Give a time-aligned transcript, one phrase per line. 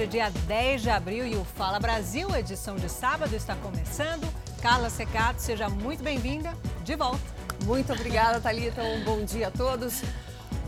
[0.00, 4.26] Hoje é dia 10 de abril e o Fala Brasil, edição de sábado, está começando.
[4.62, 6.56] Carla Secato, seja muito bem-vinda.
[6.82, 7.20] De volta.
[7.66, 8.82] Muito obrigada, Thalita.
[8.82, 10.00] Um bom dia a todos.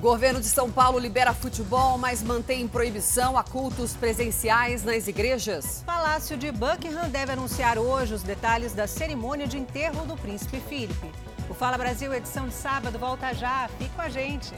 [0.02, 5.82] Governo de São Paulo libera futebol, mas mantém proibição a cultos presenciais nas igrejas.
[5.86, 11.10] Palácio de Buckingham deve anunciar hoje os detalhes da cerimônia de enterro do príncipe Felipe.
[11.48, 13.66] O Fala Brasil, edição de sábado, volta já.
[13.78, 14.52] Fique com a gente.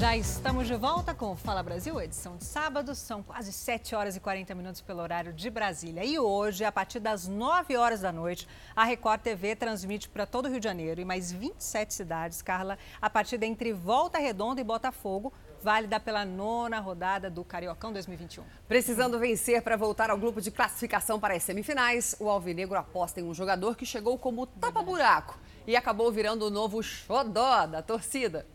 [0.00, 2.94] Já estamos de volta com Fala Brasil, edição de sábado.
[2.94, 6.02] São quase 7 horas e 40 minutos pelo horário de Brasília.
[6.02, 10.46] E hoje, a partir das 9 horas da noite, a Record TV transmite para todo
[10.46, 14.64] o Rio de Janeiro e mais 27 cidades, Carla, a partida entre Volta Redonda e
[14.64, 18.42] Botafogo, válida pela nona rodada do Cariocão 2021.
[18.66, 23.24] Precisando vencer para voltar ao grupo de classificação para as semifinais, o Alvinegro aposta em
[23.24, 28.46] um jogador que chegou como tapa-buraco e acabou virando o novo xodó da torcida.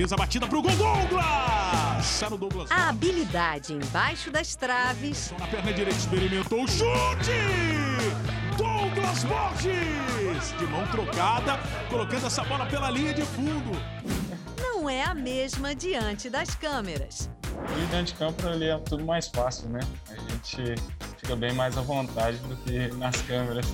[0.00, 2.22] Fez a batida pro gol, Douglas!
[2.22, 2.70] O Douglas.
[2.70, 5.30] A habilidade embaixo das traves.
[5.38, 7.30] Na perna direita experimentou o chute!
[8.56, 10.58] Douglas Borges!
[10.58, 11.58] De mão trocada,
[11.90, 13.72] colocando essa bola pela linha de fundo.
[14.58, 17.28] Não é a mesma diante das câmeras.
[17.76, 19.80] E diante de campo ali é tudo mais fácil, né?
[20.08, 20.80] A gente
[21.18, 23.66] fica bem mais à vontade do que nas câmeras.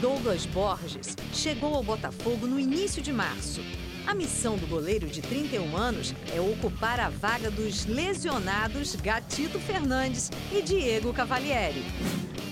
[0.00, 3.60] Douglas Borges chegou ao Botafogo no início de março
[4.06, 10.30] a missão do goleiro de 31 anos é ocupar a vaga dos lesionados Gatito Fernandes
[10.52, 11.84] e Diego Cavalieri.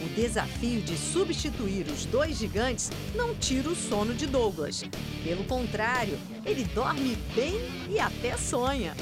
[0.04, 4.82] O desafio de substituir os dois gigantes não tira o sono de Douglas.
[5.22, 7.54] Pelo contrário, ele dorme bem
[7.88, 8.94] e até sonha.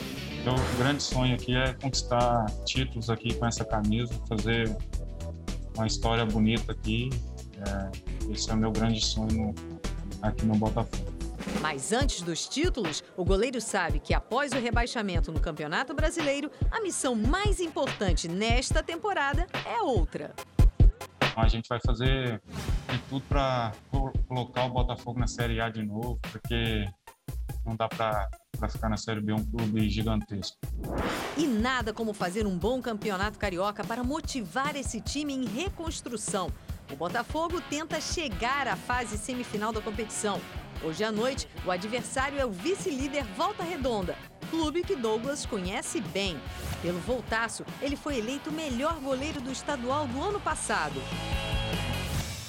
[0.44, 4.76] Meu grande sonho aqui é conquistar títulos aqui com essa camisa, fazer
[5.75, 7.09] uma história bonita aqui.
[7.66, 9.55] É, esse é o meu grande sonho
[10.21, 11.12] aqui no Botafogo.
[11.60, 16.80] Mas antes dos títulos, o goleiro sabe que após o rebaixamento no Campeonato Brasileiro, a
[16.80, 20.34] missão mais importante nesta temporada é outra.
[21.36, 22.42] A gente vai fazer
[22.91, 23.72] de tudo para
[24.28, 26.84] colocar o Botafogo na Série A de novo, porque
[27.64, 28.28] não dá para
[28.69, 30.58] ficar na Série B um clube gigantesco.
[31.36, 36.52] E nada como fazer um bom campeonato carioca para motivar esse time em reconstrução.
[36.91, 40.38] O Botafogo tenta chegar à fase semifinal da competição.
[40.84, 44.16] Hoje à noite, o adversário é o vice-líder Volta Redonda,
[44.50, 46.37] clube que Douglas conhece bem.
[46.82, 51.00] Pelo Voltaço, ele foi eleito o melhor goleiro do estadual do ano passado.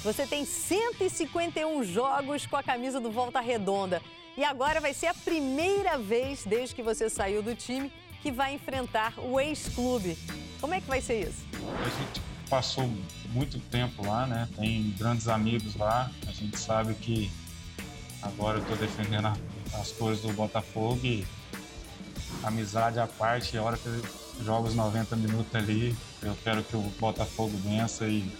[0.02, 4.02] Você tem 151 jogos com a camisa do Volta Redonda.
[4.36, 8.54] E agora vai ser a primeira vez desde que você saiu do time que vai
[8.54, 10.18] enfrentar o ex-clube.
[10.60, 11.46] Como é que vai ser isso?
[11.52, 12.20] A gente
[12.50, 12.90] passou
[13.30, 14.48] muito tempo lá, né?
[14.56, 16.10] Tem grandes amigos lá.
[16.26, 17.30] A gente sabe que
[18.24, 19.32] Agora eu estou defendendo
[19.78, 21.26] as coisas do Botafogo e
[22.42, 24.02] amizade à parte, a hora que eu
[24.42, 28.30] jogo os 90 minutos ali, eu quero que o Botafogo vença e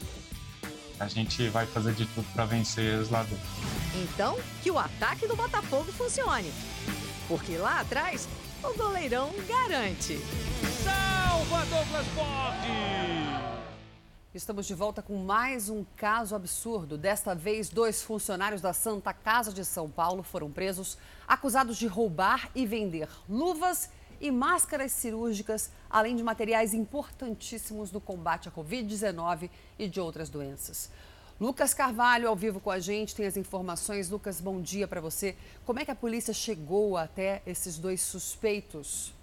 [0.98, 3.46] a gente vai fazer de tudo para vencer eles lá dentro.
[3.94, 6.52] Então, que o ataque do Botafogo funcione.
[7.28, 8.28] Porque lá atrás,
[8.62, 10.18] o goleirão garante.
[10.82, 13.53] Salva Douglas Borges!
[14.34, 16.98] Estamos de volta com mais um caso absurdo.
[16.98, 22.50] Desta vez, dois funcionários da Santa Casa de São Paulo foram presos, acusados de roubar
[22.52, 23.88] e vender luvas
[24.20, 30.90] e máscaras cirúrgicas, além de materiais importantíssimos no combate à Covid-19 e de outras doenças.
[31.40, 34.10] Lucas Carvalho, ao vivo com a gente, tem as informações.
[34.10, 35.36] Lucas, bom dia para você.
[35.64, 39.14] Como é que a polícia chegou até esses dois suspeitos?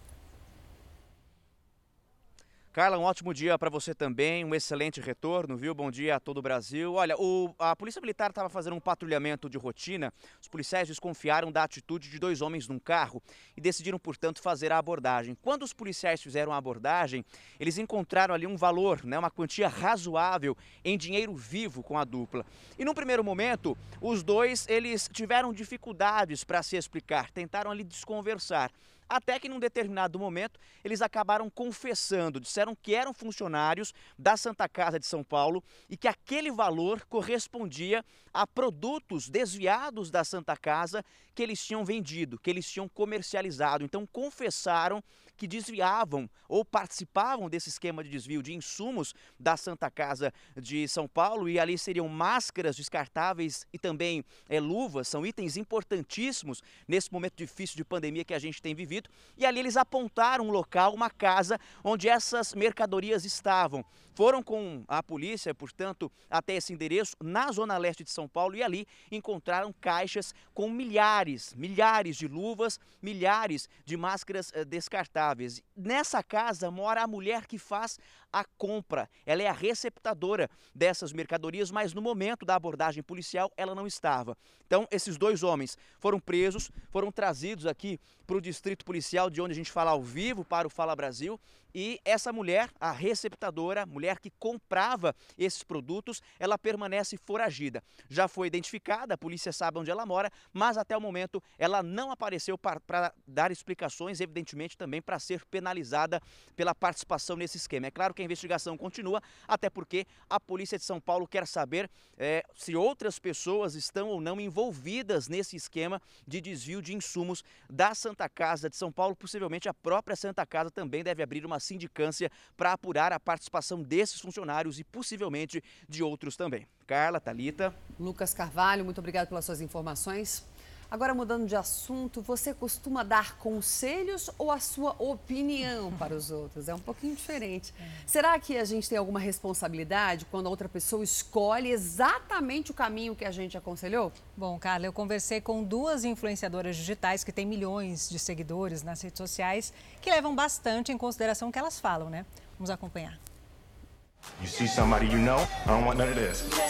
[2.74, 5.76] Carla, um ótimo dia para você também, um excelente retorno, viu?
[5.76, 6.94] Bom dia a todo o Brasil.
[6.94, 10.14] Olha, o, a Polícia Militar estava fazendo um patrulhamento de rotina.
[10.41, 13.22] Os policiais desconfiaram da atitude de dois homens num carro
[13.58, 15.35] e decidiram, portanto, fazer a abordagem.
[15.41, 17.26] Quando os policiais fizeram a abordagem,
[17.59, 22.46] eles encontraram ali um valor, né, uma quantia razoável em dinheiro vivo com a dupla.
[22.79, 28.72] E num primeiro momento, os dois eles tiveram dificuldades para se explicar, tentaram ali desconversar.
[29.11, 34.97] Até que num determinado momento eles acabaram confessando, disseram que eram funcionários da Santa Casa
[34.97, 41.03] de São Paulo e que aquele valor correspondia a produtos desviados da Santa Casa
[41.35, 43.84] que eles tinham vendido, que eles tinham comercializado.
[43.84, 45.03] Então confessaram
[45.41, 51.08] que desviavam ou participavam desse esquema de desvio de insumos da Santa Casa de São
[51.08, 57.34] Paulo e ali seriam máscaras descartáveis e também é, luvas, são itens importantíssimos nesse momento
[57.38, 61.09] difícil de pandemia que a gente tem vivido e ali eles apontaram um local, uma
[61.09, 63.84] casa onde essas mercadorias estavam.
[64.13, 68.63] Foram com a polícia, portanto, até esse endereço, na zona leste de São Paulo, e
[68.63, 75.61] ali encontraram caixas com milhares, milhares de luvas, milhares de máscaras eh, descartáveis.
[75.75, 77.97] Nessa casa mora a mulher que faz
[78.32, 79.10] a compra.
[79.26, 84.38] Ela é a receptadora dessas mercadorias, mas no momento da abordagem policial ela não estava.
[84.66, 89.52] Então, esses dois homens foram presos, foram trazidos aqui para o distrito policial, de onde
[89.52, 91.40] a gente fala ao vivo, para o Fala Brasil.
[91.74, 97.84] E essa mulher, a receptadora, mulher que comprava esses produtos, ela permanece foragida.
[98.10, 102.12] Já foi identificada, a polícia sabe onde ela mora, mas até o momento ela não
[102.12, 106.22] apareceu para dar explicações, evidentemente também para ser penalizada
[106.56, 107.88] pela participação nesse esquema.
[107.88, 111.90] É claro que a investigação continua, até porque a Polícia de São Paulo quer saber
[112.18, 117.94] é, se outras pessoas estão ou não envolvidas nesse esquema de desvio de insumos da
[117.96, 119.16] Santa Casa de São Paulo.
[119.16, 124.20] Possivelmente a própria Santa Casa também deve abrir uma sindicância para apurar a participação desses
[124.20, 126.68] funcionários e possivelmente de outros também.
[126.85, 127.73] Carla, Talita.
[128.00, 130.46] Lucas Carvalho, muito obrigado pelas suas informações.
[130.91, 136.67] Agora, mudando de assunto, você costuma dar conselhos ou a sua opinião para os outros?
[136.67, 137.73] É um pouquinho diferente.
[138.05, 143.16] Será que a gente tem alguma responsabilidade quando a outra pessoa escolhe exatamente o caminho
[143.16, 144.11] que a gente aconselhou?
[144.35, 149.17] Bom, Carla, eu conversei com duas influenciadoras digitais que têm milhões de seguidores nas redes
[149.17, 149.72] sociais
[150.02, 152.26] que levam bastante em consideração o que elas falam, né?
[152.59, 153.17] Vamos acompanhar.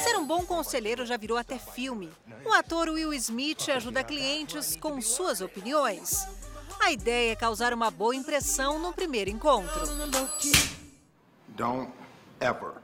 [0.04, 2.10] Ser um bom conselheiro já virou até filme.
[2.46, 6.28] O ator Will Smith ajuda clientes com suas opiniões.
[6.80, 9.82] A ideia é causar uma boa impressão no primeiro encontro.
[11.50, 11.92] Don't
[12.40, 12.82] ever.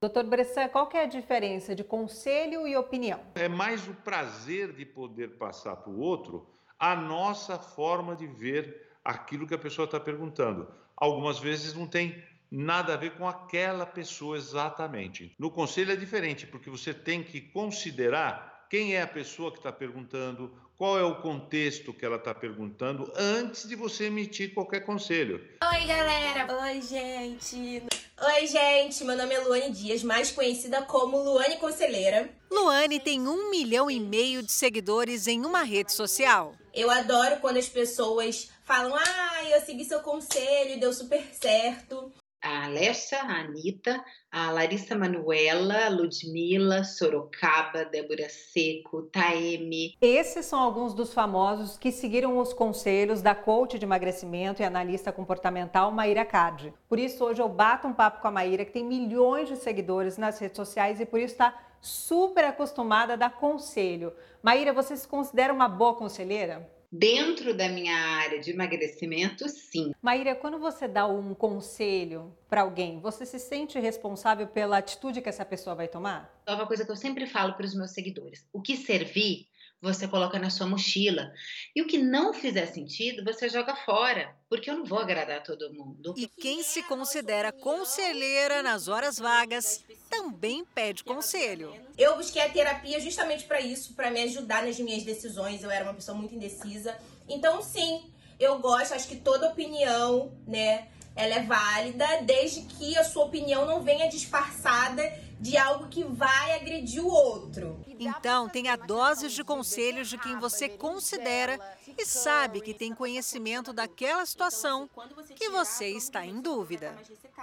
[0.00, 3.20] Doutor Bressan, qual é a diferença de conselho e opinião?
[3.34, 6.46] É mais o prazer de poder passar para o outro
[6.78, 10.68] a nossa forma de ver aquilo que a pessoa está perguntando.
[10.96, 15.34] Algumas vezes não tem nada a ver com aquela pessoa exatamente.
[15.38, 19.72] No conselho é diferente, porque você tem que considerar quem é a pessoa que está
[19.72, 25.42] perguntando, qual é o contexto que ela está perguntando antes de você emitir qualquer conselho.
[25.72, 26.46] Oi, galera!
[26.62, 27.82] Oi, gente!
[28.20, 29.04] Oi, gente!
[29.04, 32.30] Meu nome é Luane Dias, mais conhecida como Luane Conselheira.
[32.50, 36.54] Luane tem um milhão e meio de seguidores em uma rede social.
[36.74, 42.12] Eu adoro quando as pessoas falam: ah, eu segui seu conselho e deu super certo
[42.48, 44.02] a Alessia, a Anitta,
[44.32, 49.94] a Larissa Manuela, Ludmilla, Sorocaba, Débora Seco, Taeme.
[50.00, 55.12] Esses são alguns dos famosos que seguiram os conselhos da coach de emagrecimento e analista
[55.12, 56.72] comportamental Maíra Card.
[56.88, 60.16] Por isso, hoje eu bato um papo com a Maíra, que tem milhões de seguidores
[60.16, 64.12] nas redes sociais e por isso está super acostumada a dar conselho.
[64.42, 66.77] Maíra, você se considera uma boa conselheira?
[66.90, 69.92] Dentro da minha área de emagrecimento, sim.
[70.00, 75.28] Maíra, quando você dá um conselho para alguém, você se sente responsável pela atitude que
[75.28, 76.42] essa pessoa vai tomar?
[76.46, 79.48] É uma coisa que eu sempre falo para os meus seguidores: o que servir
[79.80, 81.32] você coloca na sua mochila.
[81.74, 85.72] E o que não fizer sentido, você joga fora, porque eu não vou agradar todo
[85.72, 86.14] mundo.
[86.16, 91.74] E quem se considera conselheira nas horas vagas também pede conselho.
[91.96, 95.62] Eu busquei a terapia justamente para isso, para me ajudar nas minhas decisões.
[95.62, 96.96] Eu era uma pessoa muito indecisa.
[97.28, 103.04] Então, sim, eu gosto, acho que toda opinião, né, ela é válida, desde que a
[103.04, 105.02] sua opinião não venha disfarçada
[105.40, 107.80] de algo que vai agredir o outro.
[107.98, 111.58] Então, tenha doses de conselhos de quem você considera
[111.96, 114.88] e sabe que tem conhecimento daquela situação
[115.34, 116.96] que você está em dúvida.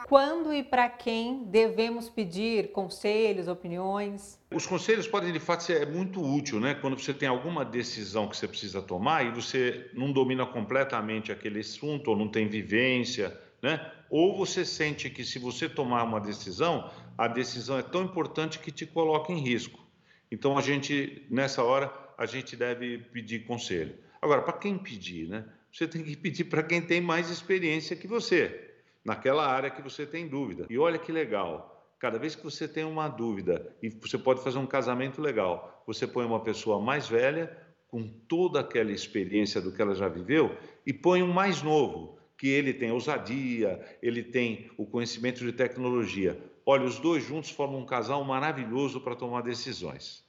[0.08, 4.40] Quando e para quem devemos pedir conselhos, opiniões?
[4.54, 6.76] Os conselhos podem, de fato, ser muito útil, né?
[6.76, 11.60] Quando você tem alguma decisão que você precisa tomar e você não domina completamente aquele
[11.60, 13.92] assunto ou não tem vivência, né?
[14.10, 18.72] Ou você sente que se você tomar uma decisão, a decisão é tão importante que
[18.72, 19.86] te coloca em risco.
[20.32, 23.96] Então a gente nessa hora a gente deve pedir conselho.
[24.22, 25.46] Agora, para quem pedir, né?
[25.72, 28.72] Você tem que pedir para quem tem mais experiência que você,
[29.04, 30.66] naquela área que você tem dúvida.
[30.70, 34.58] E olha que legal, cada vez que você tem uma dúvida e você pode fazer
[34.58, 37.56] um casamento legal, você põe uma pessoa mais velha
[37.90, 42.48] com toda aquela experiência do que ela já viveu e põe um mais novo que
[42.48, 46.38] ele tem ousadia, ele tem o conhecimento de tecnologia.
[46.68, 50.24] Olha, os dois juntos formam um casal maravilhoso para tomar decisões.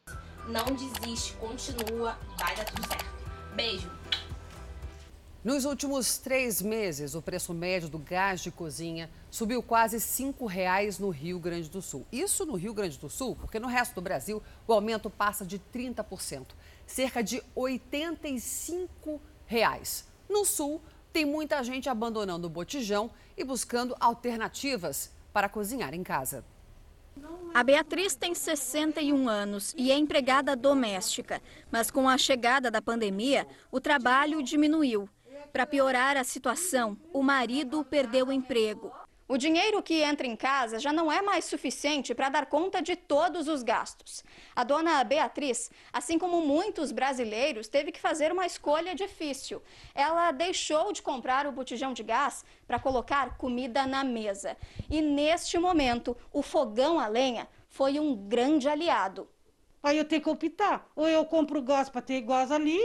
[0.46, 3.06] Não desiste, continua, vai dar tudo certo.
[3.54, 3.90] Beijo.
[5.42, 10.98] Nos últimos três meses, o preço médio do gás de cozinha subiu quase R$ reais
[10.98, 12.06] no Rio Grande do Sul.
[12.12, 15.58] Isso no Rio Grande do Sul, porque no resto do Brasil o aumento passa de
[15.58, 16.48] 30%,
[16.86, 20.06] cerca de 85 reais.
[20.28, 20.82] No Sul,
[21.14, 26.42] tem muita gente abandonando o botijão e buscando alternativas para cozinhar em casa.
[27.52, 33.46] A Beatriz tem 61 anos e é empregada doméstica, mas com a chegada da pandemia,
[33.70, 35.06] o trabalho diminuiu.
[35.52, 38.90] Para piorar a situação, o marido perdeu o emprego.
[39.28, 42.94] O dinheiro que entra em casa já não é mais suficiente para dar conta de
[42.94, 44.22] todos os gastos.
[44.54, 49.60] A dona Beatriz, assim como muitos brasileiros, teve que fazer uma escolha difícil.
[49.96, 54.56] Ela deixou de comprar o botijão de gás para colocar comida na mesa.
[54.88, 59.28] E neste momento, o fogão a lenha foi um grande aliado.
[59.82, 60.88] Aí eu tenho que optar.
[60.94, 62.78] Ou eu compro gás para ter gás ali,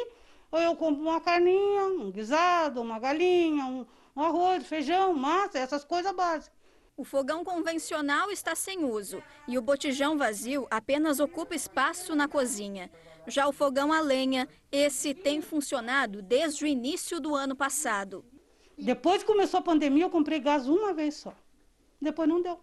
[0.51, 5.83] ou eu compro uma carninha, um guisado, uma galinha, um um arroz, feijão, massa, essas
[5.83, 6.59] coisas básicas.
[6.97, 12.91] O fogão convencional está sem uso e o botijão vazio apenas ocupa espaço na cozinha.
[13.25, 18.25] Já o fogão a lenha, esse tem funcionado desde o início do ano passado.
[18.77, 21.33] Depois que começou a pandemia, eu comprei gás uma vez só.
[21.99, 22.59] Depois não deu.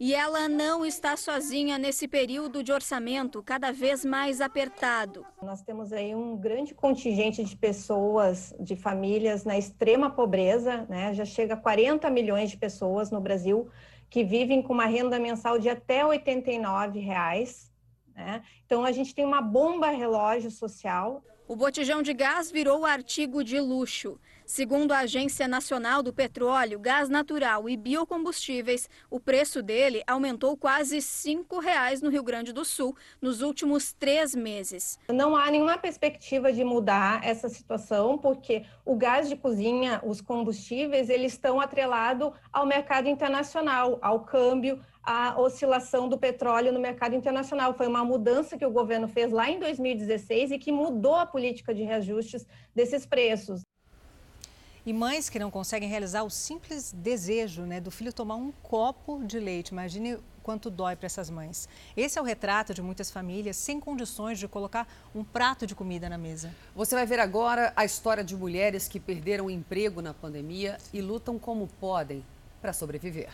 [0.00, 5.24] E ela não está sozinha nesse período de orçamento cada vez mais apertado.
[5.40, 11.14] Nós temos aí um grande contingente de pessoas, de famílias na extrema pobreza, né?
[11.14, 13.68] Já chega a 40 milhões de pessoas no Brasil
[14.12, 17.72] que vivem com uma renda mensal de até 89 reais.
[18.14, 18.42] Né?
[18.66, 21.24] Então a gente tem uma bomba relógio social.
[21.48, 24.20] O botijão de gás virou artigo de luxo.
[24.52, 30.98] Segundo a Agência Nacional do Petróleo, Gás Natural e Biocombustíveis, o preço dele aumentou quase
[30.98, 34.98] R$ reais no Rio Grande do Sul nos últimos três meses.
[35.08, 41.08] Não há nenhuma perspectiva de mudar essa situação, porque o gás de cozinha, os combustíveis,
[41.08, 47.72] eles estão atrelados ao mercado internacional, ao câmbio, à oscilação do petróleo no mercado internacional.
[47.72, 51.74] Foi uma mudança que o governo fez lá em 2016 e que mudou a política
[51.74, 53.62] de reajustes desses preços.
[54.84, 59.22] E mães que não conseguem realizar o simples desejo né, do filho tomar um copo
[59.24, 59.68] de leite.
[59.68, 61.68] Imagine quanto dói para essas mães.
[61.96, 66.08] Esse é o retrato de muitas famílias sem condições de colocar um prato de comida
[66.08, 66.52] na mesa.
[66.74, 71.00] Você vai ver agora a história de mulheres que perderam o emprego na pandemia e
[71.00, 72.24] lutam como podem
[72.60, 73.30] para sobreviver.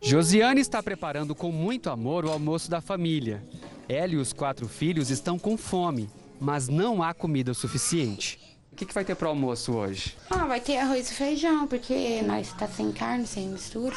[0.00, 3.42] Josiane está preparando com muito amor o almoço da família.
[3.88, 6.08] Ela e os quatro filhos estão com fome,
[6.38, 8.53] mas não há comida o suficiente.
[8.74, 10.16] O que, que vai ter para o almoço hoje?
[10.28, 13.94] Ah, vai ter arroz e feijão, porque nós está sem carne, sem mistura.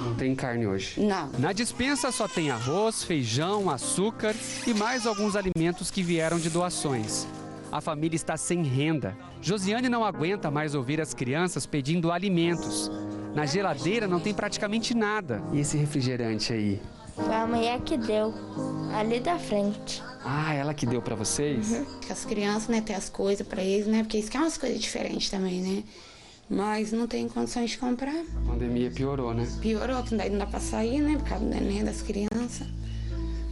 [0.00, 1.00] Não tem carne hoje?
[1.00, 1.30] Não.
[1.38, 4.34] Na dispensa só tem arroz, feijão, açúcar
[4.66, 7.28] e mais alguns alimentos que vieram de doações.
[7.70, 9.16] A família está sem renda.
[9.40, 12.90] Josiane não aguenta mais ouvir as crianças pedindo alimentos.
[13.36, 15.40] Na geladeira não tem praticamente nada.
[15.52, 16.82] E esse refrigerante aí?
[17.24, 18.32] Foi a mulher que deu,
[18.94, 20.02] ali da frente.
[20.24, 21.72] Ah, ela que deu para vocês?
[21.72, 21.86] Uhum.
[22.10, 24.02] As crianças, né, ter as coisas para eles, né?
[24.02, 25.84] Porque isso que é umas coisas diferentes também, né?
[26.48, 28.14] Mas não tem condições de comprar.
[28.14, 29.46] A pandemia piorou, né?
[29.60, 31.16] Piorou, que daí não dá pra sair, né?
[31.18, 32.66] Por causa do neném, das crianças.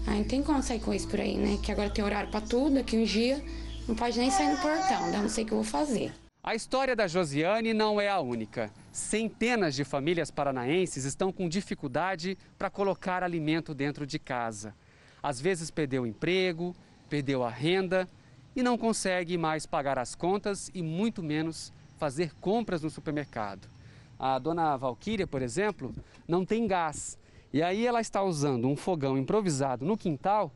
[0.06, 1.58] Aí não tem como sair com isso por aí, né?
[1.62, 3.42] Que agora tem horário para tudo, aqui um dia
[3.86, 6.12] não pode nem sair no portão, daí não sei o que eu vou fazer.
[6.46, 8.70] A história da Josiane não é a única.
[8.92, 14.72] Centenas de famílias paranaenses estão com dificuldade para colocar alimento dentro de casa.
[15.20, 16.72] Às vezes perdeu o emprego,
[17.10, 18.08] perdeu a renda
[18.54, 23.68] e não consegue mais pagar as contas e muito menos fazer compras no supermercado.
[24.16, 25.92] A dona Valquíria, por exemplo,
[26.28, 27.18] não tem gás.
[27.52, 30.52] E aí ela está usando um fogão improvisado no quintal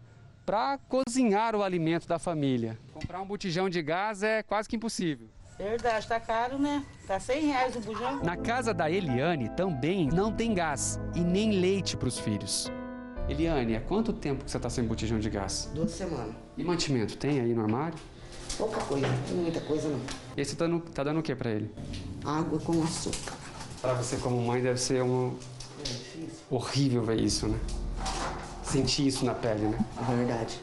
[0.46, 2.78] para cozinhar o alimento da família.
[2.92, 5.28] Comprar um botijão de gás é quase que impossível.
[5.60, 6.82] Verdade, tá caro, né?
[7.06, 8.24] Tá 100 reais o bujão.
[8.24, 12.72] Na casa da Eliane também não tem gás e nem leite para os filhos.
[13.28, 15.70] Eliane, há quanto tempo que você está sem botijão de gás?
[15.74, 16.34] Duas semanas.
[16.56, 17.98] E mantimento, tem aí no armário?
[18.56, 20.00] Pouca coisa, não tem muita coisa não.
[20.34, 21.70] E aí você tá, no, tá dando o que para ele?
[22.24, 23.36] Água com açúcar.
[23.82, 25.36] Para você como mãe deve ser um...
[25.84, 27.58] É horrível ver isso, né?
[28.62, 29.78] Sentir isso na pele, né?
[30.08, 30.58] Verdade.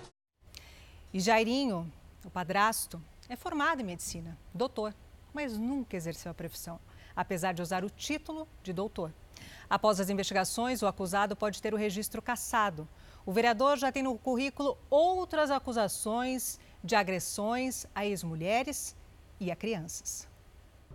[1.13, 1.87] E Jairinho,
[2.25, 4.93] o padrasto, é formado em medicina, doutor,
[5.33, 6.79] mas nunca exerceu a profissão,
[7.15, 9.13] apesar de usar o título de doutor.
[9.69, 12.87] Após as investigações, o acusado pode ter o registro cassado.
[13.25, 18.95] O vereador já tem no currículo outras acusações de agressões a ex-mulheres
[19.39, 20.27] e a crianças.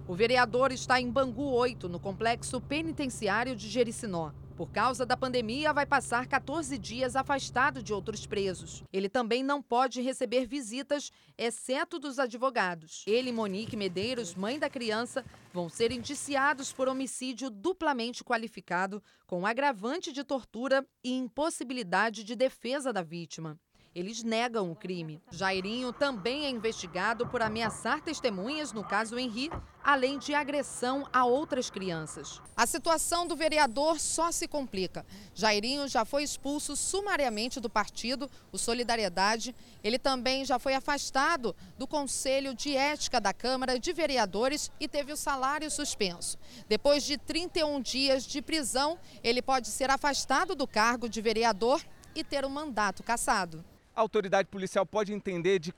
[0.09, 4.33] O vereador está em Bangu 8, no complexo penitenciário de Jericinó.
[4.57, 8.85] Por causa da pandemia, vai passar 14 dias afastado de outros presos.
[8.93, 13.03] Ele também não pode receber visitas, exceto dos advogados.
[13.07, 19.47] Ele e Monique Medeiros, mãe da criança, vão ser indiciados por homicídio duplamente qualificado, com
[19.47, 23.59] agravante de tortura e impossibilidade de defesa da vítima.
[23.95, 25.21] Eles negam o crime.
[25.31, 29.51] Jairinho também é investigado por ameaçar testemunhas no caso Henri,
[29.85, 32.41] além de agressão a outras crianças.
[32.57, 35.05] A situação do vereador só se complica.
[35.35, 39.55] Jairinho já foi expulso sumariamente do partido, o Solidariedade.
[39.85, 45.13] Ele também já foi afastado do Conselho de Ética da Câmara de Vereadores e teve
[45.13, 46.39] o salário suspenso.
[46.67, 51.83] Depois de 31 dias de prisão, ele pode ser afastado do cargo de vereador
[52.15, 53.63] e ter o mandato cassado
[53.95, 55.75] a autoridade policial pode entender de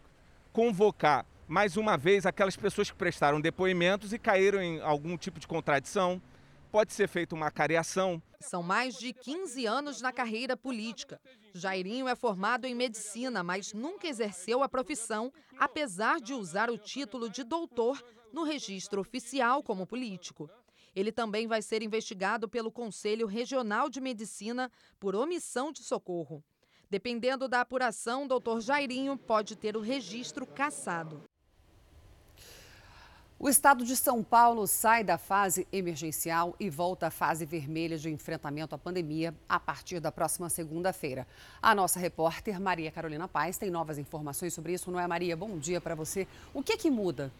[0.52, 5.46] convocar mais uma vez aquelas pessoas que prestaram depoimentos e caíram em algum tipo de
[5.46, 6.22] contradição.
[6.70, 8.22] Pode ser feita uma cariação.
[8.40, 11.20] São mais de 15 anos na carreira política.
[11.52, 17.28] Jairinho é formado em medicina, mas nunca exerceu a profissão, apesar de usar o título
[17.28, 18.02] de doutor
[18.32, 20.50] no registro oficial como político.
[20.96, 26.42] Ele também vai ser investigado pelo Conselho Regional de Medicina por omissão de socorro.
[26.90, 31.22] Dependendo da apuração, o doutor Jairinho pode ter o registro cassado.
[33.36, 38.08] O estado de São Paulo sai da fase emergencial e volta à fase vermelha de
[38.08, 41.26] enfrentamento à pandemia a partir da próxima segunda-feira.
[41.60, 45.36] A nossa repórter Maria Carolina Paz tem novas informações sobre isso, não é, Maria?
[45.36, 46.28] Bom dia para você.
[46.54, 47.30] O que é que muda?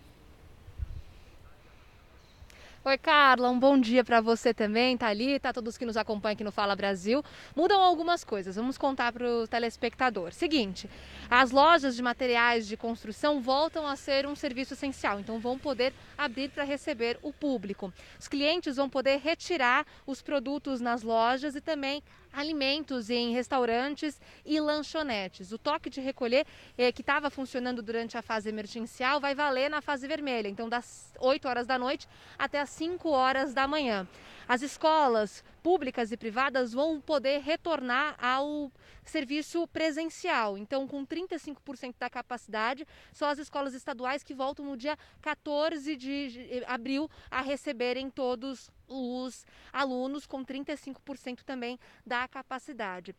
[2.87, 6.53] Oi, Carla, um bom dia para você também, Thalita, todos que nos acompanham aqui no
[6.53, 7.25] Fala Brasil.
[7.57, 10.35] Mudam algumas coisas, vamos contar para o telespectador.
[10.35, 10.91] Seguinte,
[11.31, 15.95] as lojas de materiais de construção voltam a ser um serviço essencial, então vão poder
[16.19, 17.91] abrir para receber o público.
[18.21, 22.03] Os clientes vão poder retirar os produtos nas lojas e também
[22.35, 25.53] alimentos em restaurantes e lanchonetes.
[25.53, 29.81] O toque de recolher, eh, que estava funcionando durante a fase emergencial, vai valer na
[29.81, 34.07] fase vermelha, então das 8 horas da noite até as 5 horas da manhã.
[34.47, 38.71] As escolas públicas e privadas vão poder retornar ao
[39.05, 40.59] serviço presencial.
[40.59, 46.63] Então, com 35% da capacidade, só as escolas estaduais que voltam no dia 14 de
[46.67, 53.15] abril a receberem todos os alunos, com 35% também da capacidade.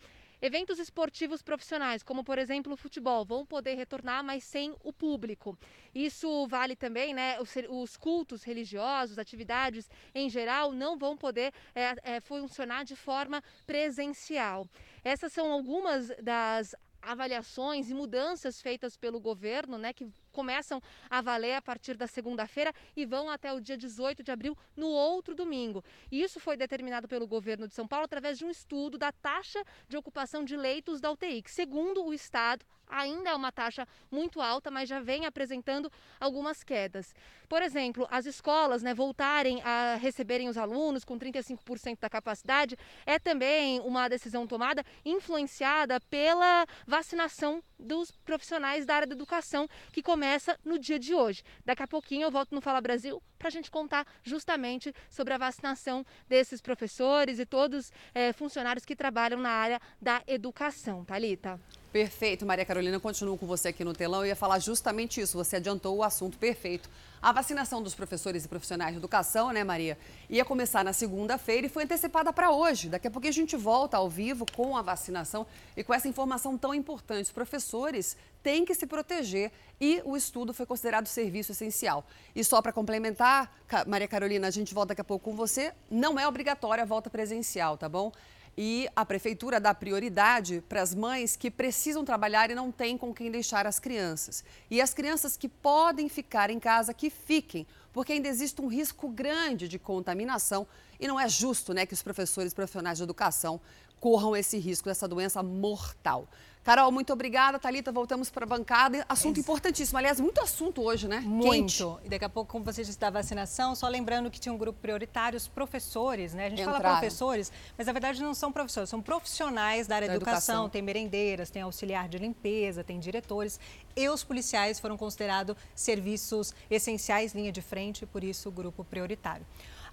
[0.45, 5.57] Eventos esportivos profissionais, como por exemplo o futebol, vão poder retornar, mas sem o público.
[5.91, 7.39] Isso vale também, né?
[7.39, 13.43] Os, os cultos religiosos, atividades em geral, não vão poder é, é, funcionar de forma
[13.65, 14.69] presencial.
[15.03, 21.55] Essas são algumas das avaliações e mudanças feitas pelo governo, né, que começam a valer
[21.55, 25.81] a partir da segunda-feira e vão até o dia 18 de abril, no outro domingo.
[26.11, 29.95] Isso foi determinado pelo governo de São Paulo através de um estudo da taxa de
[29.95, 34.71] ocupação de leitos da UTI, que, segundo o Estado, ainda é uma taxa muito alta,
[34.71, 37.13] mas já vem apresentando algumas quedas.
[37.47, 43.19] Por exemplo, as escolas né, voltarem a receberem os alunos com 35% da capacidade é
[43.19, 50.57] também uma decisão tomada influenciada pela vacinação dos profissionais da área da educação que começa
[50.63, 51.43] no dia de hoje.
[51.63, 55.37] Daqui a pouquinho eu volto no Fala Brasil para a gente contar justamente sobre a
[55.37, 61.03] vacinação desses professores e todos é, funcionários que trabalham na área da educação.
[61.05, 61.59] Talita.
[61.95, 62.99] Perfeito, Maria Carolina.
[62.99, 64.19] Continuo com você aqui no telão.
[64.19, 65.37] Eu ia falar justamente isso.
[65.37, 66.89] Você adiantou o assunto perfeito.
[67.21, 69.97] A vacinação dos professores e profissionais de educação, né, Maria,
[70.29, 72.89] ia começar na segunda-feira e foi antecipada para hoje.
[72.89, 76.57] Daqui a pouco a gente volta ao vivo com a vacinação e com essa informação
[76.57, 77.25] tão importante.
[77.25, 79.51] Os professores têm que se proteger
[79.81, 82.05] e o estudo foi considerado serviço essencial.
[82.35, 83.51] E só para complementar,
[83.87, 85.73] Maria Carolina, a gente volta daqui a pouco com você.
[85.89, 88.11] Não é obrigatória a volta presencial, tá bom?
[88.57, 93.13] E a prefeitura dá prioridade para as mães que precisam trabalhar e não têm com
[93.13, 94.45] quem deixar as crianças.
[94.71, 99.09] E as crianças que podem ficar em casa, que fiquem, porque ainda existe um risco
[99.09, 100.65] grande de contaminação
[100.99, 103.59] e não é justo né, que os professores profissionais de educação
[103.99, 106.27] corram esse risco dessa doença mortal.
[106.65, 107.59] Carol, muito obrigada.
[107.59, 109.05] Talita, voltamos para a bancada.
[109.07, 109.99] Assunto importantíssimo.
[109.99, 111.19] Aliás, muito assunto hoje, né?
[111.19, 111.51] Muito.
[111.51, 111.83] Quente.
[112.03, 114.79] E daqui a pouco, como você disse da vacinação, só lembrando que tinha um grupo
[114.79, 116.47] prioritário, os professores, né?
[116.47, 116.81] A gente Entraram.
[116.81, 120.55] fala professores, mas na verdade não são professores, são profissionais da área da educação.
[120.55, 120.69] educação.
[120.69, 123.59] Tem merendeiras, tem auxiliar de limpeza, tem diretores.
[123.95, 129.45] E os policiais foram considerados serviços essenciais, linha de frente, por isso o grupo prioritário.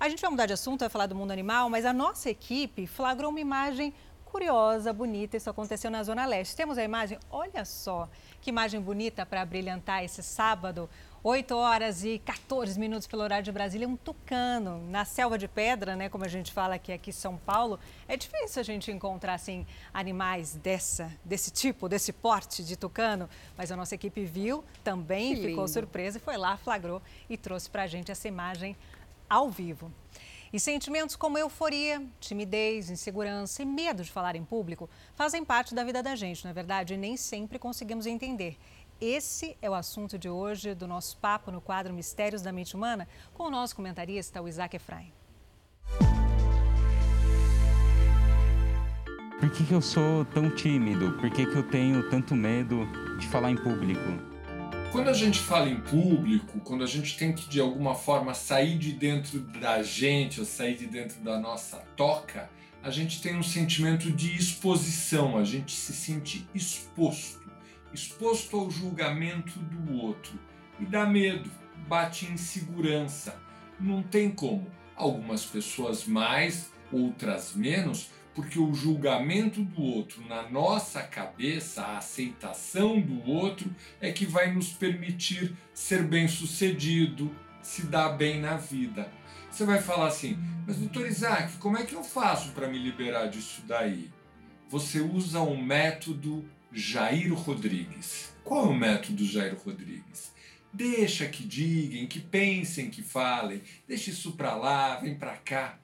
[0.03, 2.89] A gente vai mudar de assunto, vai falar do mundo animal, mas a nossa equipe
[2.89, 5.37] flagrou uma imagem curiosa, bonita.
[5.37, 6.57] Isso aconteceu na Zona Leste.
[6.57, 7.21] Temos a imagem?
[7.31, 8.09] Olha só
[8.41, 10.91] que imagem bonita para brilhantar esse sábado.
[11.23, 15.95] 8 horas e 14 minutos pelo horário de Brasília, um tucano na selva de pedra,
[15.95, 16.09] né?
[16.09, 17.79] Como a gente fala aqui, aqui em São Paulo.
[18.09, 23.31] É difícil a gente encontrar assim, animais dessa, desse tipo, desse porte de tucano.
[23.57, 27.85] Mas a nossa equipe viu, também ficou surpresa e foi lá, flagrou e trouxe para
[27.85, 28.77] a gente essa imagem
[29.33, 29.91] ao vivo.
[30.53, 35.83] E sentimentos como euforia, timidez, insegurança e medo de falar em público fazem parte da
[35.83, 36.93] vida da gente, não é verdade?
[36.93, 38.59] E nem sempre conseguimos entender.
[39.01, 43.09] Esse é o assunto de hoje do nosso papo no quadro Mistérios da Mente Humana
[43.33, 45.11] com o nosso comentarista, o Isaac Efraim.
[49.41, 51.13] Por que, que eu sou tão tímido?
[51.13, 52.87] Por que, que eu tenho tanto medo
[53.19, 54.32] de falar em público?
[54.93, 58.77] Quando a gente fala em público, quando a gente tem que de alguma forma sair
[58.77, 62.51] de dentro da gente ou sair de dentro da nossa toca,
[62.83, 67.51] a gente tem um sentimento de exposição, a gente se sente exposto,
[67.91, 70.39] exposto ao julgamento do outro
[70.79, 71.51] e dá medo,
[71.89, 73.41] bate insegurança.
[73.81, 74.71] Não tem como.
[74.95, 83.01] Algumas pessoas mais, outras menos, porque o julgamento do outro na nossa cabeça, a aceitação
[83.01, 89.11] do outro, é que vai nos permitir ser bem-sucedido, se dar bem na vida.
[89.51, 93.27] Você vai falar assim, mas doutor Isaac, como é que eu faço para me liberar
[93.27, 94.11] disso daí?
[94.69, 98.33] Você usa o um método Jair Rodrigues.
[98.43, 100.33] Qual é o método Jair Rodrigues?
[100.73, 105.79] Deixa que digam, que pensem, que falem, deixa isso para lá, vem para cá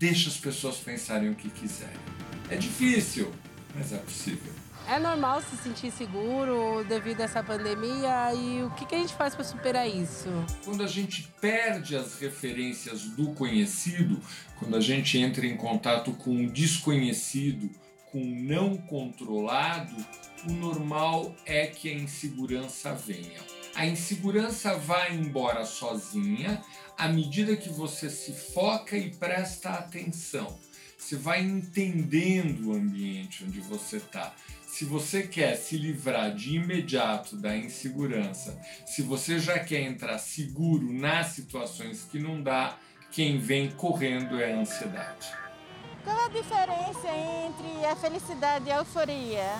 [0.00, 2.00] deixa as pessoas pensarem o que quiserem.
[2.48, 3.30] É difícil,
[3.74, 4.50] mas é possível.
[4.88, 9.12] É normal se sentir seguro devido a essa pandemia e o que, que a gente
[9.12, 10.26] faz para superar isso?
[10.64, 14.18] Quando a gente perde as referências do conhecido,
[14.58, 17.70] quando a gente entra em contato com o desconhecido,
[18.10, 19.94] com o não controlado,
[20.48, 23.38] o normal é que a insegurança venha.
[23.74, 26.60] A insegurança vai embora sozinha
[27.00, 30.58] à medida que você se foca e presta atenção.
[30.98, 34.34] Você vai entendendo o ambiente onde você está.
[34.66, 40.92] Se você quer se livrar de imediato da insegurança, se você já quer entrar seguro
[40.92, 42.76] nas situações que não dá,
[43.10, 45.32] quem vem correndo é a ansiedade.
[46.04, 47.08] Qual a diferença
[47.46, 49.54] entre a felicidade e a euforia?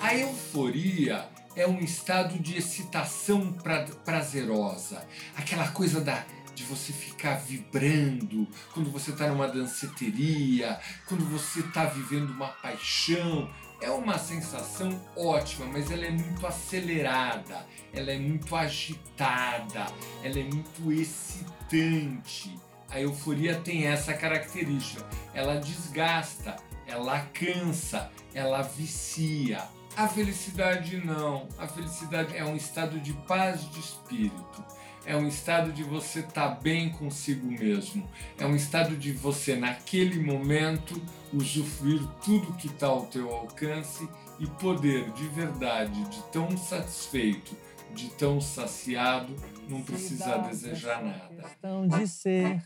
[0.00, 6.24] A euforia é um estado de excitação pra prazerosa, aquela coisa da
[6.60, 13.50] de você ficar vibrando, quando você está numa danceteria, quando você está vivendo uma paixão.
[13.80, 19.86] É uma sensação ótima, mas ela é muito acelerada, ela é muito agitada,
[20.22, 22.54] ela é muito excitante.
[22.90, 25.02] A euforia tem essa característica.
[25.32, 29.66] Ela desgasta, ela cansa, ela vicia.
[29.96, 31.48] A felicidade não.
[31.56, 34.62] A felicidade é um estado de paz de espírito
[35.04, 38.08] é um estado de você estar tá bem consigo mesmo,
[38.38, 41.00] é um estado de você, naquele momento,
[41.32, 44.08] usufruir tudo que está ao teu alcance
[44.38, 47.56] e poder de verdade, de tão satisfeito,
[47.94, 49.34] de tão saciado,
[49.68, 51.42] não precisar desejar nada.
[51.42, 52.62] Questão de ser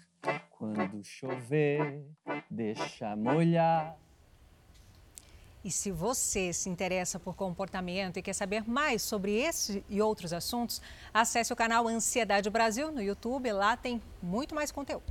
[0.51, 2.03] quando chover,
[2.51, 3.97] deixa molhar.
[5.65, 10.35] E se você se interessa por comportamento e quer saber mais sobre esse e outros
[10.35, 13.51] assuntos, acesse o canal Ansiedade Brasil no YouTube.
[13.51, 15.05] Lá tem muito mais conteúdo.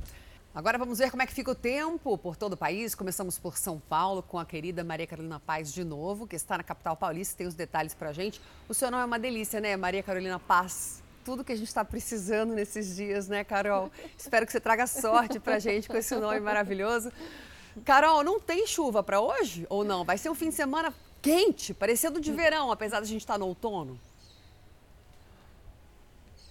[0.54, 2.94] Agora vamos ver como é que fica o tempo por todo o país.
[2.94, 6.62] Começamos por São Paulo com a querida Maria Carolina Paz de novo, que está na
[6.62, 8.40] capital paulista, tem os detalhes para a gente.
[8.68, 11.02] O seu nome é uma delícia, né, Maria Carolina Paz?
[11.24, 13.90] Tudo que a gente está precisando nesses dias, né, Carol?
[14.16, 17.10] Espero que você traga sorte para a gente com esse nome maravilhoso.
[17.84, 20.04] Carol, não tem chuva para hoje ou não?
[20.04, 23.34] Vai ser um fim de semana quente, parecendo de verão, apesar de a gente estar
[23.34, 23.98] tá no outono?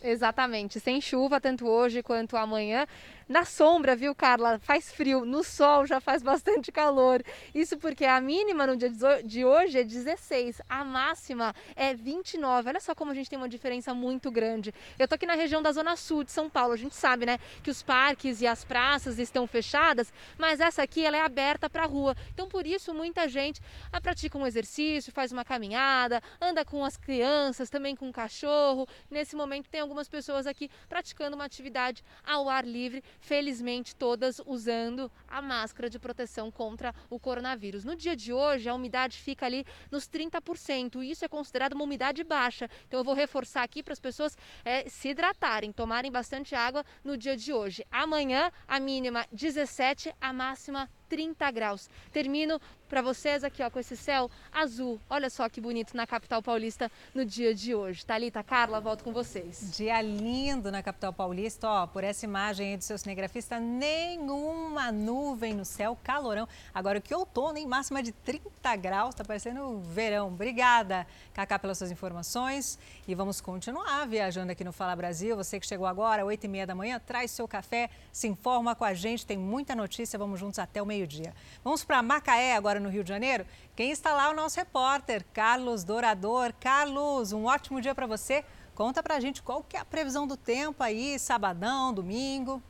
[0.03, 2.85] Exatamente, sem chuva tanto hoje quanto amanhã.
[3.27, 4.59] Na sombra, viu, Carla?
[4.59, 5.25] Faz frio.
[5.25, 7.23] No sol já faz bastante calor.
[7.53, 8.89] Isso porque a mínima no dia
[9.23, 12.69] de hoje é 16, a máxima é 29.
[12.69, 14.73] Olha só como a gente tem uma diferença muito grande.
[14.99, 16.73] Eu tô aqui na região da Zona Sul de São Paulo.
[16.73, 21.05] A gente sabe, né, que os parques e as praças estão fechadas, mas essa aqui
[21.05, 22.15] ela é aberta para rua.
[22.33, 26.97] Então, por isso, muita gente ah, pratica um exercício, faz uma caminhada, anda com as
[26.97, 28.87] crianças, também com o cachorro.
[29.09, 35.11] Nesse momento, tem algumas pessoas aqui praticando uma atividade ao ar livre felizmente todas usando
[35.27, 37.83] a máscara de proteção contra o coronavírus.
[37.83, 41.83] No dia de hoje, a umidade fica ali nos 30%, e isso é considerado uma
[41.83, 42.69] umidade baixa.
[42.87, 47.17] Então eu vou reforçar aqui para as pessoas é, se hidratarem, tomarem bastante água no
[47.17, 47.85] dia de hoje.
[47.91, 51.89] Amanhã, a mínima 17, a máxima 30 graus.
[52.11, 52.59] Termino
[52.93, 54.99] para vocês aqui ó, com esse céu azul.
[55.09, 58.05] Olha só que bonito na capital paulista no dia de hoje.
[58.05, 59.75] Thalita, Carla, volto com vocês.
[59.75, 65.55] Dia lindo na capital paulista, ó, por essa imagem aí do seu cinegrafista, nenhuma nuvem
[65.55, 66.47] no céu, calorão.
[66.71, 67.65] Agora que outono, hein?
[67.65, 70.27] Máxima de 30 graus, tá parecendo verão.
[70.27, 72.77] Obrigada, Cacá, pelas suas informações.
[73.07, 75.35] E vamos continuar viajando aqui no Fala Brasil.
[75.35, 78.85] Você que chegou agora, 8 e meia da manhã, traz seu café, se informa com
[78.85, 81.33] a gente, tem muita notícia, vamos juntos até o meio-dia.
[81.63, 83.45] Vamos para Macaé, agora no Rio de Janeiro.
[83.75, 86.53] Quem está lá é o nosso repórter, Carlos Dourador.
[86.59, 88.45] Carlos, um ótimo dia para você.
[88.75, 92.61] Conta pra gente qual que é a previsão do tempo aí, sabadão, domingo.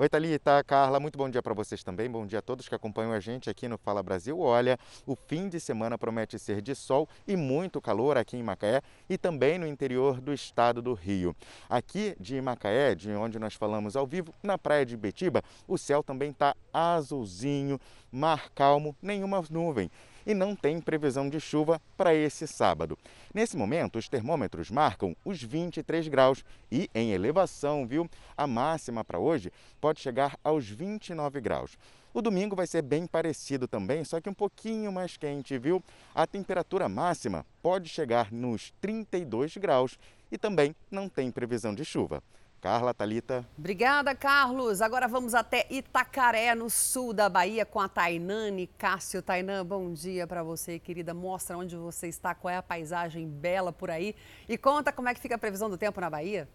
[0.00, 2.10] Oi, Thalita, Carla, muito bom dia para vocês também.
[2.10, 4.40] Bom dia a todos que acompanham a gente aqui no Fala Brasil.
[4.40, 8.80] Olha, o fim de semana promete ser de sol e muito calor aqui em Macaé
[9.10, 11.36] e também no interior do estado do Rio.
[11.68, 16.02] Aqui de Macaé, de onde nós falamos ao vivo, na praia de Betiba, o céu
[16.02, 17.78] também está azulzinho,
[18.10, 19.90] mar calmo, nenhuma nuvem
[20.26, 22.98] e não tem previsão de chuva para esse sábado.
[23.34, 28.08] Nesse momento, os termômetros marcam os 23 graus e em elevação, viu?
[28.36, 31.76] A máxima para hoje pode chegar aos 29 graus.
[32.12, 35.82] O domingo vai ser bem parecido também, só que um pouquinho mais quente, viu?
[36.12, 39.96] A temperatura máxima pode chegar nos 32 graus
[40.30, 42.20] e também não tem previsão de chuva.
[42.60, 43.46] Carla, Talita.
[43.56, 44.82] Obrigada, Carlos.
[44.82, 49.22] Agora vamos até Itacaré, no sul da Bahia, com a Tainane Cássio.
[49.22, 51.14] Tainã, bom dia para você, querida.
[51.14, 54.14] Mostra onde você está, qual é a paisagem bela por aí.
[54.46, 56.46] E conta como é que fica a previsão do tempo na Bahia.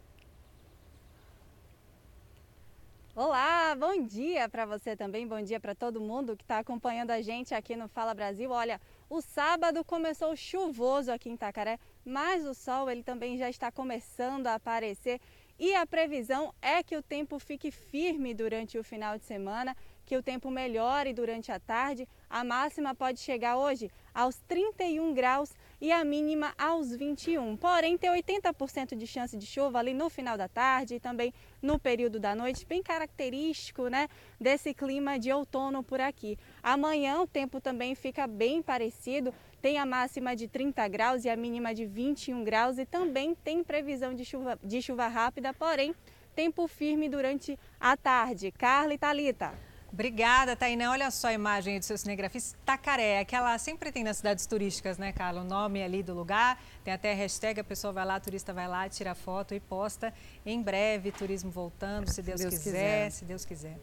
[3.15, 7.22] Olá, bom dia para você também, bom dia para todo mundo que está acompanhando a
[7.22, 8.52] gente aqui no Fala Brasil.
[8.52, 13.72] Olha, o sábado começou chuvoso aqui em Itacaré, mas o sol ele também já está
[13.72, 15.22] começando a aparecer
[15.58, 20.15] e a previsão é que o tempo fique firme durante o final de semana, que
[20.15, 22.08] o tempo melhore durante a tarde.
[22.30, 27.58] A máxima pode chegar hoje aos 31 graus e a mínima aos 21.
[27.58, 31.80] Porém, tem 80% de chance de chuva ali no final da tarde e também no
[31.80, 34.08] período da noite, bem característico né,
[34.39, 36.38] desse clima de outono por aqui.
[36.62, 39.34] Amanhã o tempo também fica bem parecido,
[39.65, 43.63] tem a máxima de 30 graus e a mínima de 21 graus e também tem
[43.63, 45.95] previsão de chuva, de chuva rápida, porém
[46.36, 48.51] tempo firme durante a tarde.
[48.51, 49.56] Carla e Thalita.
[49.91, 50.91] Obrigada, Tainá.
[50.91, 55.12] Olha só a imagem do seu cinegrafista Tacaré, aquela sempre tem nas cidades turísticas, né,
[55.12, 55.41] Carla?
[55.41, 58.54] O nome ali do lugar, tem até a hashtag, a pessoa vai lá, a turista
[58.54, 60.13] vai lá, tira foto e posta.
[60.45, 63.80] Em breve, turismo voltando, se Deus, Deus quiser, quiser, se Deus quiser.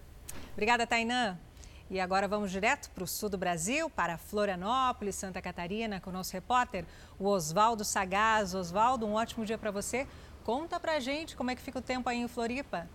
[0.53, 1.37] Obrigada, Tainã.
[1.91, 6.13] E agora vamos direto para o sul do Brasil, para Florianópolis, Santa Catarina, com o
[6.13, 6.85] nosso repórter,
[7.19, 8.55] o Oswaldo Sagaz.
[8.55, 10.07] Oswaldo, um ótimo dia para você.
[10.45, 12.89] Conta para gente como é que fica o tempo aí em Floripa.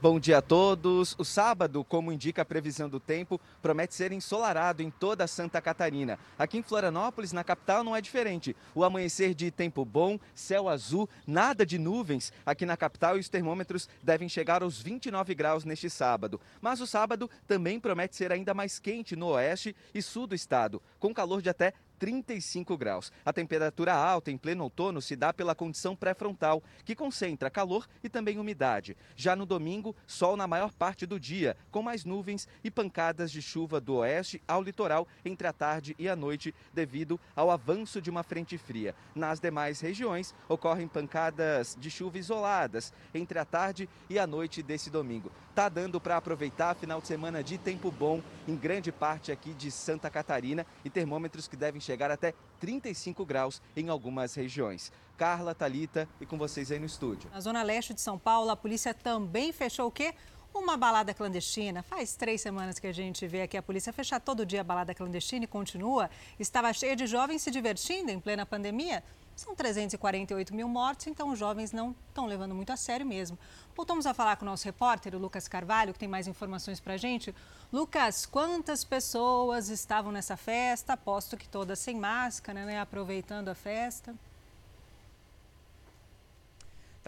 [0.00, 1.16] Bom dia a todos.
[1.18, 6.20] O sábado, como indica a previsão do tempo, promete ser ensolarado em toda Santa Catarina.
[6.38, 8.54] Aqui em Florianópolis, na capital, não é diferente.
[8.76, 13.28] O amanhecer de tempo bom, céu azul, nada de nuvens aqui na capital e os
[13.28, 16.40] termômetros devem chegar aos 29 graus neste sábado.
[16.60, 20.80] Mas o sábado também promete ser ainda mais quente no oeste e sul do estado,
[21.00, 23.12] com calor de até 35 graus.
[23.24, 28.08] A temperatura alta em pleno outono se dá pela condição pré-frontal, que concentra calor e
[28.08, 28.96] também umidade.
[29.16, 33.42] Já no domingo, sol na maior parte do dia, com mais nuvens e pancadas de
[33.42, 38.10] chuva do oeste ao litoral entre a tarde e a noite, devido ao avanço de
[38.10, 38.94] uma frente fria.
[39.14, 44.90] Nas demais regiões, ocorrem pancadas de chuva isoladas entre a tarde e a noite desse
[44.90, 45.30] domingo.
[45.54, 49.70] Tá dando para aproveitar final de semana de tempo bom em grande parte aqui de
[49.70, 54.92] Santa Catarina e termômetros que devem chegar até 35 graus em algumas regiões.
[55.16, 57.30] Carla, Talita e com vocês aí no estúdio.
[57.30, 60.14] Na zona leste de São Paulo, a polícia também fechou o quê?
[60.54, 61.82] Uma balada clandestina.
[61.82, 64.94] Faz três semanas que a gente vê aqui a polícia fechar todo dia a balada
[64.94, 66.10] clandestina e continua.
[66.38, 69.02] Estava cheia de jovens se divertindo em plena pandemia.
[69.38, 73.38] São 348 mil mortes, então os jovens não estão levando muito a sério mesmo.
[73.72, 76.96] Voltamos a falar com o nosso repórter, o Lucas Carvalho, que tem mais informações para
[76.96, 77.32] gente.
[77.72, 80.94] Lucas, quantas pessoas estavam nessa festa?
[80.94, 82.80] Aposto que todas sem máscara, né?
[82.80, 84.12] Aproveitando a festa.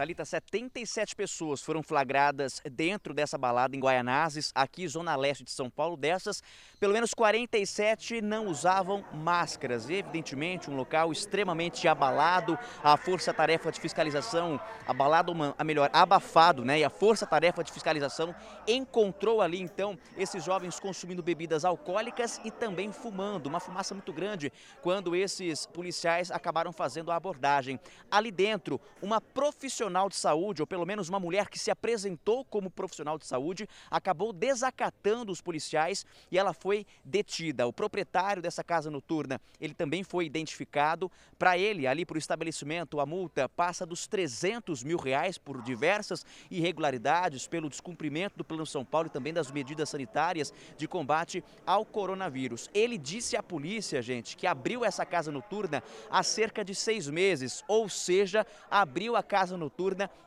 [0.01, 5.69] Thalita, 77 pessoas foram flagradas dentro dessa balada em Guaianazes, aqui zona leste de São
[5.69, 5.95] Paulo.
[5.95, 6.41] Dessas,
[6.79, 9.87] pelo menos 47 não usavam máscaras.
[9.87, 12.57] Evidentemente, um local extremamente abalado.
[12.83, 16.79] A força-tarefa de fiscalização, abalado, a melhor, abafado, né?
[16.79, 18.33] E a força-tarefa de fiscalização
[18.67, 23.45] encontrou ali, então, esses jovens consumindo bebidas alcoólicas e também fumando.
[23.45, 27.79] Uma fumaça muito grande quando esses policiais acabaram fazendo a abordagem.
[28.09, 32.45] Ali dentro, uma profissional profissional de saúde, ou pelo menos uma mulher que se apresentou
[32.45, 37.67] como profissional de saúde, acabou desacatando os policiais e ela foi detida.
[37.67, 41.11] O proprietário dessa casa noturna, ele também foi identificado.
[41.37, 46.25] Para ele, ali para o estabelecimento, a multa passa dos 300 mil reais por diversas
[46.49, 51.85] irregularidades, pelo descumprimento do Plano São Paulo e também das medidas sanitárias de combate ao
[51.85, 52.69] coronavírus.
[52.73, 57.63] Ele disse à polícia, gente, que abriu essa casa noturna há cerca de seis meses,
[57.67, 59.80] ou seja, abriu a casa noturna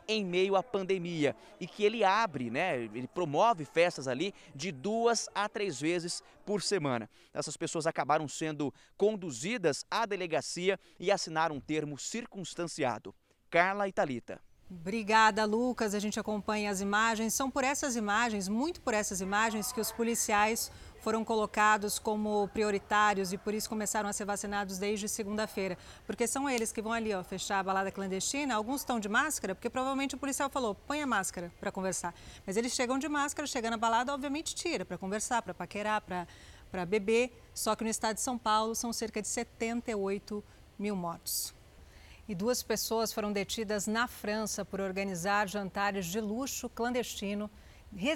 [0.06, 2.82] em meio à pandemia e que ele abre, né?
[2.82, 7.08] Ele promove festas ali de duas a três vezes por semana.
[7.32, 13.14] Essas pessoas acabaram sendo conduzidas à delegacia e assinaram um termo circunstanciado.
[13.50, 14.40] Carla Italita.
[14.70, 15.94] Obrigada, Lucas.
[15.94, 17.34] A gente acompanha as imagens.
[17.34, 20.70] São por essas imagens, muito por essas imagens, que os policiais
[21.04, 25.76] foram colocados como prioritários e por isso começaram a ser vacinados desde segunda-feira.
[26.06, 28.54] Porque são eles que vão ali ó, fechar a balada clandestina.
[28.54, 32.14] Alguns estão de máscara, porque provavelmente o policial falou: põe a máscara para conversar.
[32.46, 36.86] Mas eles chegam de máscara, chegando na balada, obviamente tira para conversar, para paquerar, para
[36.86, 37.38] beber.
[37.52, 40.42] Só que no estado de São Paulo são cerca de 78
[40.78, 41.54] mil mortos.
[42.26, 47.50] E duas pessoas foram detidas na França por organizar jantares de luxo clandestino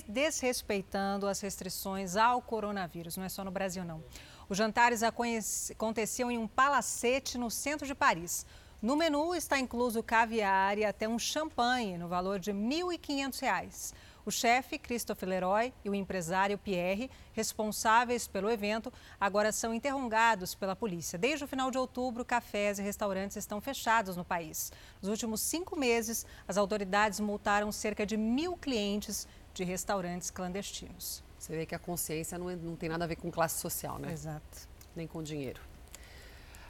[0.08, 3.16] desrespeitando as restrições ao coronavírus.
[3.16, 4.02] Não é só no Brasil, não.
[4.48, 8.44] Os jantares aconteciam em um palacete no centro de Paris.
[8.80, 13.92] No menu está incluso caviar e até um champanhe no valor de R$ 1.500.
[14.28, 20.76] O chefe, Christophe Leroy, e o empresário Pierre, responsáveis pelo evento, agora são interrogados pela
[20.76, 21.18] polícia.
[21.18, 24.70] Desde o final de outubro, cafés e restaurantes estão fechados no país.
[25.00, 29.26] Nos últimos cinco meses, as autoridades multaram cerca de mil clientes
[29.58, 31.20] de restaurantes clandestinos.
[31.36, 33.98] Você vê que a consciência não, é, não tem nada a ver com classe social,
[33.98, 34.12] né?
[34.12, 34.68] Exato.
[34.94, 35.60] Nem com dinheiro.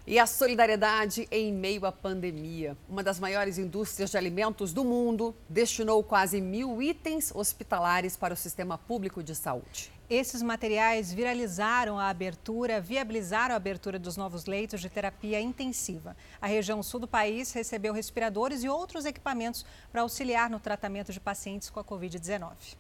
[0.07, 2.74] E a solidariedade em meio à pandemia.
[2.88, 8.37] Uma das maiores indústrias de alimentos do mundo destinou quase mil itens hospitalares para o
[8.37, 9.92] sistema público de saúde.
[10.11, 16.16] Esses materiais viralizaram a abertura, viabilizaram a abertura dos novos leitos de terapia intensiva.
[16.40, 21.21] A região sul do país recebeu respiradores e outros equipamentos para auxiliar no tratamento de
[21.21, 22.79] pacientes com a Covid-19.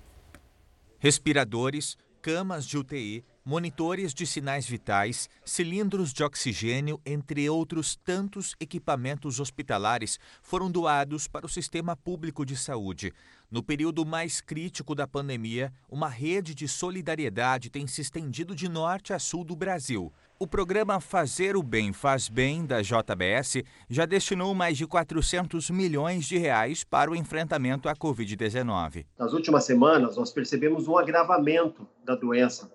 [0.98, 9.40] Respiradores, camas de UTI, monitores de sinais vitais, cilindros de oxigênio, entre outros tantos equipamentos
[9.40, 13.10] hospitalares, foram doados para o sistema público de saúde.
[13.50, 19.14] No período mais crítico da pandemia, uma rede de solidariedade tem se estendido de norte
[19.14, 20.12] a sul do Brasil.
[20.38, 26.26] O programa Fazer o Bem Faz Bem da JBS já destinou mais de 400 milhões
[26.26, 29.06] de reais para o enfrentamento à Covid-19.
[29.18, 32.70] Nas últimas semanas, nós percebemos um agravamento da doença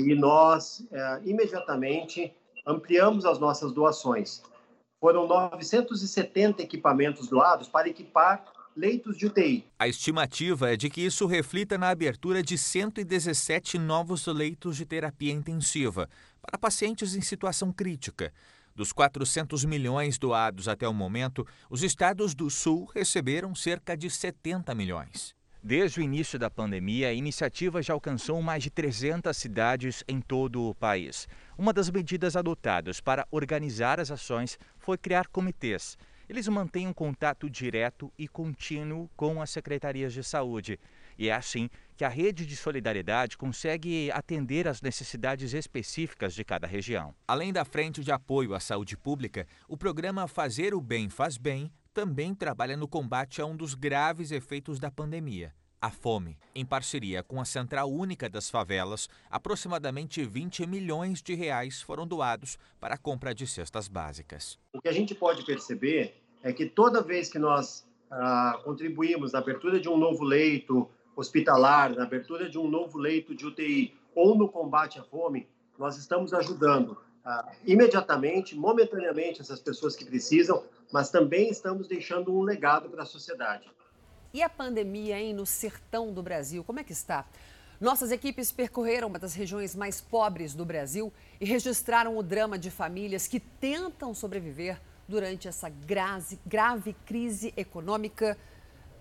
[0.00, 2.32] e nós é, imediatamente
[2.66, 4.42] ampliamos as nossas doações.
[5.00, 8.44] Foram 970 equipamentos doados para equipar
[8.76, 9.64] leitos de UTI.
[9.78, 15.32] A estimativa é de que isso reflita na abertura de 117 novos leitos de terapia
[15.32, 16.08] intensiva
[16.42, 18.32] para pacientes em situação crítica.
[18.74, 24.74] Dos 400 milhões doados até o momento, os estados do Sul receberam cerca de 70
[24.74, 25.34] milhões.
[25.68, 30.62] Desde o início da pandemia, a iniciativa já alcançou mais de 300 cidades em todo
[30.62, 31.26] o país.
[31.58, 35.98] Uma das medidas adotadas para organizar as ações foi criar comitês
[36.28, 40.78] eles mantêm um contato direto e contínuo com as secretarias de saúde.
[41.16, 46.66] E é assim que a rede de solidariedade consegue atender às necessidades específicas de cada
[46.66, 47.14] região.
[47.26, 51.70] Além da frente de apoio à saúde pública, o programa Fazer o Bem Faz Bem
[51.96, 56.36] também trabalha no combate a um dos graves efeitos da pandemia, a fome.
[56.54, 62.58] Em parceria com a Central Única das Favelas, aproximadamente 20 milhões de reais foram doados
[62.78, 64.58] para a compra de cestas básicas.
[64.74, 69.38] O que a gente pode perceber é que toda vez que nós ah, contribuímos na
[69.38, 74.36] abertura de um novo leito hospitalar, na abertura de um novo leito de UTI ou
[74.36, 80.62] no combate à fome, nós estamos ajudando ah, imediatamente, momentaneamente, essas pessoas que precisam,
[80.92, 83.68] mas também estamos deixando um legado para a sociedade.
[84.32, 87.26] E a pandemia, hein, no sertão do Brasil, como é que está?
[87.80, 92.70] Nossas equipes percorreram uma das regiões mais pobres do Brasil e registraram o drama de
[92.70, 98.38] famílias que tentam sobreviver durante essa grave, grave crise econômica,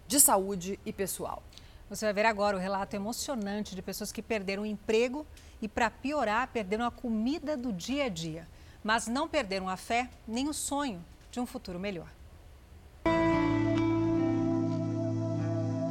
[0.07, 1.43] de saúde e pessoal.
[1.87, 5.25] Você vai ver agora o relato emocionante de pessoas que perderam o emprego
[5.61, 8.47] e, para piorar, perderam a comida do dia a dia.
[8.83, 12.07] Mas não perderam a fé nem o sonho de um futuro melhor.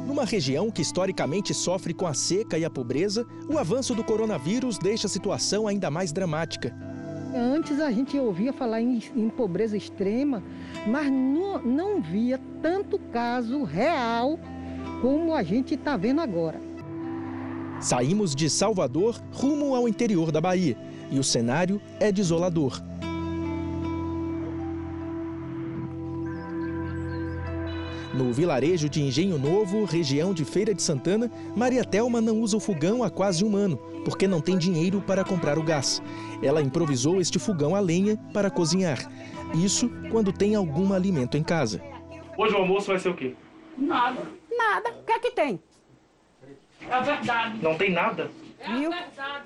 [0.05, 4.77] Numa região que historicamente sofre com a seca e a pobreza, o avanço do coronavírus
[4.77, 6.75] deixa a situação ainda mais dramática.
[7.33, 10.41] Antes a gente ouvia falar em, em pobreza extrema,
[10.87, 14.39] mas não, não via tanto caso real
[15.05, 16.59] como a gente está vendo agora.
[17.79, 20.75] Saímos de Salvador rumo ao interior da Bahia
[21.11, 22.81] e o cenário é desolador.
[28.15, 32.59] No vilarejo de Engenho Novo, região de Feira de Santana, Maria Telma não usa o
[32.59, 36.01] fogão há quase um ano, porque não tem dinheiro para comprar o gás.
[36.41, 39.07] Ela improvisou este fogão a lenha para cozinhar.
[39.53, 41.79] Isso quando tem algum alimento em casa.
[42.35, 43.35] Hoje o almoço vai ser o quê?
[43.77, 44.21] Nada.
[44.57, 44.89] Nada.
[44.91, 45.59] O que é que tem?
[46.89, 47.59] É a verdade.
[47.61, 48.29] Não tem nada?
[48.67, 48.91] Viu?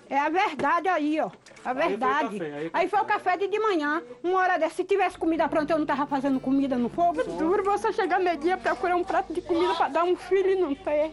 [0.10, 1.30] É a verdade aí, ó.
[1.66, 2.41] A verdade.
[2.41, 4.01] Aí foi o café, aí- Aí foi o café de, de manhã.
[4.24, 7.24] Uma hora dessa, se tivesse comida pronta, eu não tava fazendo comida no fogo.
[7.38, 10.55] Duro você chegar meio dia procurar um prato de comida pra dar um filho e
[10.55, 11.12] não ter.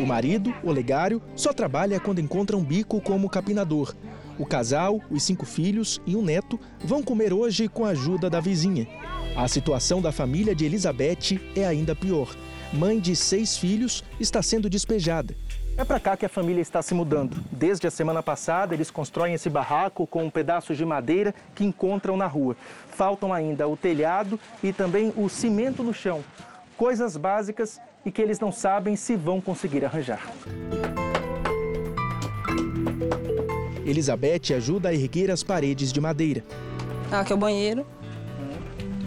[0.00, 3.94] O marido, Olegário, só trabalha quando encontra um bico como capinador.
[4.38, 8.38] O casal, os cinco filhos e um neto vão comer hoje com a ajuda da
[8.40, 8.86] vizinha.
[9.36, 12.28] A situação da família de Elizabeth é ainda pior.
[12.72, 15.34] Mãe de seis filhos está sendo despejada.
[15.76, 17.42] É para cá que a família está se mudando.
[17.50, 22.26] Desde a semana passada, eles constroem esse barraco com pedaços de madeira que encontram na
[22.26, 22.56] rua.
[22.90, 26.22] Faltam ainda o telhado e também o cimento no chão.
[26.76, 30.20] Coisas básicas e que eles não sabem se vão conseguir arranjar.
[33.86, 36.44] Elizabeth ajuda a erguer as paredes de madeira.
[37.10, 37.86] Aqui é o banheiro.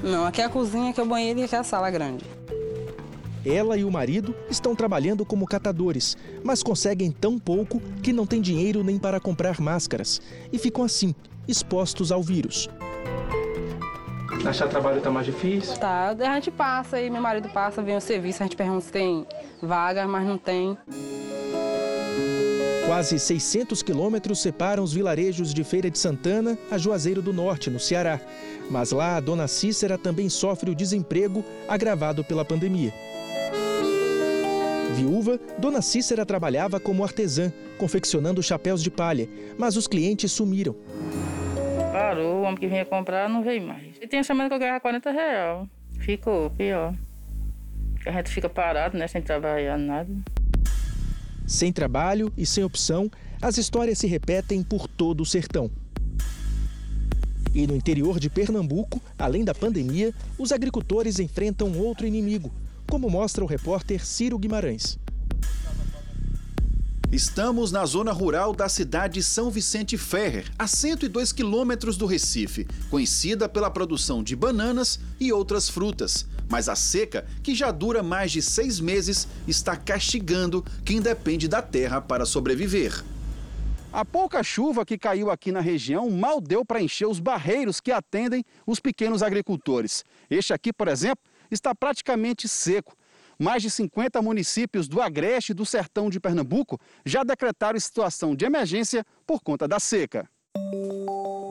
[0.01, 2.25] Não, aqui é a cozinha, aqui é o banheiro e aqui é a sala grande.
[3.45, 8.41] Ela e o marido estão trabalhando como catadores, mas conseguem tão pouco que não têm
[8.41, 10.21] dinheiro nem para comprar máscaras
[10.53, 11.15] e ficam assim,
[11.47, 12.69] expostos ao vírus.
[14.45, 15.77] Achar trabalho está mais difícil?
[15.77, 18.91] Tá, a gente passa aí, meu marido passa, vem o serviço, a gente pergunta se
[18.91, 19.25] tem
[19.61, 20.77] vaga, mas não tem.
[22.87, 27.79] Quase 600 quilômetros separam os vilarejos de Feira de Santana a Juazeiro do Norte, no
[27.79, 28.19] Ceará.
[28.69, 32.91] Mas lá a dona Cícera também sofre o desemprego agravado pela pandemia.
[34.93, 39.27] Viúva, dona Cícera trabalhava como artesã, confeccionando chapéus de palha,
[39.57, 40.75] mas os clientes sumiram.
[41.91, 43.95] Parou, o homem que vinha comprar não veio mais.
[44.01, 45.67] E tem a semana que eu ganhava 40 reais.
[45.99, 46.93] Ficou pior.
[48.05, 50.11] A gente fica parado, né, sem trabalhar nada.
[51.45, 53.09] Sem trabalho e sem opção,
[53.41, 55.69] as histórias se repetem por todo o sertão.
[57.53, 62.51] E no interior de Pernambuco, além da pandemia, os agricultores enfrentam outro inimigo,
[62.91, 64.99] como mostra o repórter Ciro Guimarães.
[67.09, 72.67] Estamos na zona rural da cidade de São Vicente Ferrer, a 102 quilômetros do Recife,
[72.89, 76.27] conhecida pela produção de bananas e outras frutas.
[76.49, 81.61] Mas a seca, que já dura mais de seis meses, está castigando quem depende da
[81.61, 83.05] terra para sobreviver.
[83.93, 87.91] A pouca chuva que caiu aqui na região mal deu para encher os barreiros que
[87.91, 90.05] atendem os pequenos agricultores.
[90.29, 92.95] Este aqui, por exemplo, está praticamente seco.
[93.37, 98.45] Mais de 50 municípios do Agreste e do Sertão de Pernambuco já decretaram situação de
[98.45, 100.29] emergência por conta da seca.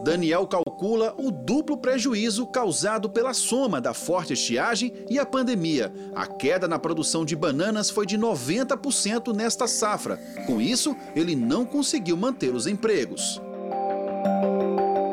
[0.04, 5.92] Daniel calcula o duplo prejuízo causado pela soma da forte estiagem e a pandemia.
[6.14, 10.16] A queda na produção de bananas foi de 90% nesta safra.
[10.46, 13.40] Com isso, ele não conseguiu manter os empregos.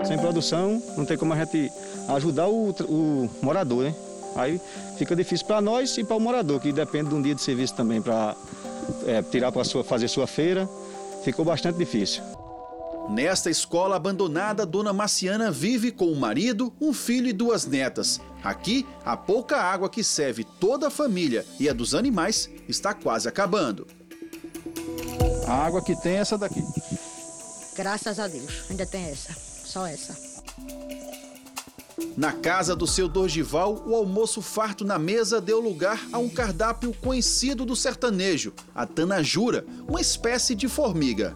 [0.06, 1.70] Sem produção, não tem como a gente
[2.08, 3.96] ajudar o, o morador, né?
[4.38, 4.62] Aí
[4.98, 7.74] fica difícil para nós e para o morador, que depende de um dia de serviço
[7.74, 8.36] também para
[9.06, 10.70] é, tirar para fazer sua feira.
[11.24, 12.24] Ficou bastante difícil.
[13.10, 18.20] Nesta escola abandonada, Dona Marciana vive com o marido, um filho e duas netas.
[18.44, 23.28] Aqui, a pouca água que serve toda a família e a dos animais está quase
[23.28, 23.88] acabando.
[25.48, 26.62] A água que tem é essa daqui.
[27.76, 30.14] Graças a Deus, ainda tem essa, só essa.
[32.16, 36.94] Na casa do seu Dorgival, o almoço farto na mesa deu lugar a um cardápio
[37.02, 41.36] conhecido do sertanejo, a tanajura, uma espécie de formiga.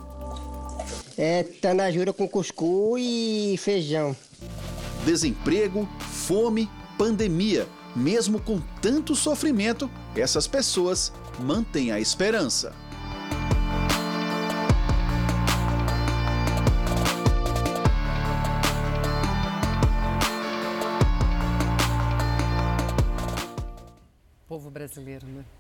[1.18, 4.16] É tanajura com cuscuz e feijão.
[5.06, 7.68] Desemprego, fome, pandemia.
[7.96, 12.74] Mesmo com tanto sofrimento, essas pessoas mantêm a esperança.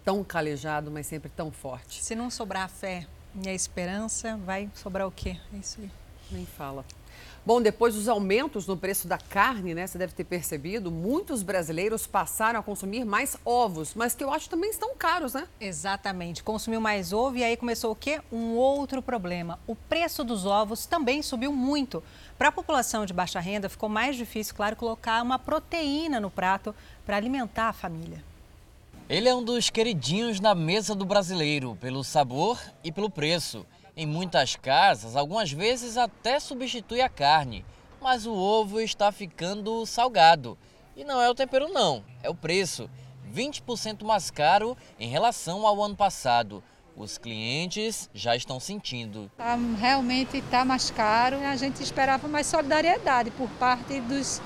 [0.03, 2.03] Tão calejado, mas sempre tão forte.
[2.03, 3.05] Se não sobrar a fé
[3.43, 5.37] e a esperança, vai sobrar o quê?
[5.53, 5.91] É isso aí.
[6.31, 6.85] Nem fala.
[7.43, 9.87] Bom, depois dos aumentos no preço da carne, né?
[9.87, 14.47] Você deve ter percebido, muitos brasileiros passaram a consumir mais ovos, mas que eu acho
[14.47, 15.47] também estão caros, né?
[15.59, 16.43] Exatamente.
[16.43, 18.21] Consumiu mais ovo e aí começou o quê?
[18.31, 19.57] Um outro problema.
[19.65, 22.03] O preço dos ovos também subiu muito.
[22.37, 26.75] Para a população de baixa renda, ficou mais difícil, claro, colocar uma proteína no prato
[27.07, 28.23] para alimentar a família.
[29.12, 33.66] Ele é um dos queridinhos na mesa do brasileiro, pelo sabor e pelo preço.
[33.93, 37.66] Em muitas casas, algumas vezes até substitui a carne,
[38.01, 40.57] mas o ovo está ficando salgado.
[40.95, 42.89] E não é o tempero não, é o preço.
[43.36, 46.64] 20% mais caro em relação ao ano passado.
[46.95, 49.30] Os clientes já estão sentindo.
[49.36, 51.36] Tá, realmente está mais caro.
[51.45, 54.41] A gente esperava mais solidariedade por parte dos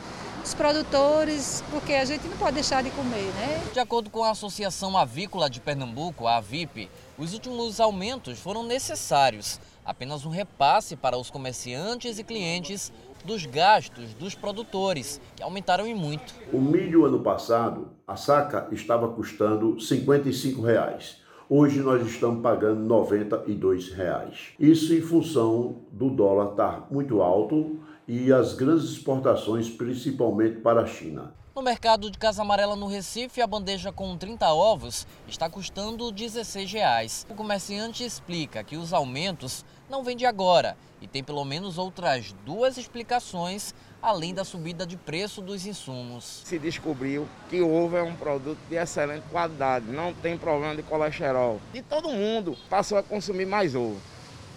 [0.46, 3.64] os produtores, porque a gente não pode deixar de comer, né?
[3.74, 6.88] De acordo com a Associação Avícola de Pernambuco, a AVIP,
[7.18, 9.60] os últimos aumentos foram necessários.
[9.84, 12.94] Apenas um repasse para os comerciantes e clientes
[13.26, 16.32] dos gastos dos produtores, que aumentaram em muito.
[16.54, 21.18] O milho ano passado, a saca estava custando 55 reais.
[21.50, 24.50] Hoje nós estamos pagando 92 reais.
[24.60, 30.88] Isso em função do dólar estar muito alto e as grandes exportações, principalmente para a
[30.88, 31.34] China.
[31.56, 36.72] No mercado de Casa Amarela, no Recife, a bandeja com 30 ovos está custando 16
[36.72, 37.26] reais.
[37.30, 42.36] O comerciante explica que os aumentos não vêm de agora e tem pelo menos outras
[42.46, 46.42] duas explicações, além da subida de preço dos insumos.
[46.44, 50.84] Se descobriu que o ovo é um produto de excelente qualidade, não tem problema de
[50.84, 51.62] colesterol.
[51.74, 54.00] E todo mundo passou a consumir mais ovo.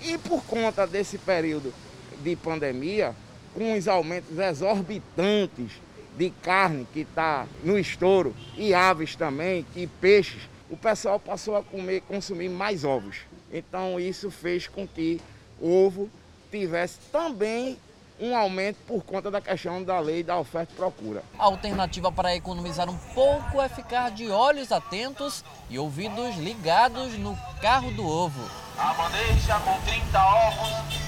[0.02, 1.72] E por conta desse período
[2.22, 3.14] de pandemia,
[3.58, 5.72] com os aumentos exorbitantes
[6.16, 11.62] de carne que está no estouro e aves também, e peixes, o pessoal passou a
[11.62, 13.16] comer, consumir mais ovos.
[13.52, 15.20] Então isso fez com que
[15.60, 16.08] o ovo
[16.52, 17.76] tivesse também
[18.20, 21.22] um aumento por conta da questão da lei da oferta e procura.
[21.36, 27.36] A alternativa para economizar um pouco é ficar de olhos atentos e ouvidos ligados no
[27.60, 28.48] carro do ovo.
[28.76, 31.07] A bandeja com 30 ovos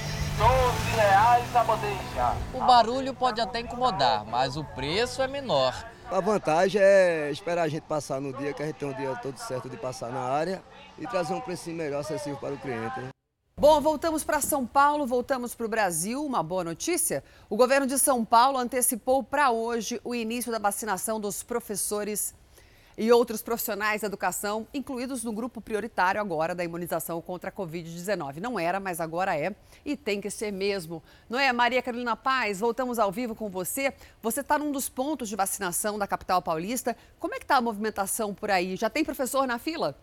[0.95, 2.35] reais a bandeja.
[2.53, 5.73] O barulho pode até incomodar, mas o preço é menor.
[6.09, 9.15] A vantagem é esperar a gente passar no dia, que a gente tem um dia
[9.15, 10.61] todo certo de passar na área
[10.99, 12.99] e trazer um preço melhor acessível para o cliente.
[12.99, 13.09] Né?
[13.57, 16.25] Bom, voltamos para São Paulo, voltamos para o Brasil.
[16.25, 21.19] Uma boa notícia: o governo de São Paulo antecipou para hoje o início da vacinação
[21.19, 22.33] dos professores
[23.01, 28.37] e outros profissionais da educação, incluídos no grupo prioritário agora da imunização contra a Covid-19.
[28.37, 31.01] Não era, mas agora é e tem que ser mesmo.
[31.27, 32.59] Não é, Maria Carolina Paz?
[32.59, 33.91] Voltamos ao vivo com você.
[34.21, 36.95] Você está num dos pontos de vacinação da capital paulista.
[37.19, 38.75] Como é que está a movimentação por aí?
[38.75, 39.97] Já tem professor na fila?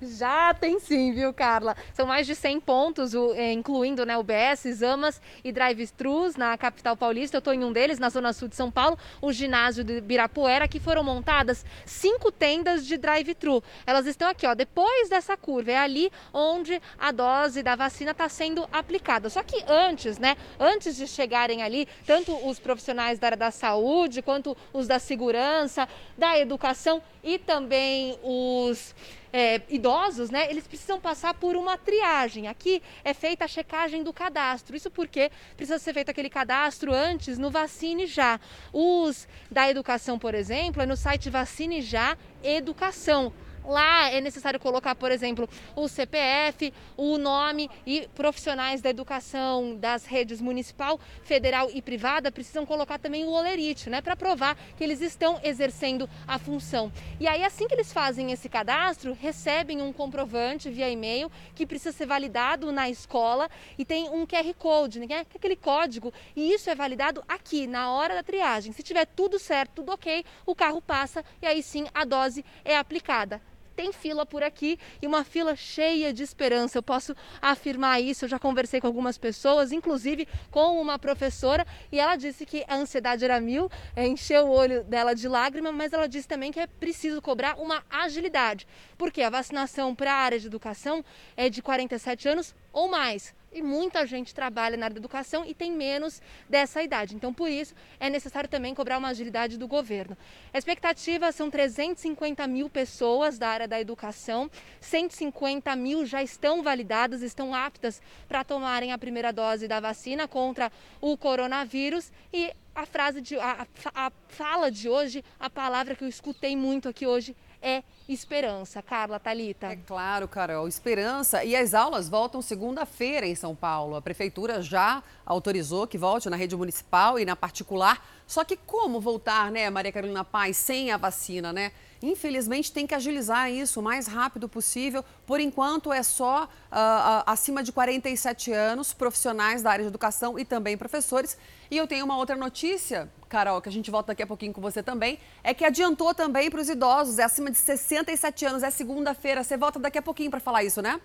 [0.00, 1.76] Já tem sim, viu, Carla?
[1.92, 7.36] São mais de 100 pontos, é, incluindo né, UBS, Amas e drive-thrus na capital paulista.
[7.36, 10.68] Eu estou em um deles, na zona sul de São Paulo, o ginásio de Birapuera,
[10.68, 13.62] que foram montadas cinco tendas de drive-thru.
[13.84, 15.72] Elas estão aqui, ó, depois dessa curva.
[15.72, 19.28] É ali onde a dose da vacina está sendo aplicada.
[19.28, 24.22] Só que antes, né, antes de chegarem ali, tanto os profissionais da área da saúde,
[24.22, 28.94] quanto os da segurança, da educação e também os
[29.32, 32.48] é, idosos, né, eles precisam passar por uma triagem.
[32.48, 34.76] Aqui é feita a checagem do cadastro.
[34.76, 38.40] Isso porque precisa ser feito aquele cadastro antes no Vacine Já.
[38.72, 43.32] Os da educação, por exemplo, é no site Vacine Já Educação.
[43.68, 45.46] Lá é necessário colocar, por exemplo,
[45.76, 52.64] o CPF, o nome e profissionais da educação das redes municipal, federal e privada precisam
[52.64, 56.90] colocar também o olerite, né, para provar que eles estão exercendo a função.
[57.20, 61.94] E aí assim que eles fazem esse cadastro, recebem um comprovante via e-mail que precisa
[61.94, 66.54] ser validado na escola e tem um QR Code, né, que é aquele código, e
[66.54, 68.72] isso é validado aqui na hora da triagem.
[68.72, 72.74] Se tiver tudo certo, tudo OK, o carro passa e aí sim a dose é
[72.74, 73.42] aplicada
[73.78, 76.76] tem fila por aqui e uma fila cheia de esperança.
[76.76, 78.24] Eu posso afirmar isso.
[78.24, 82.74] Eu já conversei com algumas pessoas, inclusive com uma professora, e ela disse que a
[82.74, 86.58] ansiedade era mil, é, encheu o olho dela de lágrima, mas ela disse também que
[86.58, 88.66] é preciso cobrar uma agilidade,
[88.96, 91.04] porque a vacinação para a área de educação
[91.36, 95.54] é de 47 anos ou mais e muita gente trabalha na área da educação e
[95.54, 97.14] tem menos dessa idade.
[97.14, 100.16] Então, por isso, é necessário também cobrar uma agilidade do governo.
[100.52, 107.22] A expectativa são 350 mil pessoas da área da educação, 150 mil já estão validadas,
[107.22, 110.70] estão aptas para tomarem a primeira dose da vacina contra
[111.00, 116.08] o coronavírus e a frase de a, a, fala de hoje, a palavra que eu
[116.08, 118.82] escutei muito aqui hoje é esperança.
[118.82, 119.66] Carla, Talita.
[119.66, 121.44] É claro, Carol, esperança.
[121.44, 123.96] E as aulas voltam segunda-feira em São Paulo.
[123.96, 128.04] A prefeitura já autorizou que volte na rede municipal e na particular.
[128.26, 131.72] Só que como voltar, né, Maria Carolina Paz, sem a vacina, né?
[132.00, 135.04] Infelizmente, tem que agilizar isso o mais rápido possível.
[135.26, 140.44] Por enquanto, é só uh, acima de 47 anos, profissionais da área de educação e
[140.44, 141.36] também professores.
[141.70, 144.60] E eu tenho uma outra notícia, Carol, que a gente volta daqui a pouquinho com
[144.60, 148.70] você também, é que adiantou também para os idosos, é acima de 67 anos, é
[148.70, 149.44] segunda-feira.
[149.44, 151.00] Você volta daqui a pouquinho para falar isso, né?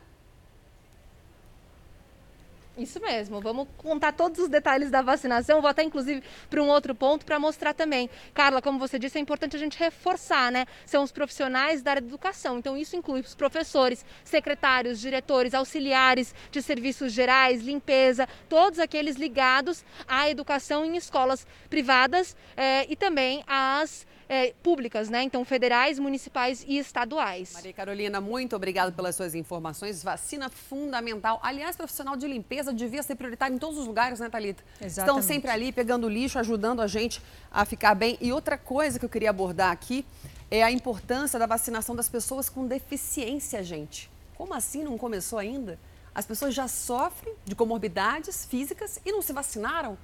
[2.75, 6.95] Isso mesmo, vamos contar todos os detalhes da vacinação, vou até inclusive para um outro
[6.95, 8.09] ponto para mostrar também.
[8.33, 10.65] Carla, como você disse, é importante a gente reforçar, né?
[10.83, 16.33] São os profissionais da área de educação, então isso inclui os professores, secretários, diretores, auxiliares
[16.49, 23.43] de serviços gerais, limpeza, todos aqueles ligados à educação em escolas privadas eh, e também
[23.45, 25.21] às é, públicas, né?
[25.21, 27.53] Então, federais, municipais e estaduais.
[27.53, 30.01] Maria Carolina, muito obrigada pelas suas informações.
[30.01, 31.39] Vacina fundamental.
[31.43, 34.63] Aliás, profissional de limpeza devia ser prioritário em todos os lugares, né, Thalita?
[34.81, 34.99] Exatamente.
[34.99, 37.21] Estão sempre ali pegando lixo, ajudando a gente
[37.51, 38.17] a ficar bem.
[38.19, 40.03] E outra coisa que eu queria abordar aqui
[40.49, 44.09] é a importância da vacinação das pessoas com deficiência, gente.
[44.35, 45.79] Como assim não começou ainda?
[46.15, 49.95] As pessoas já sofrem de comorbidades físicas e não se vacinaram?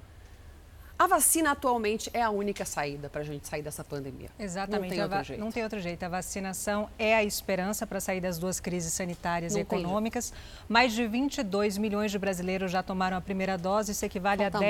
[1.00, 4.28] A vacina atualmente é a única saída para a gente sair dessa pandemia.
[4.38, 4.90] Exatamente.
[4.90, 5.40] Não tem outro jeito.
[5.40, 6.02] Não tem outro jeito.
[6.02, 10.30] A vacinação é a esperança para sair das duas crises sanitárias não e econômicas.
[10.68, 13.92] Mais de 22 milhões de brasileiros já tomaram a primeira dose.
[13.92, 14.60] Isso equivale Falta a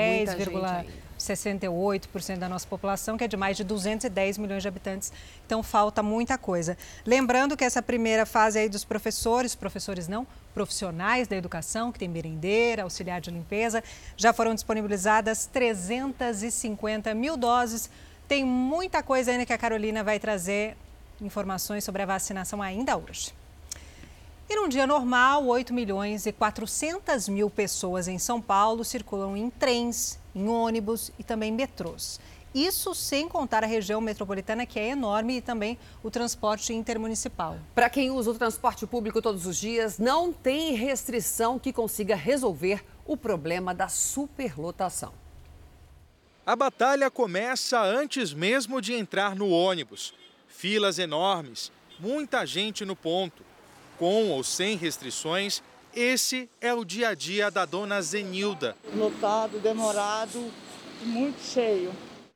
[1.21, 5.11] 10,68% da nossa população, que é de mais de 210 milhões de habitantes.
[5.45, 6.77] Então, falta muita coisa.
[7.05, 12.09] Lembrando que essa primeira fase aí dos professores, professores não, profissionais da educação, que tem
[12.09, 13.83] merendeira, auxiliar de limpeza.
[14.17, 17.89] Já foram disponibilizadas 350 mil doses.
[18.27, 20.75] Tem muita coisa ainda que a Carolina vai trazer
[21.21, 23.40] informações sobre a vacinação ainda hoje.
[24.51, 29.49] E num dia normal, 8 milhões e 400 mil pessoas em São Paulo circulam em
[29.49, 32.19] trens, em ônibus e também metrôs.
[32.53, 37.57] Isso sem contar a região metropolitana, que é enorme, e também o transporte intermunicipal.
[37.73, 42.83] Para quem usa o transporte público todos os dias, não tem restrição que consiga resolver
[43.05, 45.13] o problema da superlotação.
[46.45, 50.13] A batalha começa antes mesmo de entrar no ônibus.
[50.49, 53.49] Filas enormes, muita gente no ponto.
[54.01, 55.61] Com ou sem restrições,
[55.93, 58.75] esse é o dia a dia da dona Zenilda.
[58.95, 60.51] Lotado, demorado,
[61.03, 61.93] muito cheio.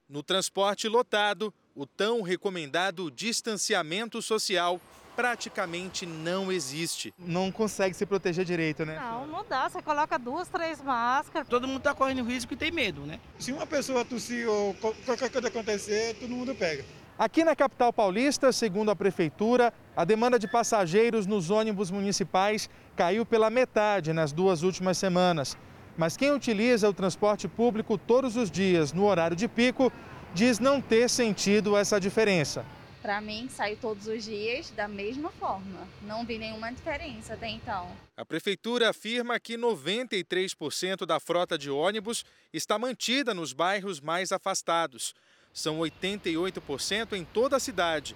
[0.07, 4.80] No transporte lotado, o tão recomendado distanciamento social
[5.16, 7.11] praticamente não existe.
[7.18, 8.99] Não consegue se proteger direito, né?
[8.99, 9.68] Não, não dá.
[9.68, 11.47] Você coloca duas, três máscaras.
[11.47, 13.20] Todo mundo está correndo risco e tem medo, né?
[13.39, 16.86] Se uma pessoa tossir ou qualquer coisa acontecer, todo mundo pega.
[17.18, 23.26] Aqui na capital paulista, segundo a prefeitura, a demanda de passageiros nos ônibus municipais caiu
[23.26, 25.57] pela metade nas duas últimas semanas.
[25.97, 29.93] Mas quem utiliza o transporte público todos os dias no horário de pico
[30.34, 32.66] diz não ter sentido essa diferença.
[33.01, 35.88] Para mim, saio todos os dias da mesma forma.
[36.01, 37.88] Não vi nenhuma diferença até então.
[38.18, 45.13] A prefeitura afirma que 93% da frota de ônibus está mantida nos bairros mais afastados.
[45.56, 48.14] São 88% em toda a cidade.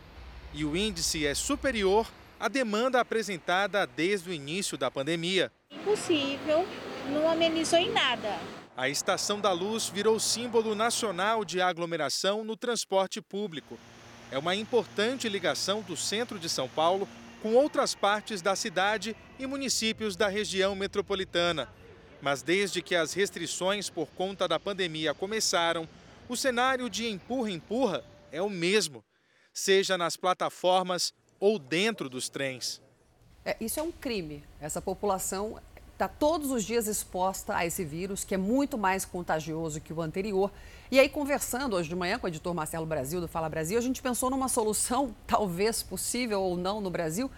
[0.53, 2.05] E o índice é superior
[2.37, 5.49] à demanda apresentada desde o início da pandemia.
[5.71, 6.67] Impossível
[7.09, 8.37] não amenizou em nada.
[8.75, 13.79] A Estação da Luz virou símbolo nacional de aglomeração no transporte público.
[14.29, 17.07] É uma importante ligação do centro de São Paulo
[17.41, 21.69] com outras partes da cidade e municípios da região metropolitana.
[22.21, 25.87] Mas desde que as restrições por conta da pandemia começaram,
[26.30, 29.03] o cenário de empurra-empurra é o mesmo,
[29.51, 32.80] seja nas plataformas ou dentro dos trens.
[33.43, 34.43] É, isso é um crime.
[34.61, 35.59] Essa população
[35.91, 40.01] está todos os dias exposta a esse vírus, que é muito mais contagioso que o
[40.01, 40.51] anterior.
[40.91, 43.82] E aí, conversando hoje de manhã com o editor Marcelo Brasil, do Fala Brasil, a
[43.82, 47.30] gente pensou numa solução, talvez possível ou não no Brasil.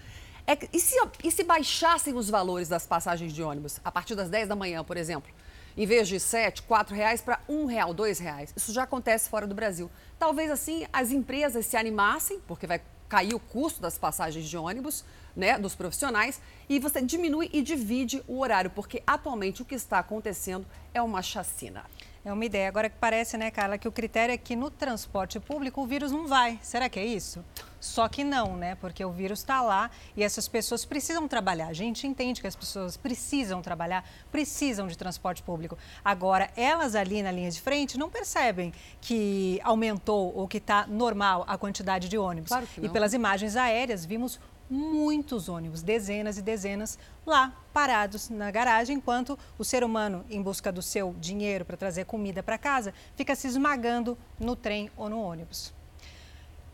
[0.45, 4.29] É, e, se, e se baixassem os valores das passagens de ônibus, a partir das
[4.29, 5.31] 10 da manhã, por exemplo?
[5.77, 8.53] Em vez de 7, 4 reais para 1 real, 2 reais.
[8.55, 9.89] Isso já acontece fora do Brasil.
[10.19, 15.03] Talvez assim as empresas se animassem, porque vai cair o custo das passagens de ônibus,
[15.35, 19.99] né, dos profissionais, e você diminui e divide o horário, porque atualmente o que está
[19.99, 21.83] acontecendo é uma chacina.
[22.23, 22.67] É uma ideia.
[22.67, 26.11] Agora que parece, né, Carla, que o critério é que no transporte público o vírus
[26.11, 26.59] não vai.
[26.61, 27.43] Será que é isso?
[27.81, 28.75] Só que não, né?
[28.75, 31.67] Porque o vírus está lá e essas pessoas precisam trabalhar.
[31.67, 35.75] A gente entende que as pessoas precisam trabalhar, precisam de transporte público.
[36.05, 38.71] Agora, elas ali na linha de frente não percebem
[39.01, 42.49] que aumentou ou que está normal a quantidade de ônibus.
[42.49, 42.87] Claro que não.
[42.87, 49.37] E pelas imagens aéreas, vimos muitos ônibus, dezenas e dezenas lá parados na garagem, enquanto
[49.57, 53.47] o ser humano, em busca do seu dinheiro para trazer comida para casa, fica se
[53.47, 55.73] esmagando no trem ou no ônibus.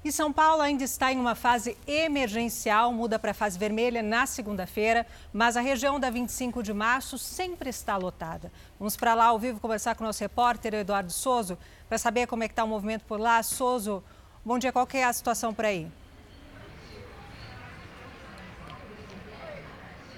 [0.08, 4.26] E São Paulo ainda está em uma fase emergencial, muda para a fase vermelha na
[4.26, 8.50] segunda-feira, mas a região da 25 de março sempre está lotada.
[8.80, 12.42] Vamos para lá ao vivo conversar com o nosso repórter Eduardo Souza para saber como
[12.42, 13.44] é que está o movimento por lá.
[13.44, 14.02] Souza,
[14.46, 15.92] bom dia, qual que é a situação por aí?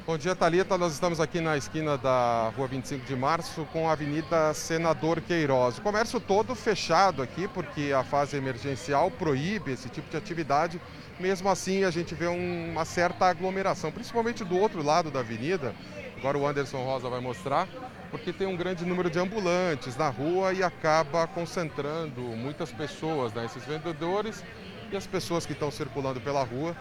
[0.10, 0.76] Bom dia, Thalita.
[0.76, 5.78] Nós estamos aqui na esquina da Rua 25 de Março com a Avenida Senador Queiroz.
[5.78, 10.82] O comércio todo fechado aqui porque a fase emergencial proíbe esse tipo de atividade.
[11.20, 15.76] Mesmo assim, a gente vê um, uma certa aglomeração, principalmente do outro lado da avenida.
[16.18, 17.68] Agora o Anderson Rosa vai mostrar,
[18.10, 23.45] porque tem um grande número de ambulantes na rua e acaba concentrando muitas pessoas, né?
[23.45, 24.43] esses vendedores
[24.91, 26.76] e as pessoas que estão circulando pela rua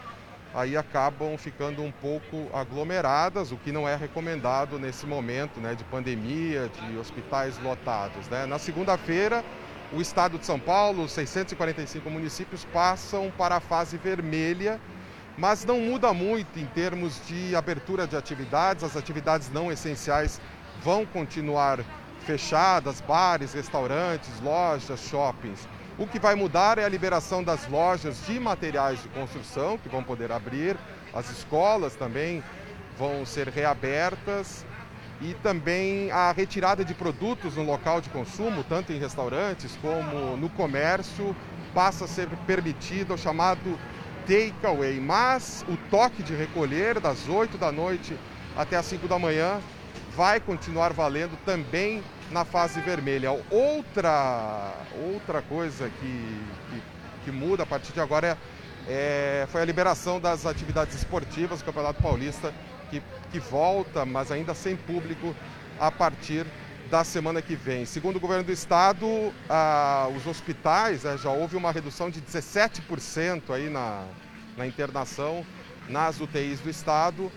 [0.58, 5.84] aí acabam ficando um pouco aglomeradas, o que não é recomendado nesse momento né, de
[5.84, 8.26] pandemia, de hospitais lotados.
[8.28, 8.44] Né?
[8.44, 9.44] Na segunda-feira,
[9.92, 14.80] o estado de São Paulo, 645 municípios, passam para a fase vermelha,
[15.36, 20.40] mas não muda muito em termos de abertura de atividades, as atividades não essenciais
[20.82, 21.78] vão continuar
[22.26, 25.68] fechadas, bares, restaurantes, lojas, shoppings.
[25.98, 30.00] O que vai mudar é a liberação das lojas de materiais de construção, que vão
[30.00, 30.76] poder abrir,
[31.12, 32.40] as escolas também
[32.96, 34.64] vão ser reabertas
[35.20, 40.48] e também a retirada de produtos no local de consumo, tanto em restaurantes como no
[40.50, 41.34] comércio,
[41.74, 43.76] passa a ser permitido o chamado
[44.24, 45.00] takeaway.
[45.00, 48.16] Mas o toque de recolher das 8 da noite
[48.56, 49.60] até as 5 da manhã
[50.14, 53.30] vai continuar valendo também na fase vermelha.
[53.50, 54.74] Outra,
[55.12, 56.82] outra coisa que, que,
[57.24, 58.36] que muda a partir de agora é,
[58.88, 62.52] é, foi a liberação das atividades esportivas, o Campeonato Paulista,
[62.90, 65.34] que, que volta, mas ainda sem público,
[65.78, 66.46] a partir
[66.90, 67.84] da semana que vem.
[67.84, 69.06] Segundo o governo do estado,
[69.48, 74.06] ah, os hospitais né, já houve uma redução de 17% aí na,
[74.56, 75.44] na internação
[75.86, 77.30] nas UTIs do estado,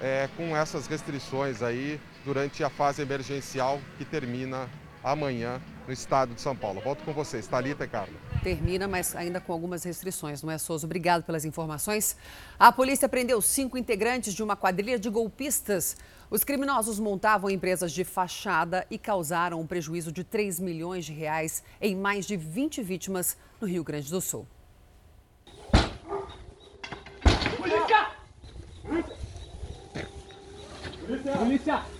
[0.00, 4.68] é, com essas restrições aí durante a fase emergencial que termina
[5.02, 6.78] amanhã no estado de São Paulo.
[6.78, 8.12] Volto com vocês, Thalita e Carla.
[8.42, 10.84] Termina, mas ainda com algumas restrições, não é, Souza?
[10.84, 12.18] Obrigado pelas informações.
[12.58, 15.96] A polícia prendeu cinco integrantes de uma quadrilha de golpistas.
[16.30, 21.62] Os criminosos montavam empresas de fachada e causaram um prejuízo de 3 milhões de reais
[21.80, 24.46] em mais de 20 vítimas no Rio Grande do Sul.
[27.56, 28.10] Polícia!
[28.82, 29.16] Polícia!
[31.38, 31.97] Polícia!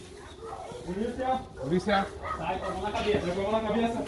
[0.88, 1.36] Polícia!
[1.60, 2.06] Polícia!
[2.38, 4.04] Sai com a mão na cabeça, com a mão na cabeça.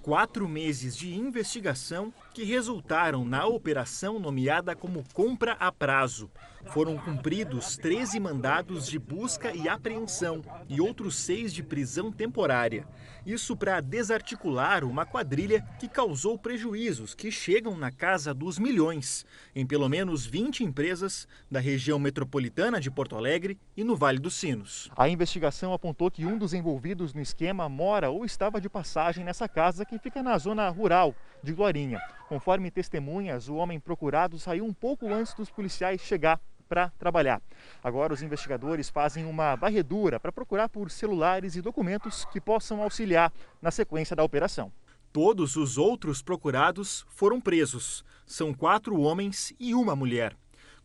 [0.00, 6.30] Quatro meses de investigação que resultaram na operação nomeada como compra a prazo.
[6.66, 12.86] Foram cumpridos 13 mandados de busca e apreensão e outros seis de prisão temporária.
[13.30, 19.24] Isso para desarticular uma quadrilha que causou prejuízos que chegam na casa dos milhões
[19.54, 24.34] em pelo menos 20 empresas da região metropolitana de Porto Alegre e no Vale dos
[24.34, 24.90] Sinos.
[24.96, 29.48] A investigação apontou que um dos envolvidos no esquema mora ou estava de passagem nessa
[29.48, 32.00] casa que fica na zona rural de Glorinha.
[32.28, 36.40] Conforme testemunhas, o homem procurado saiu um pouco antes dos policiais chegar
[36.70, 37.42] para trabalhar.
[37.82, 43.32] Agora, os investigadores fazem uma varredura para procurar por celulares e documentos que possam auxiliar
[43.60, 44.72] na sequência da operação.
[45.12, 48.04] Todos os outros procurados foram presos.
[48.24, 50.36] São quatro homens e uma mulher.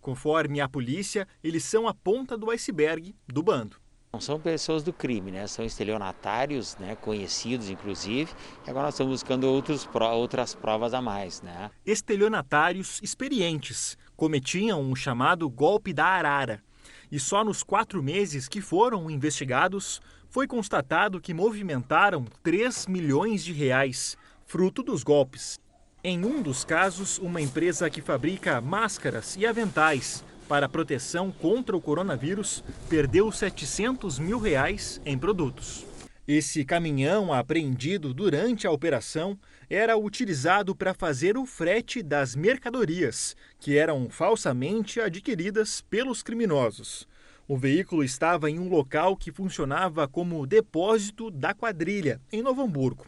[0.01, 3.77] Conforme a polícia, eles são a ponta do iceberg do bando.
[4.11, 5.45] Não são pessoas do crime, né?
[5.45, 6.95] São estelionatários, né?
[6.95, 8.31] Conhecidos, inclusive.
[8.65, 11.69] E agora nós estamos buscando outros, outras provas a mais, né?
[11.85, 16.63] Estelionatários experientes cometiam um chamado golpe da arara.
[17.11, 23.53] E só nos quatro meses que foram investigados, foi constatado que movimentaram 3 milhões de
[23.53, 25.59] reais, fruto dos golpes.
[26.03, 31.81] Em um dos casos, uma empresa que fabrica máscaras e aventais para proteção contra o
[31.81, 35.85] coronavírus perdeu 700 mil reais em produtos.
[36.27, 39.37] Esse caminhão apreendido durante a operação
[39.69, 47.07] era utilizado para fazer o frete das mercadorias, que eram falsamente adquiridas pelos criminosos.
[47.47, 53.05] O veículo estava em um local que funcionava como depósito da quadrilha, em Novo Hamburgo.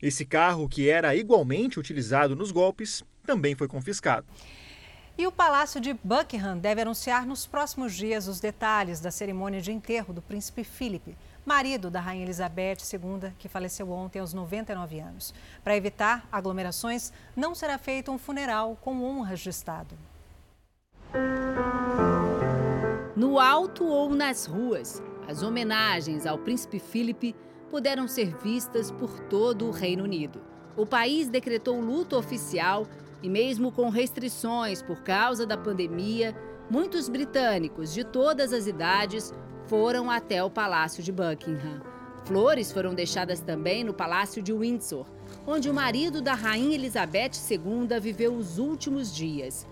[0.00, 4.26] Esse carro, que era igualmente utilizado nos golpes, também foi confiscado.
[5.16, 9.70] E o Palácio de Buckingham deve anunciar nos próximos dias os detalhes da cerimônia de
[9.70, 11.14] enterro do príncipe Philip,
[11.44, 15.34] marido da rainha Elizabeth II, que faleceu ontem aos 99 anos.
[15.62, 19.96] Para evitar aglomerações, não será feito um funeral com honras de Estado.
[23.16, 27.34] No alto ou nas ruas, as homenagens ao príncipe Philip
[27.70, 30.42] puderam ser vistas por todo o Reino Unido.
[30.76, 32.86] O país decretou luto oficial
[33.22, 36.34] e, mesmo com restrições por causa da pandemia,
[36.70, 39.32] muitos britânicos de todas as idades
[39.72, 41.80] foram até o Palácio de Buckingham.
[42.26, 45.06] Flores foram deixadas também no Palácio de Windsor,
[45.46, 49.66] onde o marido da Rainha Elizabeth II viveu os últimos dias.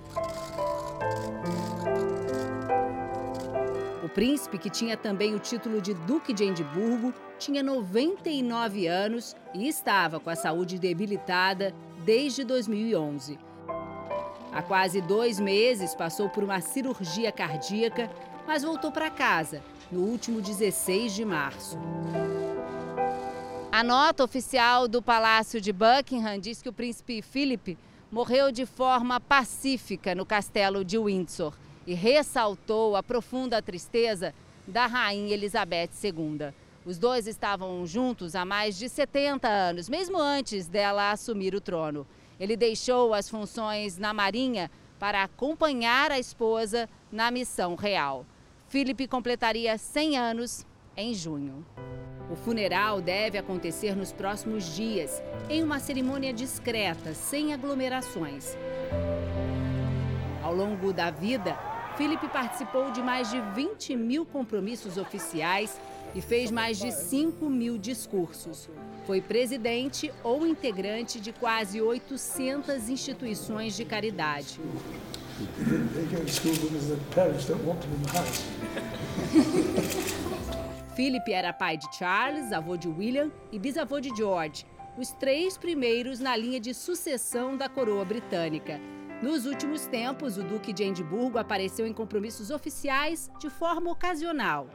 [4.02, 9.68] O príncipe, que tinha também o título de Duque de Edimburgo, tinha 99 anos e
[9.68, 11.74] estava com a saúde debilitada
[12.06, 13.38] desde 2011.
[14.50, 18.10] Há quase dois meses passou por uma cirurgia cardíaca,
[18.46, 19.60] mas voltou para casa
[19.90, 21.76] no último 16 de março.
[23.72, 27.78] A nota oficial do Palácio de Buckingham diz que o príncipe Philip
[28.10, 31.54] morreu de forma pacífica no castelo de Windsor
[31.86, 34.34] e ressaltou a profunda tristeza
[34.66, 36.52] da rainha Elizabeth II.
[36.84, 42.06] Os dois estavam juntos há mais de 70 anos, mesmo antes dela assumir o trono.
[42.38, 48.26] Ele deixou as funções na Marinha para acompanhar a esposa na missão real.
[48.70, 50.64] Philip completaria 100 anos
[50.96, 51.66] em junho.
[52.30, 58.56] O funeral deve acontecer nos próximos dias, em uma cerimônia discreta, sem aglomerações.
[60.40, 61.58] Ao longo da vida,
[61.96, 65.76] Philip participou de mais de 20 mil compromissos oficiais
[66.14, 68.70] e fez mais de 5 mil discursos.
[69.04, 74.60] Foi presidente ou integrante de quase 800 instituições de caridade.
[80.94, 84.64] Philip era pai de Charles, avô de William e bisavô de George,
[84.98, 88.80] os três primeiros na linha de sucessão da coroa britânica.
[89.22, 94.66] Nos últimos tempos, o Duque de Edimburgo apareceu em compromissos oficiais de forma ocasional.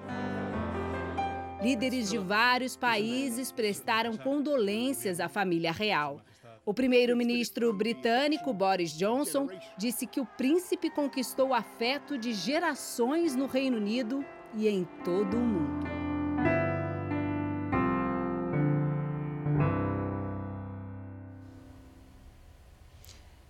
[1.61, 6.22] Líderes de vários países prestaram condolências à família real.
[6.66, 9.47] O primeiro-ministro britânico Boris Johnson
[9.78, 15.38] disse que o príncipe conquistou o afeto de gerações no Reino Unido e em todo
[15.38, 15.86] o mundo.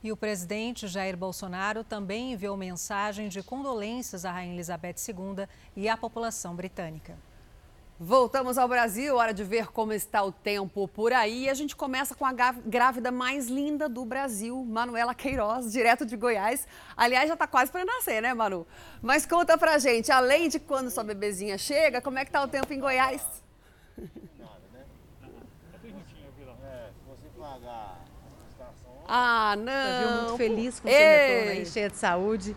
[0.04, 5.88] E o presidente Jair Bolsonaro também enviou mensagem de condolências à Rainha Elizabeth II e
[5.88, 7.18] à população britânica.
[7.98, 11.48] Voltamos ao Brasil, hora de ver como está o tempo por aí.
[11.48, 16.68] A gente começa com a grávida mais linda do Brasil, Manuela Queiroz, direto de Goiás.
[16.98, 18.68] Aliás, já está quase para nascer, né, Manu?
[19.02, 22.50] Mas conta pra gente, além de quando sua bebezinha chega, como é que tá o
[22.50, 23.22] tempo em Goiás?
[24.38, 24.84] Nada, né?
[26.64, 28.06] É, se você pagar
[29.08, 29.72] ah, não.
[29.72, 32.56] Eu viu muito feliz com o seu retorno aí, cheia de saúde.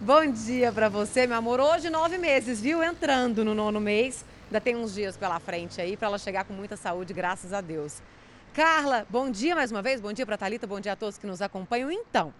[0.00, 1.60] Bom dia para você, meu amor.
[1.60, 2.82] Hoje, nove meses, viu?
[2.82, 4.24] Entrando no nono mês.
[4.46, 7.60] Ainda tem uns dias pela frente aí para ela chegar com muita saúde, graças a
[7.60, 8.00] Deus.
[8.54, 10.00] Carla, bom dia mais uma vez.
[10.00, 11.90] Bom dia para Talita, bom dia a todos que nos acompanham.
[11.90, 12.32] Então,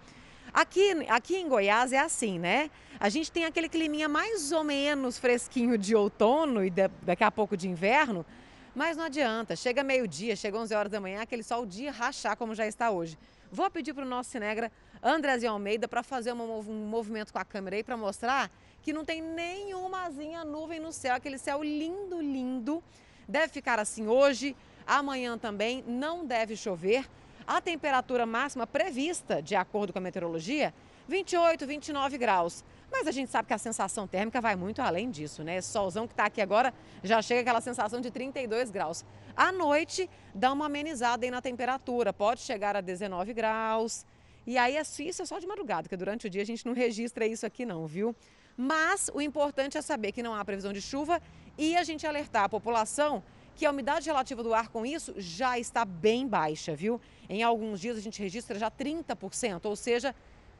[0.53, 2.71] aqui, aqui em Goiás é assim, né?
[2.97, 7.29] A gente tem aquele climinha mais ou menos fresquinho de outono e de, daqui a
[7.29, 8.25] pouco de inverno.
[8.73, 12.55] Mas não adianta, chega meio-dia, chega 11 horas da manhã, aquele sol dia rachar como
[12.55, 13.17] já está hoje.
[13.51, 14.71] Vou pedir para o nosso Cinegra,
[15.03, 18.49] Andrezinho Almeida, para fazer um movimento com a câmera aí para mostrar
[18.87, 22.81] que não tem nenhumazinha nuvem no céu, aquele céu lindo, lindo.
[23.27, 27.05] Deve ficar assim hoje, amanhã também, não deve chover.
[27.45, 30.73] A temperatura máxima prevista, de acordo com a meteorologia,
[31.05, 32.63] 28, 29 graus.
[32.89, 35.57] Mas a gente sabe que a sensação térmica vai muito além disso, né?
[35.57, 36.73] Esse solzão que está aqui agora
[37.03, 39.03] já chega aquela sensação de 32 graus.
[39.35, 44.05] À noite, dá uma amenizada aí na temperatura, pode chegar a 19 graus.
[44.45, 47.27] E aí, isso é só de madrugada, porque durante o dia a gente não registra
[47.27, 48.15] isso aqui não, viu?
[48.57, 51.21] Mas o importante é saber que não há previsão de chuva
[51.57, 53.23] e a gente alertar a população
[53.55, 56.99] que a umidade relativa do ar com isso já está bem baixa, viu?
[57.29, 60.13] Em alguns dias a gente registra já 30%, ou seja,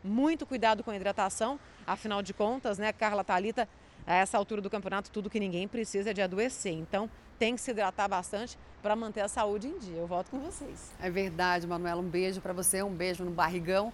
[0.03, 3.69] muito cuidado com a hidratação, afinal de contas, né, Carla Talita,
[4.05, 6.73] a essa altura do campeonato, tudo que ninguém precisa é de adoecer.
[6.73, 9.97] Então, tem que se hidratar bastante para manter a saúde em dia.
[9.97, 10.91] Eu volto com vocês.
[10.99, 12.01] É verdade, Manuela.
[12.01, 13.91] Um beijo para você, um beijo no barrigão.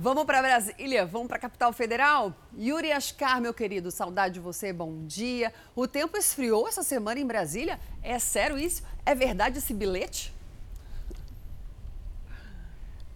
[0.00, 2.32] Vamos para Brasília, vamos para a capital federal?
[2.56, 5.52] Yuri Ascar, meu querido, saudade de você, bom dia.
[5.74, 7.80] O tempo esfriou essa semana em Brasília?
[8.00, 8.84] É sério isso?
[9.04, 10.32] É verdade esse bilhete?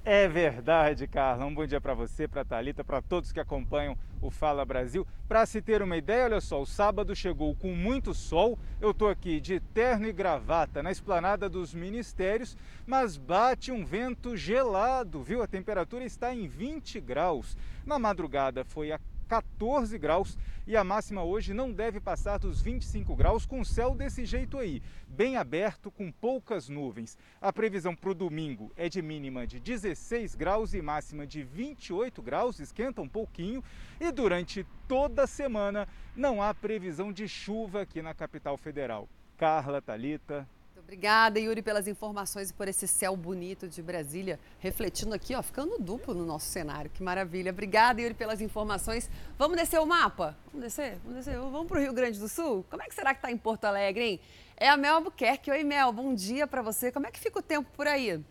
[0.04, 1.46] É verdade, Carla.
[1.46, 5.06] Um bom dia para você, para Talita, para todos que acompanham o Fala Brasil.
[5.28, 8.58] Para se ter uma ideia, olha só, o sábado chegou com muito sol.
[8.80, 12.56] Eu estou aqui de terno e gravata na esplanada dos ministérios,
[12.86, 15.42] mas bate um vento gelado, viu?
[15.42, 17.56] A temperatura está em 20 graus.
[17.84, 19.00] Na madrugada foi a
[19.32, 23.94] 14 graus e a máxima hoje não deve passar dos 25 graus com o céu
[23.94, 27.16] desse jeito aí, bem aberto com poucas nuvens.
[27.40, 32.20] A previsão para o domingo é de mínima de 16 graus e máxima de 28
[32.20, 33.64] graus, esquenta um pouquinho
[33.98, 39.08] e durante toda a semana não há previsão de chuva aqui na capital federal.
[39.38, 40.46] Carla, Talita,
[40.84, 45.78] Obrigada, Yuri, pelas informações e por esse céu bonito de Brasília, refletindo aqui, ó, ficando
[45.78, 46.90] duplo no nosso cenário.
[46.90, 47.50] Que maravilha.
[47.50, 49.08] Obrigada, Yuri, pelas informações.
[49.38, 50.36] Vamos descer o mapa?
[50.46, 50.98] Vamos descer?
[51.04, 51.38] Vamos descer?
[51.38, 52.64] Vamos para o Rio Grande do Sul?
[52.68, 54.20] Como é que será que está em Porto Alegre, hein?
[54.56, 55.50] É a Mel Albuquerque.
[55.50, 56.92] Oi, Mel, bom dia para você.
[56.92, 58.22] Como é que fica o tempo por aí?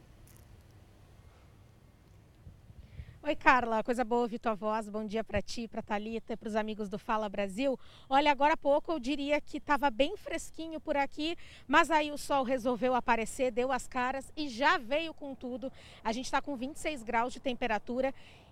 [3.23, 4.89] Oi, Carla, coisa boa ouvir tua voz.
[4.89, 7.79] Bom dia para ti, para Talita, para os amigos do Fala Brasil.
[8.09, 12.17] Olha, agora há pouco eu diria que estava bem fresquinho por aqui, mas aí o
[12.17, 15.71] sol resolveu aparecer, deu as caras e já veio com tudo.
[16.03, 18.11] A gente está com 26 graus de temperatura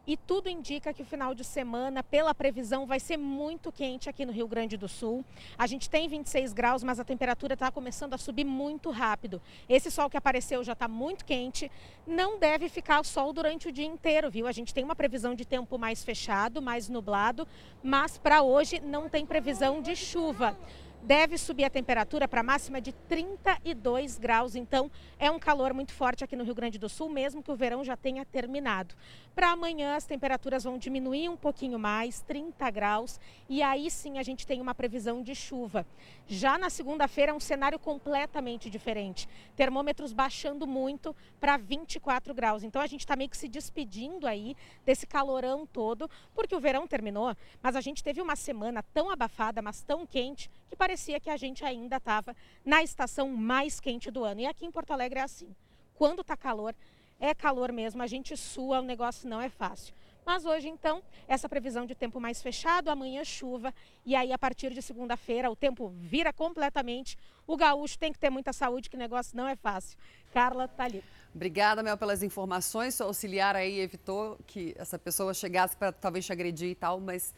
[0.10, 4.26] e tudo indica que o final de semana, pela previsão, vai ser muito quente aqui
[4.26, 5.24] no Rio Grande do Sul.
[5.55, 9.39] A gente tem 26 graus, mas a temperatura está começando a subir muito rápido.
[9.70, 11.72] Esse sol que apareceu já está muito quente.
[12.07, 14.47] Não deve ficar sol durante o dia inteiro, viu?
[14.47, 17.47] A gente tem uma previsão de tempo mais fechado, mais nublado,
[17.84, 20.57] mas para hoje não tem previsão de chuva
[21.01, 24.55] deve subir a temperatura para máxima de 32 graus.
[24.55, 27.55] Então, é um calor muito forte aqui no Rio Grande do Sul, mesmo que o
[27.55, 28.95] verão já tenha terminado.
[29.33, 34.23] Para amanhã, as temperaturas vão diminuir um pouquinho mais, 30 graus, e aí sim a
[34.23, 35.85] gente tem uma previsão de chuva.
[36.27, 39.27] Já na segunda-feira, é um cenário completamente diferente.
[39.55, 42.63] Termômetros baixando muito para 24 graus.
[42.63, 46.85] Então, a gente está meio que se despedindo aí desse calorão todo, porque o verão
[46.85, 50.88] terminou, mas a gente teve uma semana tão abafada, mas tão quente, que parecia
[51.19, 52.35] que a gente ainda estava
[52.65, 54.41] na estação mais quente do ano.
[54.41, 55.55] E aqui em Porto Alegre é assim.
[55.93, 56.73] Quando está calor,
[57.19, 59.93] é calor mesmo, a gente sua, o negócio não é fácil.
[60.25, 63.73] Mas hoje, então, essa previsão de tempo mais fechado, amanhã chuva,
[64.05, 67.17] e aí a partir de segunda-feira o tempo vira completamente.
[67.47, 69.97] O gaúcho tem que ter muita saúde, que negócio não é fácil.
[70.31, 71.03] Carla, tá ali.
[71.33, 72.93] Obrigada, Mel, pelas informações.
[72.93, 77.33] Seu auxiliar aí evitou que essa pessoa chegasse para talvez te agredir e tal, mas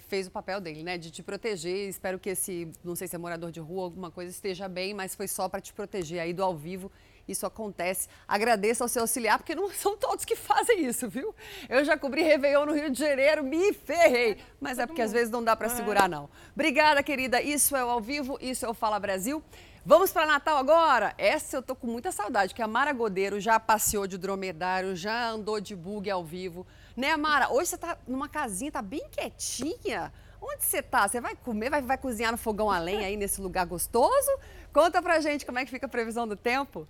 [0.00, 0.98] fez o papel dele, né?
[0.98, 1.88] De te proteger.
[1.88, 5.14] Espero que esse, não sei se é morador de rua, alguma coisa esteja bem, mas
[5.14, 6.90] foi só para te proteger aí do ao vivo.
[7.28, 8.08] Isso acontece.
[8.26, 11.34] Agradeço ao seu auxiliar, porque não são todos que fazem isso, viu?
[11.68, 14.38] Eu já cobri Réveillon no Rio de Janeiro, me ferrei.
[14.60, 16.28] Mas é porque às vezes não dá para segurar, não.
[16.54, 17.42] Obrigada, querida.
[17.42, 19.42] Isso é o ao vivo, isso é o Fala Brasil.
[19.88, 21.14] Vamos para Natal agora?
[21.16, 25.30] Essa eu tô com muita saudade, que a Mara Godeiro já passeou de dromedário, já
[25.30, 26.66] andou de bug ao vivo.
[26.96, 27.52] Né, Mara?
[27.52, 30.10] Hoje você tá numa casinha, tá bem quietinha.
[30.40, 31.06] Onde você tá?
[31.06, 34.30] Você vai comer, vai, vai cozinhar no fogão a lenha aí nesse lugar gostoso?
[34.72, 36.88] Conta pra gente como é que fica a previsão do tempo.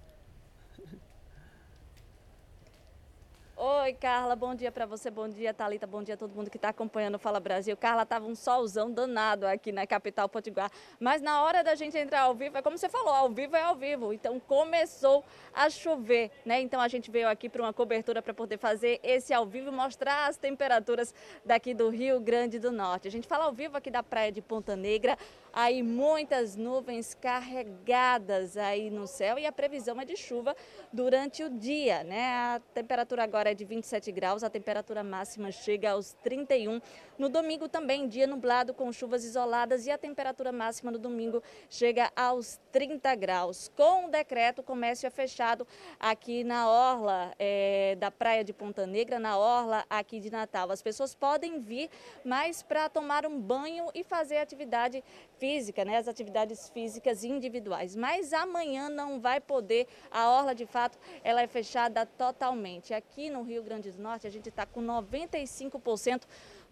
[3.58, 6.58] Oi, Carla, bom dia para você, bom dia, Talita, bom dia a todo mundo que
[6.58, 7.74] está acompanhando o Fala Brasil.
[7.74, 12.20] Carla, tava um solzão danado aqui na capital potiguar, mas na hora da gente entrar
[12.20, 14.12] ao vivo, é como você falou, ao vivo é ao vivo.
[14.12, 16.60] Então começou a chover, né?
[16.60, 19.72] Então a gente veio aqui para uma cobertura para poder fazer esse ao vivo e
[19.72, 23.08] mostrar as temperaturas daqui do Rio Grande do Norte.
[23.08, 25.16] A gente fala ao vivo aqui da praia de Ponta Negra,
[25.50, 30.54] aí muitas nuvens carregadas aí no céu e a previsão é de chuva
[30.92, 32.34] durante o dia, né?
[32.34, 36.80] A temperatura agora agora é de 27 graus, a temperatura máxima chega aos 31.
[37.16, 42.10] No domingo também, dia nublado com chuvas isoladas e a temperatura máxima no domingo chega
[42.16, 43.70] aos 30 graus.
[43.76, 45.66] Com o decreto, o comércio é fechado
[45.98, 50.70] aqui na orla é, da Praia de Ponta Negra, na orla aqui de Natal.
[50.70, 51.88] As pessoas podem vir,
[52.24, 55.02] mas para tomar um banho e fazer atividade
[55.38, 57.94] física, né, as atividades físicas individuais.
[57.94, 62.92] Mas amanhã não vai poder, a orla de fato, ela é fechada totalmente.
[62.92, 66.22] Aqui no Rio Grande do Norte, a gente está com 95%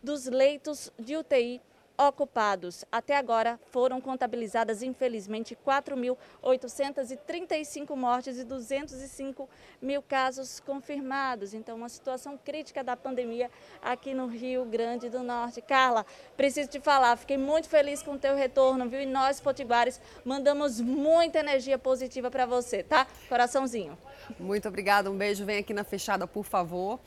[0.02, 1.60] dos leitos de UTI
[1.96, 2.84] ocupados.
[2.90, 9.48] Até agora foram contabilizadas, infelizmente, 4.835 mortes e 205
[9.80, 11.54] mil casos confirmados.
[11.54, 13.48] Então, uma situação crítica da pandemia
[13.82, 15.60] aqui no Rio Grande do Norte.
[15.60, 16.04] Carla,
[16.36, 19.00] preciso te falar, fiquei muito feliz com o teu retorno, viu?
[19.00, 23.06] E nós, potiguares, mandamos muita energia positiva para você, tá?
[23.28, 23.96] Coraçãozinho.
[24.38, 25.44] Muito obrigada, um beijo.
[25.44, 26.98] Vem aqui na fechada, por favor.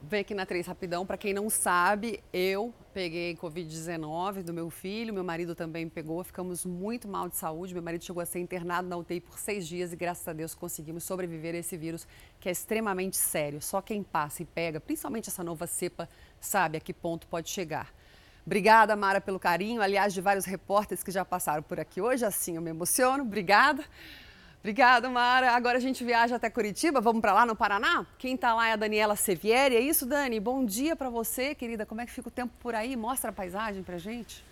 [0.00, 1.04] Vem aqui na 3 rapidão.
[1.04, 6.22] Para quem não sabe, eu peguei Covid-19 do meu filho, meu marido também pegou.
[6.22, 7.74] Ficamos muito mal de saúde.
[7.74, 10.54] Meu marido chegou a ser internado na UTI por seis dias e, graças a Deus,
[10.54, 12.06] conseguimos sobreviver a esse vírus
[12.38, 13.60] que é extremamente sério.
[13.60, 16.08] Só quem passa e pega, principalmente essa nova cepa,
[16.40, 17.92] sabe a que ponto pode chegar.
[18.46, 19.82] Obrigada, Mara, pelo carinho.
[19.82, 23.24] Aliás, de vários repórteres que já passaram por aqui hoje, assim eu me emociono.
[23.24, 23.84] Obrigada.
[24.60, 25.52] Obrigada, Mara.
[25.52, 27.00] Agora a gente viaja até Curitiba.
[27.00, 28.04] Vamos para lá no Paraná?
[28.18, 29.76] Quem está lá é a Daniela Sevieri.
[29.76, 30.40] É isso, Dani?
[30.40, 31.86] Bom dia para você, querida.
[31.86, 32.96] Como é que fica o tempo por aí?
[32.96, 34.44] Mostra a paisagem para gente.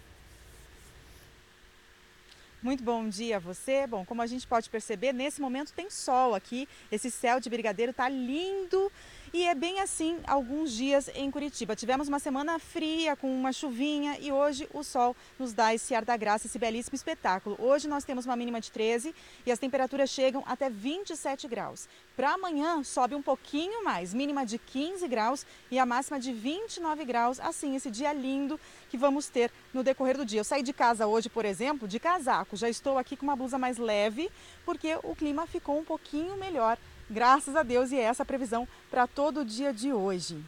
[2.63, 3.87] Muito bom dia a você.
[3.87, 6.69] Bom, como a gente pode perceber, nesse momento tem sol aqui.
[6.91, 8.91] Esse céu de brigadeiro tá lindo
[9.37, 11.76] e é bem assim alguns dias em Curitiba.
[11.76, 16.07] Tivemos uma semana fria com uma chuvinha e hoje o sol nos dá esse ar
[16.07, 17.55] da graça, esse belíssimo espetáculo.
[17.61, 19.14] Hoje nós temos uma mínima de 13
[19.45, 21.87] e as temperaturas chegam até 27 graus.
[22.16, 27.05] Para amanhã sobe um pouquinho mais, mínima de 15 graus e a máxima de 29
[27.05, 27.39] graus.
[27.39, 28.59] Assim, esse dia lindo
[28.89, 30.41] que vamos ter no decorrer do dia.
[30.41, 32.57] Eu saí de casa hoje, por exemplo, de casaco.
[32.57, 34.30] Já estou aqui com uma blusa mais leve
[34.64, 36.78] porque o clima ficou um pouquinho melhor
[37.09, 40.45] Graças a Deus, e é essa a previsão para todo o dia de hoje.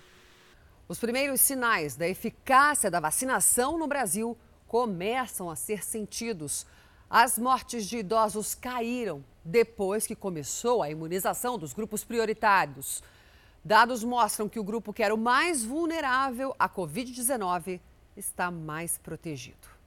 [0.88, 4.36] Os primeiros sinais da eficácia da vacinação no Brasil
[4.66, 6.66] começam a ser sentidos.
[7.08, 13.04] As mortes de idosos caíram depois que começou a imunização dos grupos prioritários.
[13.64, 17.80] Dados mostram que o grupo que era o mais vulnerável à Covid-19
[18.16, 19.77] está mais protegido.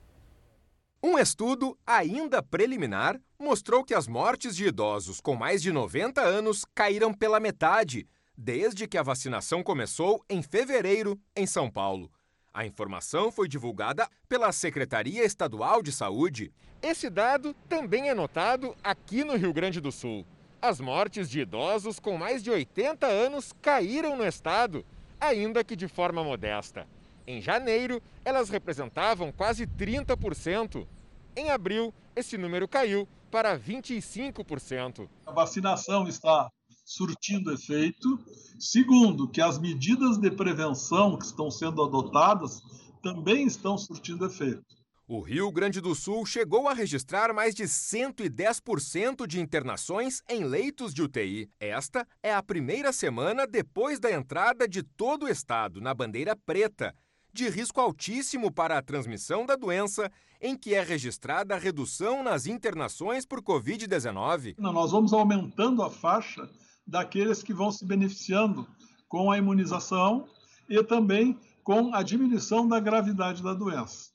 [1.03, 6.63] Um estudo, ainda preliminar, mostrou que as mortes de idosos com mais de 90 anos
[6.75, 12.11] caíram pela metade desde que a vacinação começou em fevereiro em São Paulo.
[12.53, 16.53] A informação foi divulgada pela Secretaria Estadual de Saúde.
[16.83, 20.23] Esse dado também é notado aqui no Rio Grande do Sul.
[20.61, 24.85] As mortes de idosos com mais de 80 anos caíram no estado,
[25.19, 26.87] ainda que de forma modesta.
[27.25, 30.87] Em janeiro, elas representavam quase 30%.
[31.35, 35.07] Em abril, esse número caiu para 25%.
[35.25, 36.49] A vacinação está
[36.85, 38.19] surtindo efeito.
[38.59, 42.61] Segundo, que as medidas de prevenção que estão sendo adotadas
[43.01, 44.63] também estão surtindo efeito.
[45.07, 50.93] O Rio Grande do Sul chegou a registrar mais de 110% de internações em leitos
[50.93, 51.49] de UTI.
[51.59, 56.95] Esta é a primeira semana depois da entrada de todo o estado na bandeira preta
[57.33, 60.11] de risco altíssimo para a transmissão da doença,
[60.41, 64.55] em que é registrada a redução nas internações por Covid-19.
[64.57, 66.49] Nós vamos aumentando a faixa
[66.85, 68.67] daqueles que vão se beneficiando
[69.07, 70.27] com a imunização
[70.69, 74.09] e também com a diminuição da gravidade da doença.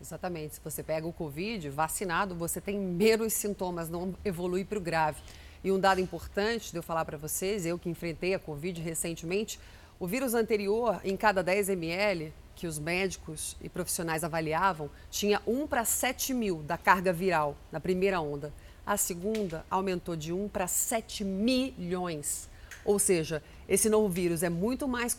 [0.00, 0.54] Exatamente.
[0.54, 5.20] Se você pega o Covid, vacinado, você tem menos sintomas, não evolui para o grave.
[5.62, 9.58] E um dado importante de eu falar para vocês, eu que enfrentei a Covid recentemente,
[10.00, 15.66] o vírus anterior, em cada 10 ml que os médicos e profissionais avaliavam, tinha 1
[15.66, 18.52] para 7 mil da carga viral na primeira onda.
[18.86, 22.48] A segunda aumentou de 1 para 7 milhões.
[22.84, 25.14] Ou seja, esse novo vírus é muito mais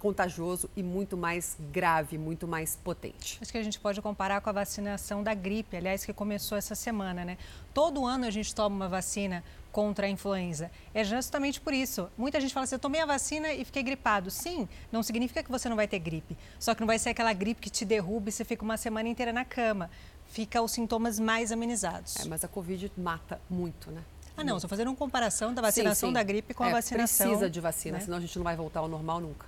[0.00, 3.38] contagioso e muito mais grave, muito mais potente.
[3.42, 6.74] Acho que a gente pode comparar com a vacinação da gripe, aliás, que começou essa
[6.74, 7.36] semana, né?
[7.74, 10.70] Todo ano a gente toma uma vacina contra a influenza.
[10.94, 12.08] É justamente por isso.
[12.16, 14.30] Muita gente fala assim: eu tomei a vacina e fiquei gripado.
[14.30, 16.36] Sim, não significa que você não vai ter gripe.
[16.58, 19.08] Só que não vai ser aquela gripe que te derruba e você fica uma semana
[19.08, 19.90] inteira na cama.
[20.28, 22.16] Fica os sintomas mais amenizados.
[22.16, 24.02] É, mas a Covid mata muito, né?
[24.36, 26.14] Ah, não, estou fazendo uma comparação da vacinação sim, sim.
[26.14, 27.26] da gripe com é, a vacinação.
[27.26, 28.04] Precisa de vacina, né?
[28.04, 29.46] senão a gente não vai voltar ao normal nunca.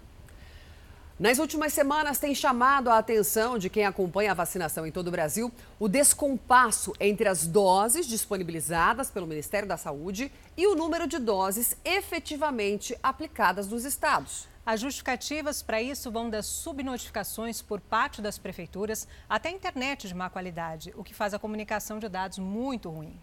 [1.23, 5.11] Nas últimas semanas, tem chamado a atenção de quem acompanha a vacinação em todo o
[5.13, 11.21] Brasil o descompasso entre as doses disponibilizadas pelo Ministério da Saúde e o número de
[11.21, 14.49] doses efetivamente aplicadas nos estados.
[14.67, 20.15] As justificativas para isso vão das subnotificações por parte das prefeituras até a internet de
[20.17, 23.17] má qualidade, o que faz a comunicação de dados muito ruim.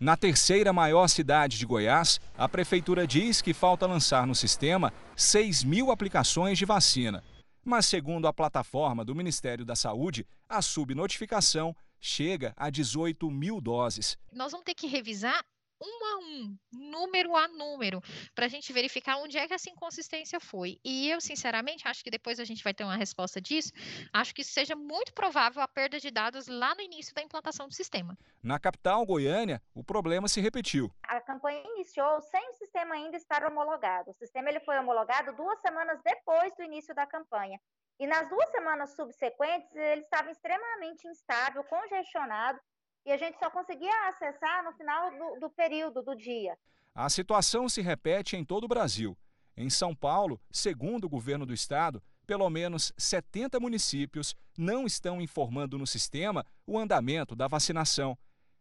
[0.00, 5.62] Na terceira maior cidade de Goiás, a prefeitura diz que falta lançar no sistema 6
[5.62, 7.22] mil aplicações de vacina.
[7.62, 14.16] Mas, segundo a plataforma do Ministério da Saúde, a subnotificação chega a 18 mil doses.
[14.32, 15.44] Nós vamos ter que revisar
[15.80, 18.00] um a um, número a número,
[18.34, 20.78] para a gente verificar onde é que essa inconsistência foi.
[20.84, 23.72] E eu, sinceramente, acho que depois a gente vai ter uma resposta disso.
[24.12, 27.74] Acho que seja muito provável a perda de dados lá no início da implantação do
[27.74, 28.16] sistema.
[28.42, 30.90] Na capital, Goiânia, o problema se repetiu.
[31.02, 34.10] A campanha iniciou sem o sistema ainda estar homologado.
[34.10, 37.58] O sistema ele foi homologado duas semanas depois do início da campanha.
[37.98, 42.58] E nas duas semanas subsequentes, ele estava extremamente instável, congestionado
[43.04, 46.56] e a gente só conseguia acessar no final do, do período do dia.
[46.94, 49.16] A situação se repete em todo o Brasil.
[49.56, 55.76] Em São Paulo, segundo o governo do estado, pelo menos 70 municípios não estão informando
[55.76, 58.16] no sistema o andamento da vacinação.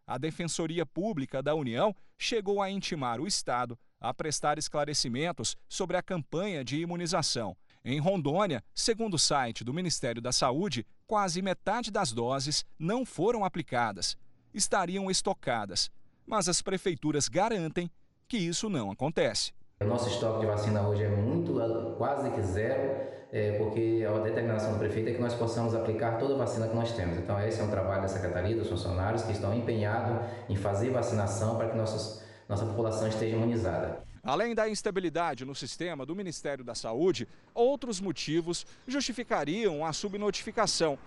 [0.05, 6.01] A Defensoria Pública da União chegou a intimar o Estado a prestar esclarecimentos sobre a
[6.01, 7.55] campanha de imunização.
[7.85, 13.45] Em Rondônia, segundo o site do Ministério da Saúde, quase metade das doses não foram
[13.45, 14.17] aplicadas.
[14.53, 15.91] Estariam estocadas.
[16.25, 17.89] Mas as prefeituras garantem
[18.27, 19.51] que isso não acontece.
[19.81, 21.53] O nosso estoque de vacina hoje é muito,
[21.97, 26.33] quase que zero, é, porque a determinação do prefeito é que nós possamos aplicar toda
[26.33, 27.17] a vacina que nós temos.
[27.17, 31.55] Então, esse é um trabalho da secretaria, dos funcionários que estão empenhados em fazer vacinação
[31.55, 34.03] para que nossas, nossa população esteja imunizada.
[34.23, 40.97] Além da instabilidade no sistema do Ministério da Saúde, outros motivos justificariam a subnotificação,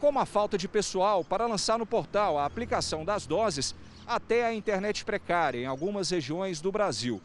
[0.00, 3.74] como a falta de pessoal para lançar no portal a aplicação das doses
[4.06, 7.20] até a internet precária em algumas regiões do Brasil.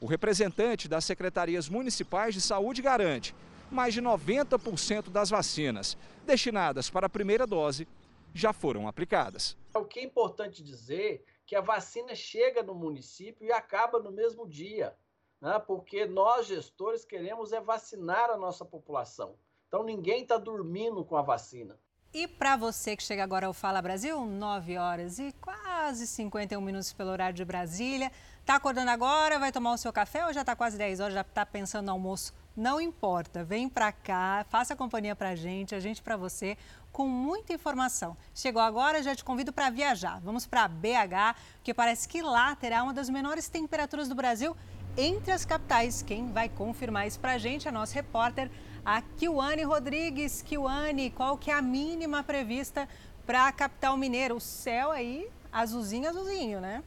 [0.00, 3.34] O representante das secretarias municipais de saúde garante
[3.70, 7.86] mais de 90% das vacinas destinadas para a primeira dose
[8.34, 9.56] já foram aplicadas.
[9.74, 14.46] O que é importante dizer que a vacina chega no município e acaba no mesmo
[14.46, 14.96] dia,
[15.40, 15.58] né?
[15.58, 19.38] porque nós, gestores, queremos é vacinar a nossa população.
[19.68, 21.78] Então ninguém está dormindo com a vacina.
[22.18, 26.90] E para você que chega agora ao Fala Brasil, 9 horas e quase 51 minutos
[26.90, 28.10] pelo horário de Brasília.
[28.42, 31.20] Tá acordando agora, vai tomar o seu café ou já está quase 10 horas, já
[31.20, 32.32] está pensando no almoço?
[32.56, 36.56] Não importa, vem para cá, faça companhia para a gente, a gente para você,
[36.90, 38.16] com muita informação.
[38.34, 40.18] Chegou agora, já te convido para viajar.
[40.22, 44.56] Vamos para BH, porque parece que lá terá uma das menores temperaturas do Brasil
[44.96, 46.00] entre as capitais.
[46.00, 48.50] Quem vai confirmar isso para a gente é nosso repórter,
[48.86, 50.42] a Kiwane Rodrigues.
[50.42, 52.88] Kiwane, qual que é a mínima prevista
[53.26, 54.32] para a capital mineira?
[54.32, 56.84] O céu aí, azulzinho, azulzinho, né?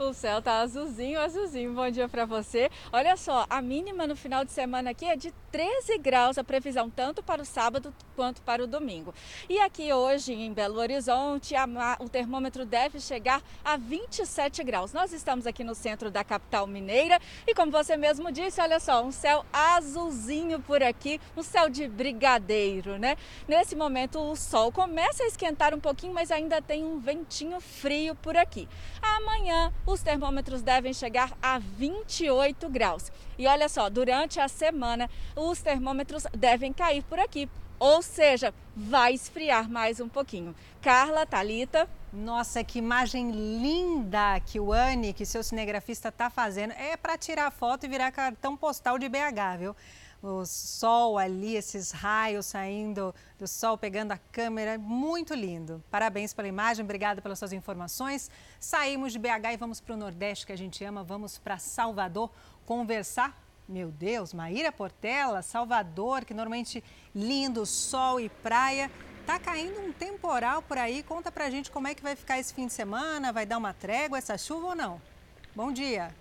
[0.00, 1.74] O céu tá azulzinho, azulzinho.
[1.74, 2.70] Bom dia para você.
[2.92, 6.88] Olha só, a mínima no final de semana aqui é de 13 graus, a previsão
[6.88, 9.12] tanto para o sábado quanto para o domingo.
[9.48, 11.54] E aqui hoje em Belo Horizonte,
[11.98, 14.92] o termômetro deve chegar a 27 graus.
[14.92, 19.02] Nós estamos aqui no centro da capital mineira e como você mesmo disse, olha só,
[19.02, 23.16] um céu azulzinho por aqui, um céu de brigadeiro, né?
[23.48, 28.14] Nesse momento o sol começa a esquentar um pouquinho, mas ainda tem um ventinho frio
[28.14, 28.68] por aqui.
[29.02, 33.10] Amanhã os termômetros devem chegar a 28 graus.
[33.38, 37.48] E olha só, durante a semana os termômetros devem cair por aqui.
[37.78, 40.54] Ou seja, vai esfriar mais um pouquinho.
[40.82, 41.88] Carla, Talita.
[42.12, 46.72] Nossa, que imagem linda que o Anne, que seu cinegrafista está fazendo.
[46.72, 49.76] É para tirar foto e virar cartão postal de BH, viu?
[50.22, 55.82] O sol ali, esses raios saindo do sol, pegando a câmera, muito lindo.
[55.90, 58.30] Parabéns pela imagem, obrigada pelas suas informações.
[58.58, 62.30] Saímos de BH e vamos para o Nordeste que a gente ama, vamos para Salvador
[62.66, 63.40] conversar.
[63.68, 66.82] Meu Deus, Maíra Portela, Salvador, que normalmente
[67.14, 68.90] lindo, sol e praia.
[69.26, 71.02] Tá caindo um temporal por aí.
[71.02, 73.74] Conta pra gente como é que vai ficar esse fim de semana, vai dar uma
[73.74, 75.00] trégua essa chuva ou não?
[75.54, 76.14] Bom dia.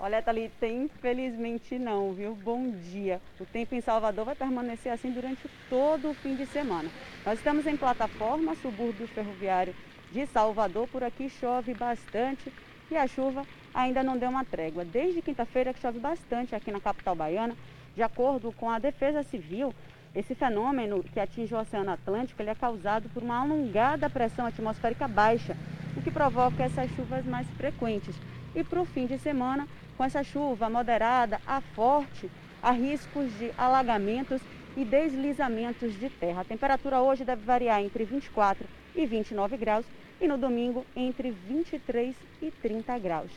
[0.00, 2.32] Olha, Thalita, infelizmente não, viu?
[2.36, 3.20] Bom dia.
[3.40, 6.88] O tempo em Salvador vai permanecer assim durante todo o fim de semana.
[7.26, 9.74] Nós estamos em plataforma, subúrbio ferroviário
[10.12, 10.86] de Salvador.
[10.86, 12.52] Por aqui chove bastante
[12.88, 13.44] e a chuva
[13.74, 14.84] ainda não deu uma trégua.
[14.84, 17.56] Desde quinta-feira que chove bastante aqui na capital baiana.
[17.96, 19.74] De acordo com a Defesa Civil,
[20.14, 25.08] esse fenômeno que atinge o Oceano Atlântico ele é causado por uma alongada pressão atmosférica
[25.08, 25.56] baixa,
[25.96, 28.14] o que provoca essas chuvas mais frequentes.
[28.54, 29.66] E para o fim de semana,
[29.98, 32.30] com essa chuva moderada a forte,
[32.62, 34.40] há riscos de alagamentos
[34.76, 36.42] e deslizamentos de terra.
[36.42, 38.64] A temperatura hoje deve variar entre 24
[38.94, 39.84] e 29 graus
[40.20, 43.30] e no domingo entre 23 e 30 graus.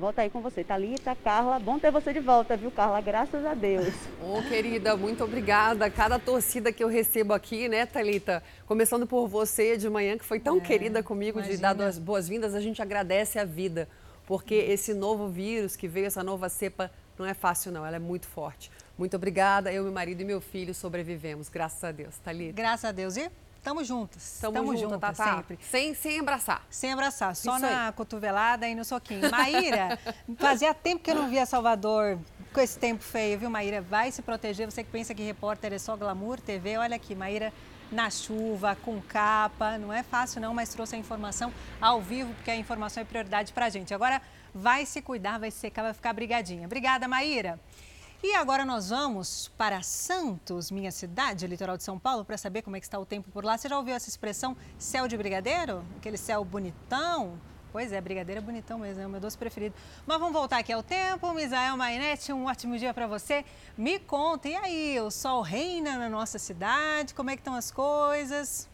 [0.00, 1.60] Volta aí com você, Thalita, Carla.
[1.60, 3.00] Bom ter você de volta, viu, Carla?
[3.00, 3.94] Graças a Deus.
[4.20, 5.88] Ô, oh, querida, muito obrigada.
[5.90, 8.42] Cada torcida que eu recebo aqui, né, Thalita?
[8.66, 11.56] Começando por você de manhã, que foi tão é, querida comigo, imagina.
[11.56, 13.88] de dar as boas-vindas, a gente agradece a vida
[14.30, 16.88] porque esse novo vírus que veio, essa nova cepa,
[17.18, 18.70] não é fácil não, ela é muito forte.
[18.96, 22.16] Muito obrigada, eu, meu marido e meu filho sobrevivemos, graças a Deus.
[22.18, 22.52] Tá ali.
[22.52, 23.16] Graças a Deus.
[23.16, 24.34] E Estamos juntas.
[24.34, 25.58] Estamos juntas, tá, tá, sempre.
[25.68, 26.64] Sem, sem abraçar.
[26.70, 27.92] Sem abraçar, só Isso na aí.
[27.92, 29.28] cotovelada e no soquinho.
[29.28, 29.98] Maíra,
[30.38, 32.16] fazia tempo que eu não via Salvador
[32.52, 33.80] com esse tempo feio, viu, Maíra?
[33.80, 34.70] Vai se proteger.
[34.70, 37.52] Você que pensa que repórter é só glamour, TV, olha aqui, Maíra
[37.90, 39.78] na chuva, com capa.
[39.78, 43.52] Não é fácil não, mas trouxe a informação ao vivo, porque a informação é prioridade
[43.52, 43.92] para a gente.
[43.94, 44.20] Agora
[44.54, 46.66] vai se cuidar, vai secar, vai ficar brigadinha.
[46.66, 47.58] Obrigada, Maíra.
[48.22, 52.76] E agora nós vamos para Santos, minha cidade, litoral de São Paulo, para saber como
[52.76, 53.56] é que está o tempo por lá.
[53.56, 55.82] Você já ouviu essa expressão céu de brigadeiro?
[55.96, 57.40] Aquele céu bonitão,
[57.72, 59.74] Pois é, brigadeiro é bonitão mesmo, é o meu doce preferido.
[60.06, 61.32] Mas vamos voltar aqui ao tempo.
[61.32, 63.44] Misael Mainete, um ótimo dia para você.
[63.78, 67.14] Me conta, e aí, o sol reina na nossa cidade?
[67.14, 68.68] Como é que estão as coisas?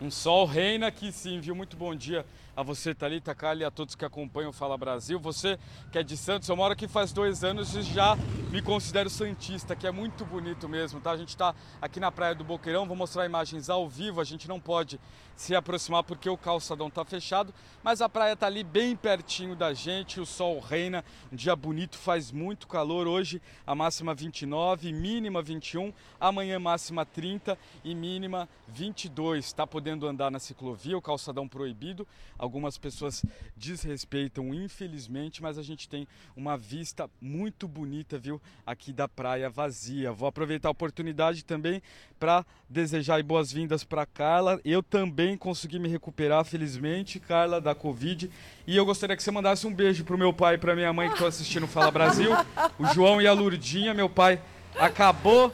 [0.00, 1.54] Um sol reina aqui sim, viu?
[1.54, 2.26] Muito bom dia
[2.60, 5.18] a você, Thalita Kali, a todos que acompanham o Fala Brasil.
[5.18, 5.58] Você
[5.90, 8.18] que é de Santos, eu moro aqui faz dois anos e já
[8.50, 11.12] me considero Santista, que é muito bonito mesmo, tá?
[11.12, 14.46] A gente está aqui na Praia do Boqueirão, vou mostrar imagens ao vivo, a gente
[14.46, 15.00] não pode
[15.40, 19.72] se aproximar porque o calçadão está fechado, mas a praia está ali bem pertinho da
[19.72, 23.06] gente, o sol reina, um dia bonito, faz muito calor.
[23.06, 29.46] Hoje a máxima 29, mínima 21, amanhã máxima 30 e mínima 22.
[29.46, 32.06] Está podendo andar na ciclovia, o calçadão proibido.
[32.50, 33.24] Algumas pessoas
[33.56, 36.04] desrespeitam, infelizmente, mas a gente tem
[36.34, 40.10] uma vista muito bonita, viu, aqui da praia vazia.
[40.10, 41.80] Vou aproveitar a oportunidade também
[42.18, 44.60] para desejar boas-vindas para Carla.
[44.64, 48.28] Eu também consegui me recuperar, felizmente, Carla, da Covid.
[48.66, 51.06] E eu gostaria que você mandasse um beijo pro meu pai e pra minha mãe
[51.06, 52.32] que estão assistindo Fala Brasil,
[52.80, 54.42] o João e a Lurdinha, meu pai
[54.78, 55.52] acabou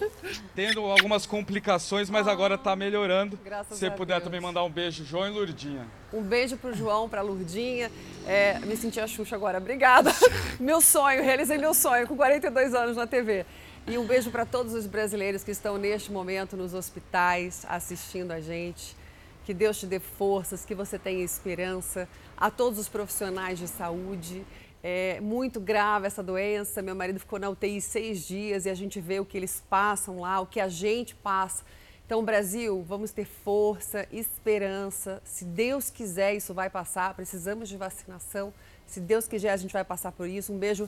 [0.54, 3.38] tendo algumas complicações, mas agora está melhorando.
[3.44, 4.24] Graças Se puder Deus.
[4.24, 5.86] também mandar um beijo, João e Lurdinha.
[6.12, 7.90] Um beijo pro João, pra Lurdinha.
[8.26, 9.58] É, me senti a Xuxa agora.
[9.58, 10.12] Obrigada.
[10.60, 13.44] Meu sonho, realizei meu sonho com 42 anos na TV.
[13.86, 18.40] E um beijo para todos os brasileiros que estão neste momento nos hospitais assistindo a
[18.40, 18.96] gente.
[19.44, 22.08] Que Deus te dê forças, que você tenha esperança.
[22.36, 24.44] A todos os profissionais de saúde.
[24.82, 26.82] É muito grave essa doença.
[26.82, 30.20] Meu marido ficou na UTI seis dias e a gente vê o que eles passam
[30.20, 31.64] lá, o que a gente passa.
[32.06, 35.20] Então, Brasil, vamos ter força, esperança.
[35.24, 37.12] Se Deus quiser, isso vai passar.
[37.14, 38.54] Precisamos de vacinação.
[38.86, 40.52] Se Deus quiser, a gente vai passar por isso.
[40.52, 40.86] Um beijo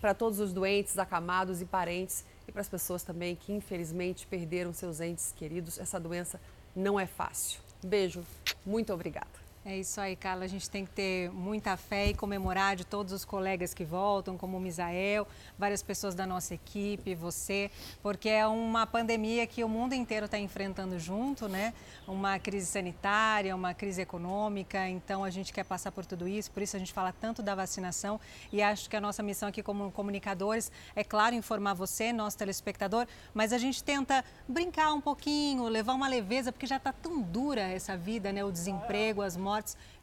[0.00, 4.72] para todos os doentes, acamados e parentes e para as pessoas também que infelizmente perderam
[4.72, 5.78] seus entes queridos.
[5.78, 6.40] Essa doença
[6.74, 7.60] não é fácil.
[7.82, 8.24] Beijo,
[8.64, 9.43] muito obrigada.
[9.66, 10.44] É isso aí, Carla.
[10.44, 14.36] A gente tem que ter muita fé e comemorar de todos os colegas que voltam,
[14.36, 15.26] como o Misael,
[15.58, 17.70] várias pessoas da nossa equipe, você,
[18.02, 21.72] porque é uma pandemia que o mundo inteiro está enfrentando junto, né?
[22.06, 24.86] Uma crise sanitária, uma crise econômica.
[24.86, 27.54] Então a gente quer passar por tudo isso, por isso a gente fala tanto da
[27.54, 28.20] vacinação
[28.52, 33.06] e acho que a nossa missão aqui como comunicadores é, claro, informar você, nosso telespectador,
[33.32, 37.62] mas a gente tenta brincar um pouquinho, levar uma leveza, porque já está tão dura
[37.62, 38.44] essa vida, né?
[38.44, 39.53] O desemprego, as mortes.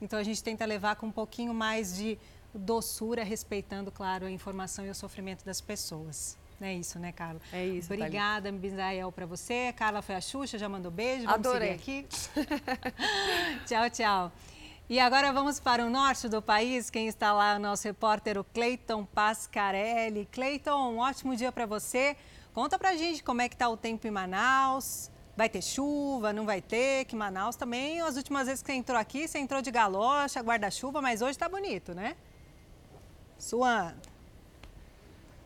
[0.01, 2.17] Então a gente tenta levar com um pouquinho mais de
[2.53, 6.37] doçura, respeitando, claro, a informação e o sofrimento das pessoas.
[6.59, 7.41] É isso, né, Carla?
[7.51, 7.91] É isso.
[7.91, 9.73] Obrigada, Misael, para você.
[9.73, 11.25] Carla foi a Xuxa, já mandou beijo.
[11.25, 11.71] Vamos Adorei.
[11.71, 12.05] aqui.
[13.65, 14.31] tchau, tchau.
[14.87, 16.89] E agora vamos para o norte do país.
[16.89, 20.27] Quem está lá é o nosso repórter, o Cleiton Pascarelli.
[20.31, 22.15] Cleiton, um ótimo dia para você.
[22.53, 25.10] Conta pra gente como é que está o tempo em Manaus.
[25.35, 27.05] Vai ter chuva, não vai ter?
[27.05, 31.01] Que Manaus também, as últimas vezes que você entrou aqui, você entrou de galocha, guarda-chuva,
[31.01, 32.15] mas hoje está bonito, né?
[33.37, 34.11] Suando.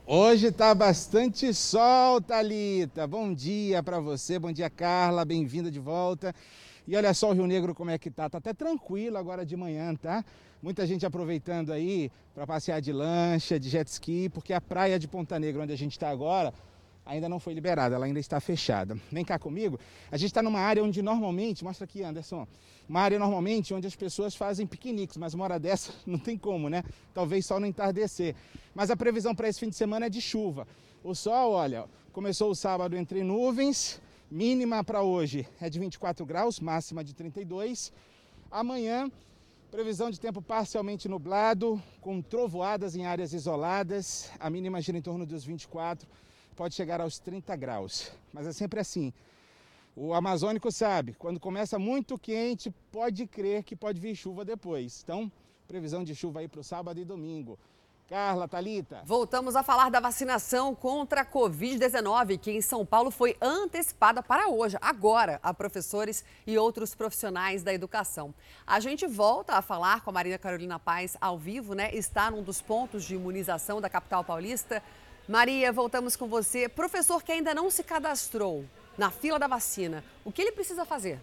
[0.08, 3.06] Hoje tá bastante sol, Thalita.
[3.08, 6.34] Bom dia para você, bom dia, Carla, bem-vinda de volta.
[6.88, 9.56] E olha só o Rio Negro como é que tá, tá até tranquilo agora de
[9.56, 10.26] manhã, tá?
[10.62, 15.08] Muita gente aproveitando aí para passear de lancha, de jet ski, porque a praia de
[15.08, 16.54] Ponta Negra, onde a gente está agora,
[17.06, 18.98] ainda não foi liberada, ela ainda está fechada.
[19.12, 19.80] Vem cá comigo.
[20.12, 22.48] A gente está numa área onde normalmente, mostra aqui, Anderson,
[22.90, 26.70] uma área normalmente onde as pessoas fazem piqueniques, mas uma hora dessa não tem como,
[26.70, 26.84] né?
[27.14, 28.36] Talvez só no entardecer.
[28.74, 30.68] Mas a previsão para esse fim de semana é de chuva.
[31.04, 36.60] O sol, olha, começou o sábado entre nuvens, mínima para hoje é de 24 graus,
[36.60, 37.94] máxima de 32.
[38.50, 39.12] Amanhã,
[39.70, 45.26] previsão de tempo parcialmente nublado, com trovoadas em áreas isoladas, a mínima gira em torno
[45.26, 46.08] dos 24
[46.56, 48.12] pode chegar aos 30 graus.
[48.34, 49.14] Mas é sempre assim.
[49.96, 55.02] O amazônico sabe, quando começa muito quente, pode crer que pode vir chuva depois.
[55.04, 55.32] Então,
[55.68, 57.58] previsão de chuva aí para o sábado e domingo.
[58.08, 59.02] Carla, Talita.
[59.04, 64.48] Voltamos a falar da vacinação contra a Covid-19, que em São Paulo foi antecipada para
[64.48, 68.32] hoje, agora, a professores e outros profissionais da educação.
[68.68, 71.90] A gente volta a falar com a Maria Carolina Paz ao vivo, né?
[71.96, 74.84] Está num dos pontos de imunização da capital paulista.
[75.28, 76.70] Maria, voltamos com você.
[76.70, 78.64] Professor que ainda não se cadastrou
[78.98, 81.20] na fila da vacina, o que ele precisa fazer?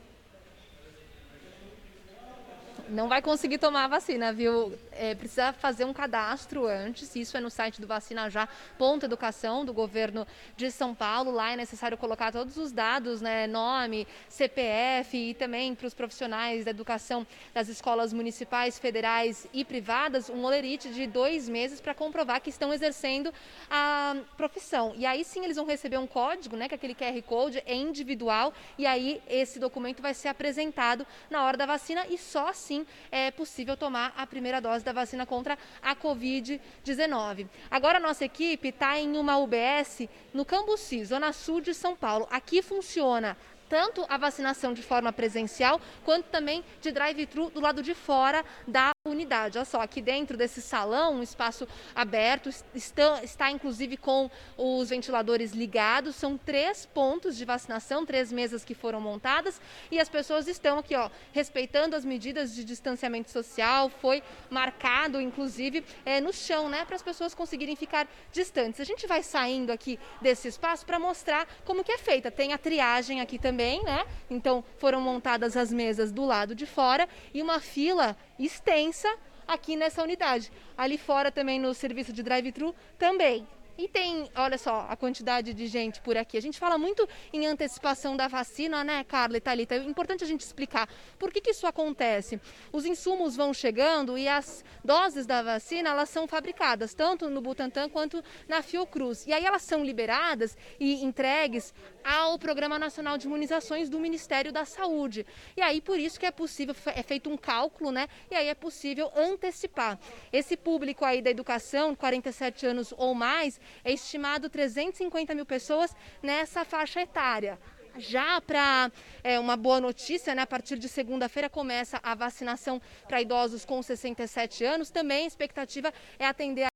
[2.89, 4.79] Não vai conseguir tomar a vacina, viu?
[4.93, 8.49] É, precisa fazer um cadastro antes, isso é no site do Vacina Já,
[8.79, 10.27] ponto educação do governo
[10.57, 11.31] de São Paulo.
[11.31, 13.47] Lá é necessário colocar todos os dados, né?
[13.47, 20.29] Nome, CPF e também para os profissionais da educação das escolas municipais, federais e privadas,
[20.31, 23.33] um olerite de dois meses para comprovar que estão exercendo
[23.71, 24.95] a profissão.
[24.97, 26.69] E aí sim eles vão receber um código, né?
[26.69, 31.45] Que é aquele QR Code é individual, e aí esse documento vai ser apresentado na
[31.45, 32.72] hora da vacina e só assim
[33.11, 37.47] é possível tomar a primeira dose da vacina contra a Covid-19.
[37.71, 42.27] Agora nossa equipe está em uma UBS no Cambuci, Zona Sul de São Paulo.
[42.31, 43.37] Aqui funciona
[43.73, 48.93] tanto a vacinação de forma presencial, quanto também de drive-thru do lado de fora da
[49.13, 49.59] unidade.
[49.59, 55.51] Olha só, aqui dentro desse salão, um espaço aberto, está, está inclusive com os ventiladores
[55.51, 56.15] ligados.
[56.15, 59.61] São três pontos de vacinação, três mesas que foram montadas
[59.91, 63.89] e as pessoas estão aqui, ó, respeitando as medidas de distanciamento social.
[63.89, 68.81] Foi marcado, inclusive, é, no chão, né, para as pessoas conseguirem ficar distantes.
[68.81, 72.31] A gente vai saindo aqui desse espaço para mostrar como que é feita.
[72.31, 74.05] Tem a triagem aqui também né?
[74.31, 79.09] Então foram montadas as mesas do lado de fora e uma fila extensa
[79.47, 80.51] aqui nessa unidade.
[80.77, 83.47] Ali fora também no serviço de drive-thru também.
[83.77, 86.37] E tem, olha só, a quantidade de gente por aqui.
[86.37, 89.75] A gente fala muito em antecipação da vacina, né, Carla e Thalita?
[89.75, 90.89] É importante a gente explicar
[91.19, 92.39] por que, que isso acontece.
[92.71, 97.89] Os insumos vão chegando e as doses da vacina, elas são fabricadas, tanto no Butantan
[97.89, 99.27] quanto na Fiocruz.
[99.27, 101.73] E aí elas são liberadas e entregues
[102.05, 105.27] ao Programa Nacional de Imunizações do Ministério da Saúde.
[105.57, 108.09] E aí por isso que é possível, é feito um cálculo, né?
[108.31, 109.99] E aí é possível antecipar.
[110.33, 116.65] Esse público aí da educação, 47 anos ou mais, é estimado 350 mil pessoas nessa
[116.65, 117.59] faixa etária.
[117.97, 118.91] Já para
[119.23, 123.83] é, uma boa notícia, né, a partir de segunda-feira começa a vacinação para idosos com
[123.83, 124.91] 67 anos.
[124.91, 126.69] Também a expectativa é atender a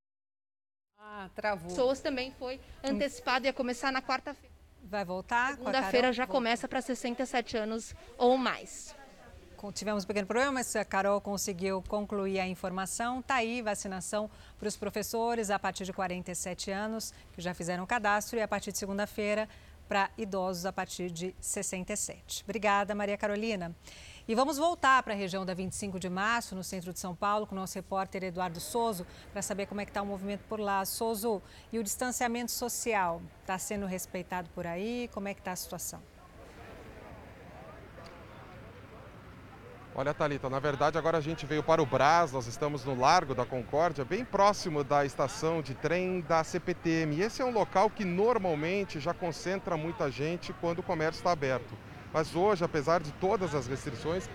[0.98, 1.68] ah, travou.
[1.68, 2.00] pessoas.
[2.00, 4.55] Também foi antecipado, ia começar na quarta-feira.
[4.88, 5.56] Vai voltar?
[5.56, 8.94] Segunda-feira já começa para 67 anos ou mais.
[9.74, 13.18] Tivemos um pequeno problema, mas a Carol conseguiu concluir a informação.
[13.18, 17.86] Está aí vacinação para os professores a partir de 47 anos, que já fizeram o
[17.86, 19.48] cadastro, e a partir de segunda-feira
[19.88, 22.44] para idosos a partir de 67.
[22.44, 23.74] Obrigada, Maria Carolina.
[24.28, 27.46] E vamos voltar para a região da 25 de março, no centro de São Paulo,
[27.46, 30.58] com o nosso repórter Eduardo Souza, para saber como é que está o movimento por
[30.58, 30.84] lá.
[30.84, 31.40] Souza,
[31.72, 35.08] e o distanciamento social está sendo respeitado por aí?
[35.14, 36.02] Como é que está a situação?
[39.94, 43.32] Olha, Thalita, na verdade agora a gente veio para o Brás, nós estamos no Largo
[43.32, 47.20] da Concórdia, bem próximo da estação de trem da CPTM.
[47.20, 51.85] Esse é um local que normalmente já concentra muita gente quando o comércio está aberto.
[52.12, 54.28] Mas hoje, apesar de todas as restrições,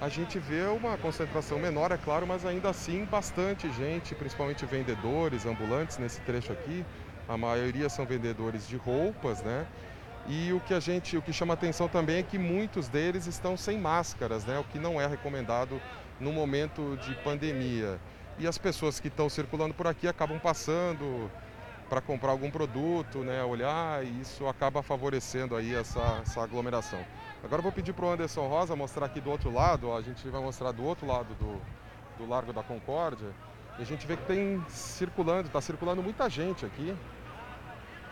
[0.00, 5.46] a gente vê uma concentração menor, é claro, mas ainda assim bastante gente, principalmente vendedores,
[5.46, 6.84] ambulantes nesse trecho aqui.
[7.28, 9.66] A maioria são vendedores de roupas, né?
[10.28, 13.56] E o que a gente, o que chama atenção também é que muitos deles estão
[13.56, 14.58] sem máscaras, né?
[14.58, 15.80] O que não é recomendado
[16.20, 17.98] no momento de pandemia.
[18.38, 21.30] E as pessoas que estão circulando por aqui acabam passando
[21.88, 23.42] para comprar algum produto, né?
[23.44, 27.04] Olhar e isso acaba favorecendo aí essa, essa aglomeração.
[27.44, 30.28] Agora vou pedir para o Anderson Rosa mostrar aqui do outro lado, ó, a gente
[30.28, 31.60] vai mostrar do outro lado do,
[32.18, 33.28] do Largo da Concórdia.
[33.78, 36.96] E a gente vê que tem circulando, está circulando muita gente aqui.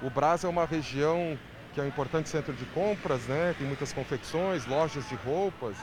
[0.03, 1.39] O Brás é uma região
[1.73, 3.55] que é um importante centro de compras, né?
[3.59, 5.77] Tem muitas confecções, lojas de roupas.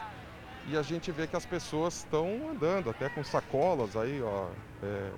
[0.68, 4.48] E a gente vê que as pessoas estão andando, até com sacolas aí, ó,
[4.84, 5.12] é,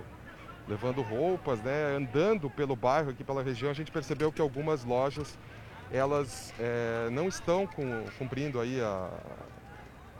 [0.68, 1.96] levando roupas, né?
[1.96, 5.38] Andando pelo bairro aqui, pela região, a gente percebeu que algumas lojas
[5.92, 9.10] elas é, não estão com, cumprindo aí a,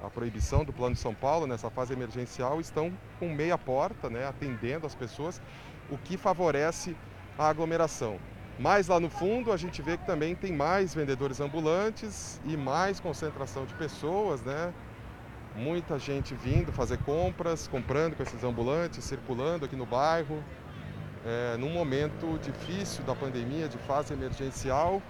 [0.04, 4.28] a proibição do Plano de São Paulo nessa fase emergencial, estão com meia porta, né,
[4.28, 5.42] atendendo as pessoas,
[5.90, 6.96] o que favorece
[7.40, 8.20] a aglomeração.
[8.60, 13.00] Mais lá no fundo, a gente vê que também tem mais vendedores ambulantes e mais
[13.00, 14.72] concentração de pessoas, né?
[15.56, 20.44] Muita gente vindo fazer compras, comprando com esses ambulantes, circulando aqui no bairro.
[21.26, 25.02] É, num momento difícil da pandemia, de fase emergencial.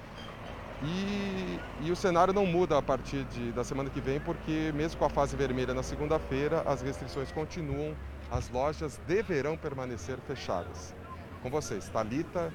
[0.83, 4.99] E, e, o cenário não muda a partir de, da semana que vem, porque mesmo
[4.99, 7.95] com a fase vermelha na segunda-feira, as restrições continuam,
[8.29, 10.93] as lojas deverão permanecer fechadas.
[11.41, 12.51] Com vocês, Talita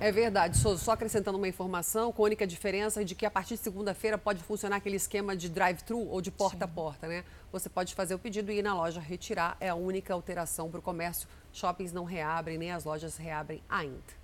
[0.00, 0.82] é verdade, Souza.
[0.82, 4.42] Só acrescentando uma informação, com a única diferença de que a partir de segunda-feira pode
[4.42, 7.24] funcionar aquele esquema de drive-thru ou de porta a porta, né?
[7.52, 9.56] Você pode fazer o pedido e ir na loja retirar.
[9.60, 11.28] É a única alteração para o comércio.
[11.52, 14.22] Shoppings não reabrem, nem as lojas reabrem ainda.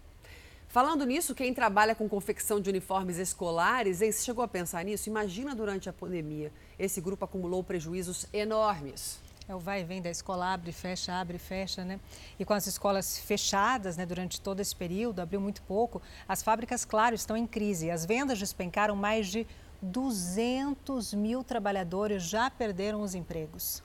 [0.69, 5.09] Falando nisso, quem trabalha com confecção de uniformes escolares, hein, você chegou a pensar nisso?
[5.09, 6.52] Imagina durante a pandemia.
[6.78, 9.19] Esse grupo acumulou prejuízos enormes.
[9.49, 11.99] É o vai e vem da escola, abre, fecha, abre, fecha, né?
[12.39, 16.85] E com as escolas fechadas, né, durante todo esse período, abriu muito pouco, as fábricas,
[16.85, 17.91] claro, estão em crise.
[17.91, 19.47] As vendas despencaram, mais de
[19.81, 23.83] 200 mil trabalhadores já perderam os empregos.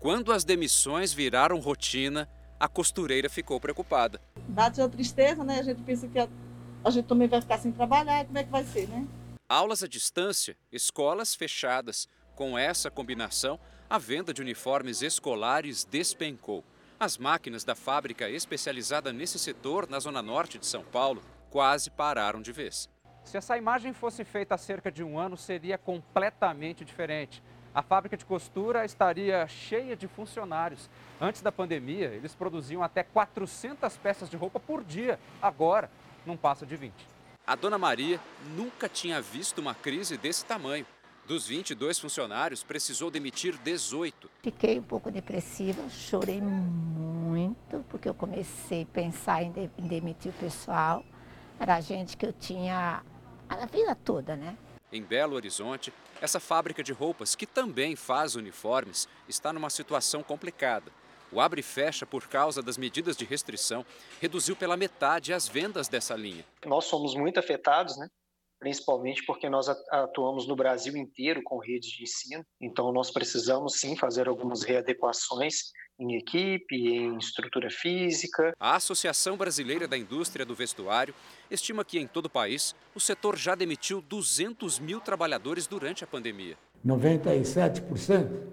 [0.00, 2.28] Quando as demissões viraram rotina,
[2.58, 4.20] a costureira ficou preocupada.
[4.48, 5.60] Bate a tristeza, né?
[5.60, 6.28] A gente pensa que a,
[6.84, 9.06] a gente também vai ficar sem trabalhar, como é que vai ser, né?
[9.48, 12.08] Aulas à distância, escolas fechadas.
[12.34, 13.60] Com essa combinação,
[13.92, 16.64] A venda de uniformes escolares despencou.
[16.98, 22.40] As máquinas da fábrica especializada nesse setor, na zona norte de São Paulo, quase pararam
[22.40, 22.88] de vez.
[23.22, 27.42] Se essa imagem fosse feita há cerca de um ano, seria completamente diferente.
[27.74, 30.88] A fábrica de costura estaria cheia de funcionários.
[31.20, 35.20] Antes da pandemia, eles produziam até 400 peças de roupa por dia.
[35.42, 35.90] Agora,
[36.24, 36.94] não passa de 20.
[37.46, 38.18] A dona Maria
[38.56, 40.86] nunca tinha visto uma crise desse tamanho.
[41.26, 44.28] Dos 22 funcionários, precisou demitir 18.
[44.42, 50.32] Fiquei um pouco depressiva, chorei muito, porque eu comecei a pensar em, de, em demitir
[50.32, 51.04] o pessoal.
[51.60, 53.04] Era gente que eu tinha
[53.48, 54.56] a vida toda, né?
[54.90, 60.90] Em Belo Horizonte, essa fábrica de roupas, que também faz uniformes, está numa situação complicada.
[61.30, 63.86] O abre e fecha por causa das medidas de restrição
[64.20, 66.44] reduziu pela metade as vendas dessa linha.
[66.66, 68.10] Nós somos muito afetados, né?
[68.62, 73.96] Principalmente porque nós atuamos no Brasil inteiro com redes de ensino, então nós precisamos sim
[73.96, 78.52] fazer algumas readequações em equipe, em estrutura física.
[78.60, 81.12] A Associação Brasileira da Indústria do Vestuário
[81.50, 86.06] estima que em todo o país o setor já demitiu 200 mil trabalhadores durante a
[86.06, 86.56] pandemia.
[86.86, 88.46] 97%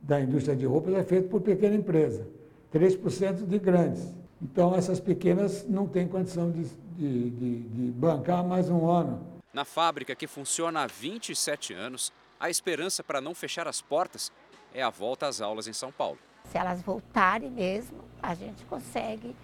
[0.00, 2.26] da indústria de roupas é feita por pequena empresa,
[2.74, 4.19] 3% de grandes.
[4.42, 6.64] Então essas pequenas não têm condição de,
[6.96, 9.40] de, de, de bancar mais um ano.
[9.52, 14.32] Na fábrica que funciona há 27 anos, a esperança para não fechar as portas
[14.72, 16.18] é a volta às aulas em São Paulo.
[16.50, 19.36] Se elas voltarem mesmo, a gente consegue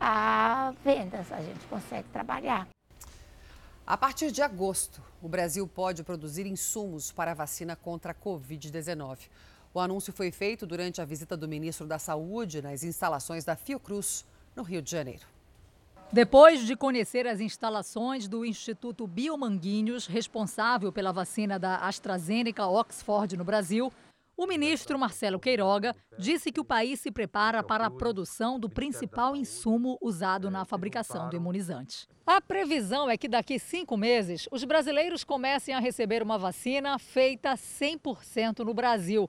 [0.00, 2.66] a vendas, a gente consegue trabalhar.
[3.86, 9.18] A partir de agosto, o Brasil pode produzir insumos para a vacina contra a Covid-19.
[9.74, 14.24] O anúncio foi feito durante a visita do ministro da Saúde nas instalações da Fiocruz,
[14.54, 15.26] no Rio de Janeiro.
[16.12, 23.44] Depois de conhecer as instalações do Instituto Biomanguinhos, responsável pela vacina da AstraZeneca Oxford no
[23.44, 23.92] Brasil,
[24.36, 29.36] o ministro Marcelo Queiroga disse que o país se prepara para a produção do principal
[29.36, 32.08] insumo usado na fabricação do imunizante.
[32.26, 37.52] A previsão é que daqui cinco meses os brasileiros comecem a receber uma vacina feita
[37.52, 39.28] 100% no Brasil.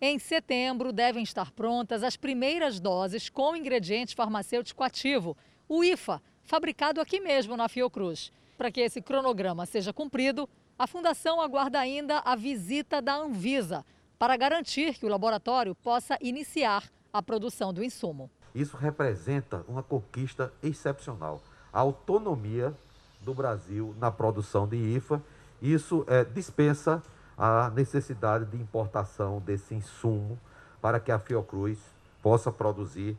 [0.00, 5.36] Em setembro devem estar prontas as primeiras doses com ingrediente farmacêutico ativo
[5.68, 8.32] o IFA, fabricado aqui mesmo na Fiocruz.
[8.56, 10.48] Para que esse cronograma seja cumprido,
[10.78, 13.84] a Fundação aguarda ainda a visita da Anvisa
[14.16, 18.30] para garantir que o laboratório possa iniciar a produção do insumo.
[18.54, 21.42] Isso representa uma conquista excepcional.
[21.72, 22.72] A autonomia
[23.20, 25.20] do Brasil na produção de IFA,
[25.60, 27.02] isso é, dispensa
[27.38, 30.38] a necessidade de importação desse insumo
[30.82, 31.78] para que a Fiocruz
[32.20, 33.16] possa produzir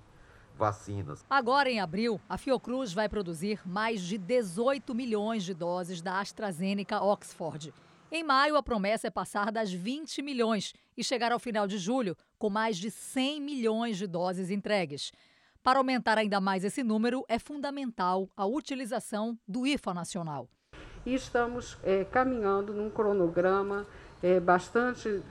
[0.58, 1.24] vacinas.
[1.30, 7.02] Agora, em abril, a Fiocruz vai produzir mais de 18 milhões de doses da AstraZeneca
[7.02, 7.74] Oxford.
[8.12, 12.18] Em maio, a promessa é passar das 20 milhões e chegar ao final de julho
[12.38, 15.14] com mais de 100 milhões de doses entregues.
[15.64, 20.50] Para aumentar ainda mais esse número, é fundamental a utilização do IFA nacional.
[21.06, 23.86] E estamos é, caminhando num cronograma
[24.22, 25.22] é, bastante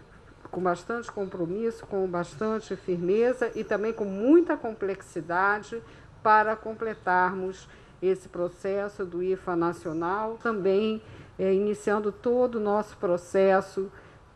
[0.51, 5.83] com bastante compromisso, com bastante firmeza e também com muita complexidade
[6.23, 7.69] para completarmos
[8.01, 11.03] esse processo do IFA nacional, também
[11.39, 13.91] é, iniciando todo o nosso processo,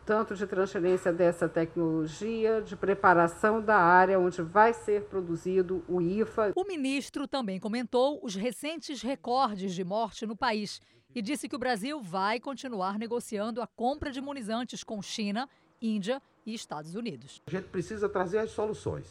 [0.05, 6.51] tanto de transferência dessa tecnologia, de preparação da área onde vai ser produzido o IFA.
[6.55, 10.81] O ministro também comentou os recentes recordes de morte no país
[11.15, 15.47] e disse que o Brasil vai continuar negociando a compra de imunizantes com China
[15.81, 17.41] Índia e Estados Unidos.
[17.47, 19.05] A gente precisa trazer as soluções.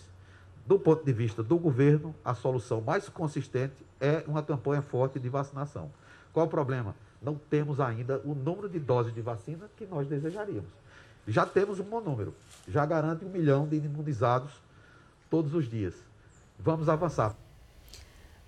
[0.66, 5.28] Do ponto de vista do governo, a solução mais consistente é uma campanha forte de
[5.28, 5.90] vacinação.
[6.32, 6.94] Qual o problema?
[7.20, 10.70] Não temos ainda o número de doses de vacina que nós desejaríamos.
[11.26, 12.34] Já temos um bom número,
[12.66, 14.50] já garante um milhão de imunizados
[15.30, 15.94] todos os dias.
[16.58, 17.36] Vamos avançar.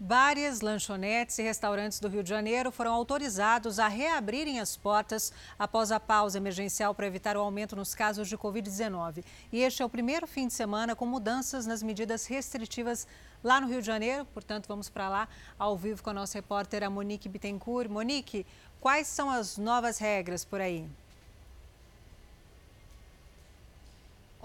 [0.06, 5.90] Várias lanchonetes e restaurantes do Rio de Janeiro foram autorizados a reabrirem as portas após
[5.90, 9.24] a pausa emergencial para evitar o aumento nos casos de Covid-19.
[9.50, 13.06] E este é o primeiro fim de semana com mudanças nas medidas restritivas
[13.42, 14.26] lá no Rio de Janeiro.
[14.26, 15.26] Portanto, vamos para lá
[15.58, 17.88] ao vivo com a nossa repórter a Monique Bittencourt.
[17.88, 18.44] Monique,
[18.82, 20.86] quais são as novas regras por aí?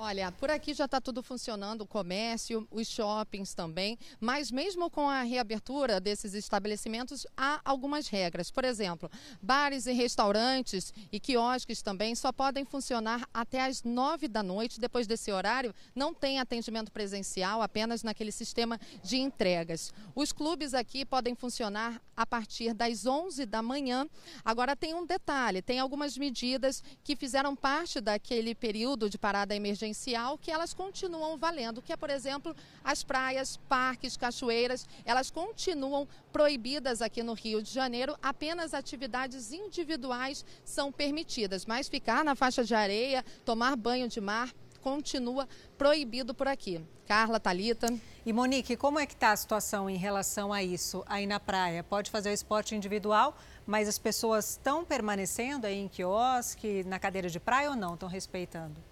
[0.02, 5.10] Olha, por aqui já está tudo funcionando, o comércio, os shoppings também, mas mesmo com
[5.10, 8.50] a reabertura desses estabelecimentos, há algumas regras.
[8.50, 9.12] Por exemplo,
[9.42, 14.80] bares e restaurantes e quiosques também só podem funcionar até às nove da noite.
[14.80, 19.92] Depois desse horário, não tem atendimento presencial, apenas naquele sistema de entregas.
[20.16, 24.08] Os clubes aqui podem funcionar a partir das onze da manhã.
[24.46, 29.89] Agora tem um detalhe, tem algumas medidas que fizeram parte daquele período de parada emergencial
[29.90, 36.08] emergencial que elas continuam valendo, que é, por exemplo, as praias, parques, cachoeiras, elas continuam
[36.32, 42.64] proibidas aqui no Rio de Janeiro, apenas atividades individuais são permitidas, mas ficar na faixa
[42.64, 45.48] de areia, tomar banho de mar, continua
[45.78, 46.82] proibido por aqui.
[47.06, 47.88] Carla, Talita.
[48.26, 51.84] E Monique, como é que está a situação em relação a isso aí na praia?
[51.84, 53.36] Pode fazer o esporte individual,
[53.66, 57.96] mas as pessoas estão permanecendo aí em quiosque, na cadeira de praia ou não?
[57.96, 58.89] Estão respeitando?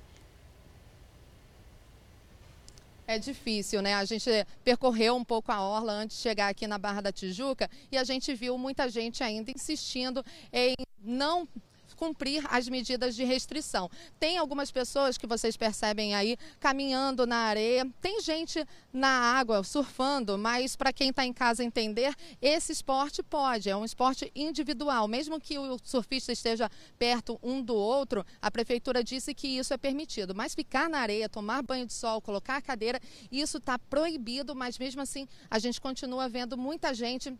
[3.07, 3.93] É difícil, né?
[3.93, 4.29] A gente
[4.65, 8.03] percorreu um pouco a orla antes de chegar aqui na Barra da Tijuca e a
[8.03, 11.47] gente viu muita gente ainda insistindo em não
[11.97, 13.89] cumprir as medidas de restrição.
[14.19, 18.63] Tem algumas pessoas que vocês percebem aí caminhando na areia, tem gente
[18.93, 23.83] na água surfando, mas para quem está em casa entender, esse esporte pode, é um
[23.83, 25.07] esporte individual.
[25.07, 29.77] Mesmo que o surfista esteja perto um do outro, a prefeitura disse que isso é
[29.77, 30.35] permitido.
[30.35, 33.01] Mas ficar na areia, tomar banho de sol, colocar a cadeira,
[33.31, 37.33] isso está proibido, mas mesmo assim a gente continua vendo muita gente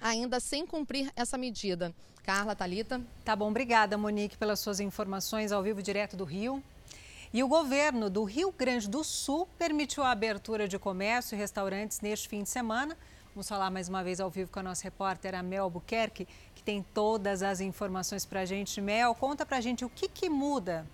[0.00, 1.94] ainda sem cumprir essa medida.
[2.22, 3.00] Carla, Talita.
[3.24, 6.62] Tá bom, obrigada, Monique, pelas suas informações ao vivo direto do Rio.
[7.32, 12.00] E o governo do Rio Grande do Sul permitiu a abertura de comércio e restaurantes
[12.00, 12.96] neste fim de semana.
[13.34, 16.62] Vamos falar mais uma vez ao vivo com a nossa repórter, a Mel Albuquerque, que
[16.62, 18.80] tem todas as informações para a gente.
[18.80, 20.86] Mel, conta para a gente o que, que muda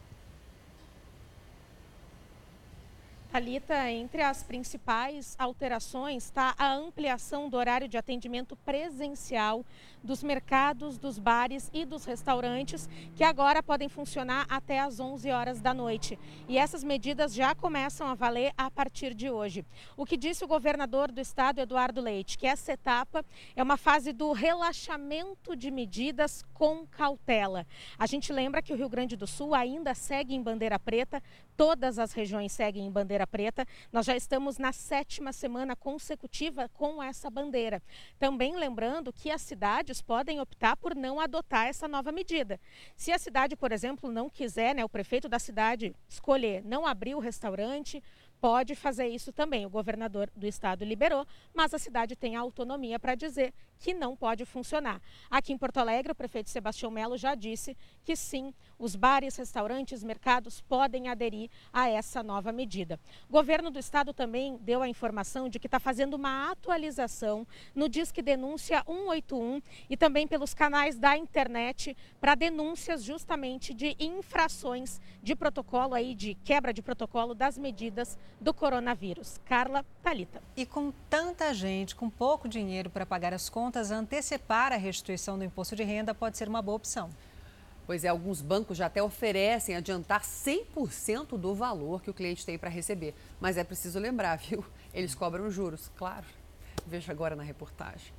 [3.34, 9.66] Talita, entre as principais alterações está a ampliação do horário de atendimento presencial
[10.04, 15.60] dos mercados, dos bares e dos restaurantes, que agora podem funcionar até às 11 horas
[15.60, 16.16] da noite.
[16.46, 19.64] E essas medidas já começam a valer a partir de hoje.
[19.96, 23.24] O que disse o governador do estado, Eduardo Leite, que essa etapa
[23.56, 27.66] é uma fase do relaxamento de medidas com cautela.
[27.98, 31.20] A gente lembra que o Rio Grande do Sul ainda segue em bandeira preta,
[31.56, 33.66] todas as regiões seguem em bandeira preta.
[33.92, 37.82] Nós já estamos na sétima semana consecutiva com essa bandeira.
[38.18, 42.60] Também lembrando que as cidades podem optar por não adotar essa nova medida.
[42.96, 47.14] Se a cidade, por exemplo, não quiser, né, o prefeito da cidade escolher não abrir
[47.14, 48.02] o restaurante,
[48.44, 49.64] pode fazer isso também.
[49.64, 54.16] O governador do estado liberou, mas a cidade tem a autonomia para dizer que não
[54.16, 55.00] pode funcionar.
[55.30, 60.02] Aqui em Porto Alegre, o prefeito Sebastião Melo já disse que sim, os bares, restaurantes,
[60.02, 62.98] mercados podem aderir a essa nova medida.
[63.28, 67.88] O governo do estado também deu a informação de que está fazendo uma atualização no
[67.88, 75.34] Disque Denúncia 181 e também pelos canais da internet para denúncias justamente de infrações de
[75.34, 79.40] protocolo aí, de quebra de protocolo das medidas do coronavírus.
[79.44, 80.42] Carla Talita.
[80.56, 85.44] E com tanta gente, com pouco dinheiro para pagar as contas, antecipar a restituição do
[85.44, 87.10] imposto de renda pode ser uma boa opção.
[87.86, 92.58] Pois é, alguns bancos já até oferecem adiantar 100% do valor que o cliente tem
[92.58, 93.14] para receber.
[93.40, 94.64] Mas é preciso lembrar, viu?
[94.92, 96.24] Eles cobram juros, claro.
[96.86, 98.12] Veja agora na reportagem.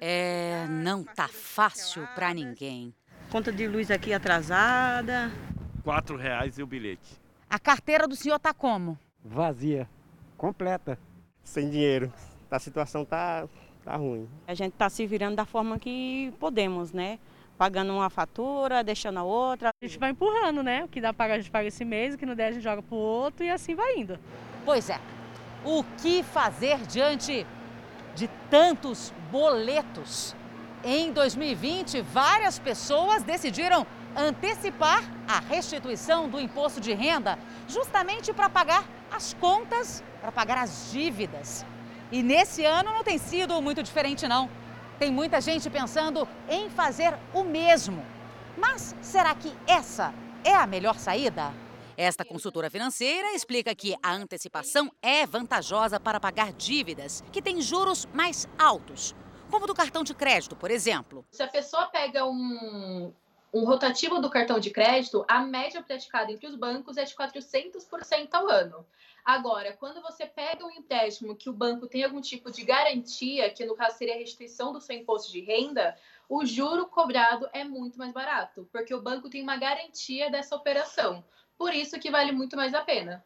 [0.00, 2.92] É, não tá fácil para ninguém.
[3.30, 5.30] Conta de luz aqui atrasada.
[5.84, 7.20] Quatro reais e o bilhete.
[7.48, 8.98] A carteira do senhor tá como?
[9.24, 9.88] Vazia,
[10.36, 10.98] completa.
[11.44, 12.12] Sem dinheiro.
[12.50, 13.48] A situação tá,
[13.84, 14.28] tá ruim.
[14.46, 17.18] A gente tá se virando da forma que podemos, né?
[17.62, 19.70] pagando uma fatura, deixando a outra.
[19.80, 20.82] A gente vai empurrando, né?
[20.82, 22.52] O que dá para pagar, a gente paga esse mês, o que não der, a
[22.52, 24.18] gente joga pro outro e assim vai indo.
[24.64, 24.98] Pois é.
[25.64, 27.46] O que fazer diante
[28.16, 30.34] de tantos boletos?
[30.84, 33.86] Em 2020, várias pessoas decidiram
[34.16, 37.38] antecipar a restituição do imposto de renda,
[37.68, 41.64] justamente para pagar as contas, para pagar as dívidas.
[42.12, 44.50] E nesse ano não tem sido muito diferente, não.
[44.98, 48.04] Tem muita gente pensando em fazer o mesmo.
[48.54, 50.12] Mas será que essa
[50.44, 51.54] é a melhor saída?
[51.96, 58.06] Esta consultora financeira explica que a antecipação é vantajosa para pagar dívidas que têm juros
[58.12, 59.14] mais altos,
[59.50, 61.24] como do cartão de crédito, por exemplo.
[61.30, 63.10] Se a pessoa pega um,
[63.54, 68.28] um rotativo do cartão de crédito, a média praticada entre os bancos é de 400%
[68.32, 68.84] ao ano.
[69.24, 73.64] Agora, quando você pega um empréstimo que o banco tem algum tipo de garantia, que
[73.64, 75.96] no caso seria a restituição do seu imposto de renda,
[76.28, 81.24] o juro cobrado é muito mais barato, porque o banco tem uma garantia dessa operação.
[81.56, 83.24] Por isso que vale muito mais a pena.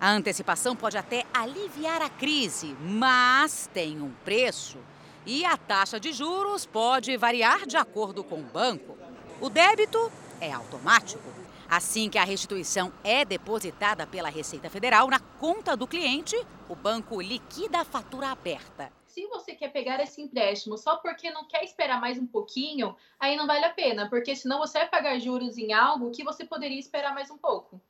[0.00, 4.78] A antecipação pode até aliviar a crise, mas tem um preço.
[5.24, 8.98] E a taxa de juros pode variar de acordo com o banco.
[9.40, 10.10] O débito
[10.40, 11.35] é automático.
[11.68, 16.36] Assim que a restituição é depositada pela Receita Federal na conta do cliente,
[16.68, 21.48] o banco liquida a fatura aberta se você quer pegar esse empréstimo só porque não
[21.48, 25.18] quer esperar mais um pouquinho, aí não vale a pena, porque senão você vai pagar
[25.18, 27.80] juros em algo que você poderia esperar mais um pouco.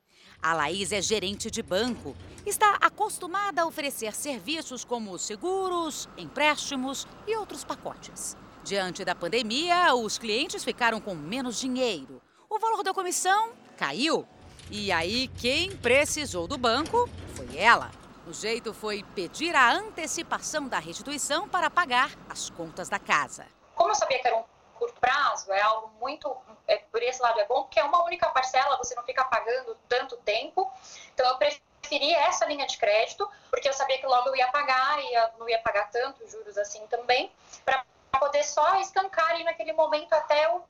[0.41, 2.15] A Laís é gerente de banco.
[2.47, 8.37] Está acostumada a oferecer serviços como seguros, empréstimos e outros pacotes.
[8.63, 12.23] Diante da pandemia, os clientes ficaram com menos dinheiro.
[12.49, 14.27] O valor da comissão caiu.
[14.71, 17.91] E aí, quem precisou do banco foi ela.
[18.27, 23.47] O jeito foi pedir a antecipação da restituição para pagar as contas da casa.
[23.77, 24.45] Como eu sabia que era um
[24.75, 26.37] curto prazo, é algo muito.
[26.67, 29.77] É, por esse lado é bom, porque é uma única parcela, você não fica pagando
[29.89, 30.69] tanto tempo.
[31.15, 34.99] Então eu preferi essa linha de crédito, porque eu sabia que logo eu ia pagar
[35.01, 37.31] e não ia pagar tanto juros assim também,
[37.65, 37.85] para
[38.19, 40.65] poder só estancar ali naquele momento até eu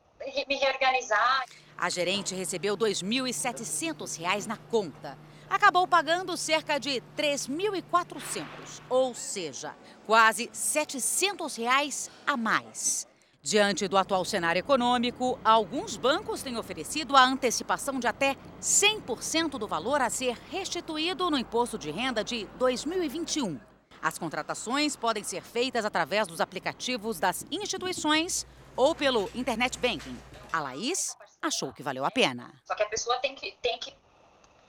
[0.49, 1.45] me reorganizar.
[1.77, 5.19] A gerente recebeu R$ 2.700 na conta
[5.49, 8.45] acabou pagando cerca de 3.400,
[8.89, 9.75] ou seja,
[10.05, 13.07] quase 700 reais a mais.
[13.43, 19.69] Diante do atual cenário econômico, alguns bancos têm oferecido a antecipação de até 100% do
[19.69, 23.61] valor a ser restituído no imposto de renda de 2021.
[24.03, 28.45] As contratações podem ser feitas através dos aplicativos das instituições
[28.77, 30.17] ou pelo internet banking.
[30.53, 32.53] A Laís achou que valeu a pena.
[32.65, 33.95] Só que a pessoa tem que, tem que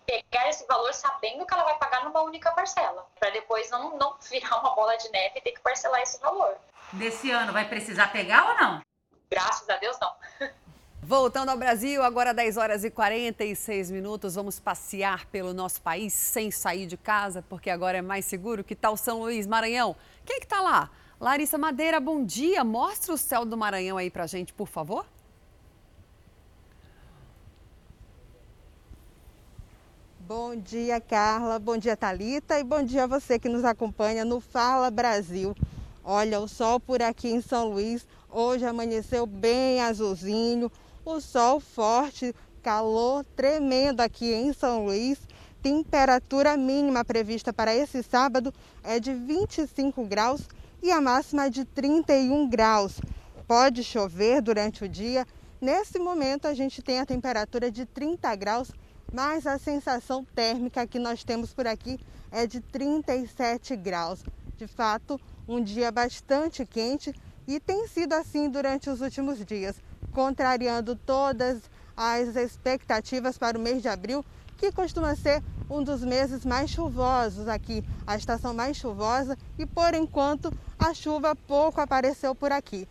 [0.06, 4.16] pegar esse valor sabendo que ela vai pagar numa única parcela, para depois não, não
[4.30, 6.56] virar uma bola de neve e ter que parcelar esse valor.
[6.94, 8.82] Nesse ano vai precisar pegar ou não?
[9.30, 10.16] Graças a Deus, não.
[11.04, 16.52] Voltando ao Brasil, agora 10 horas e 46 minutos, vamos passear pelo nosso país sem
[16.52, 18.64] sair de casa, porque agora é mais seguro.
[18.64, 19.96] Que tal São Luís, Maranhão?
[20.26, 20.90] Quem é que tá lá?
[21.20, 22.64] Larissa Madeira, bom dia.
[22.64, 25.04] Mostra o céu do Maranhão aí pra gente, por favor.
[30.20, 31.58] Bom dia, Carla.
[31.58, 32.60] Bom dia, Talita.
[32.60, 35.56] E bom dia a você que nos acompanha no Fala Brasil.
[36.04, 40.72] Olha, o sol por aqui em São Luís hoje amanheceu bem azulzinho,
[41.04, 45.18] o sol forte, calor tremendo aqui em São Luís.
[45.64, 48.54] Temperatura mínima prevista para esse sábado
[48.84, 50.48] é de 25 graus
[50.82, 53.00] e a máxima de 31 graus.
[53.48, 55.26] Pode chover durante o dia.
[55.60, 58.72] Nesse momento a gente tem a temperatura de 30 graus
[59.12, 62.00] mas a sensação térmica que nós temos por aqui
[62.32, 64.24] é de 37 graus.
[64.58, 67.14] De fato, um dia bastante quente
[67.48, 69.78] e tem sido assim durante os últimos dias,
[70.12, 71.62] contrariando todas
[71.96, 74.26] as expectativas para o mês de abril,
[74.58, 79.94] que costuma ser um dos meses mais chuvosos aqui, a estação mais chuvosa, e por
[79.94, 82.88] enquanto a chuva pouco apareceu por aqui.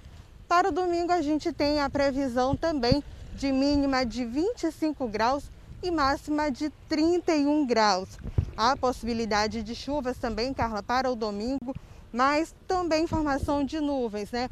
[0.48, 3.02] Para o domingo a gente tem a previsão também
[3.34, 5.51] de mínima de 25 graus
[5.82, 8.09] e máxima de 31 graus.
[8.56, 11.74] Há possibilidade de chuvas também, Carla, para o domingo,
[12.12, 14.48] mas também formação de nuvens, né?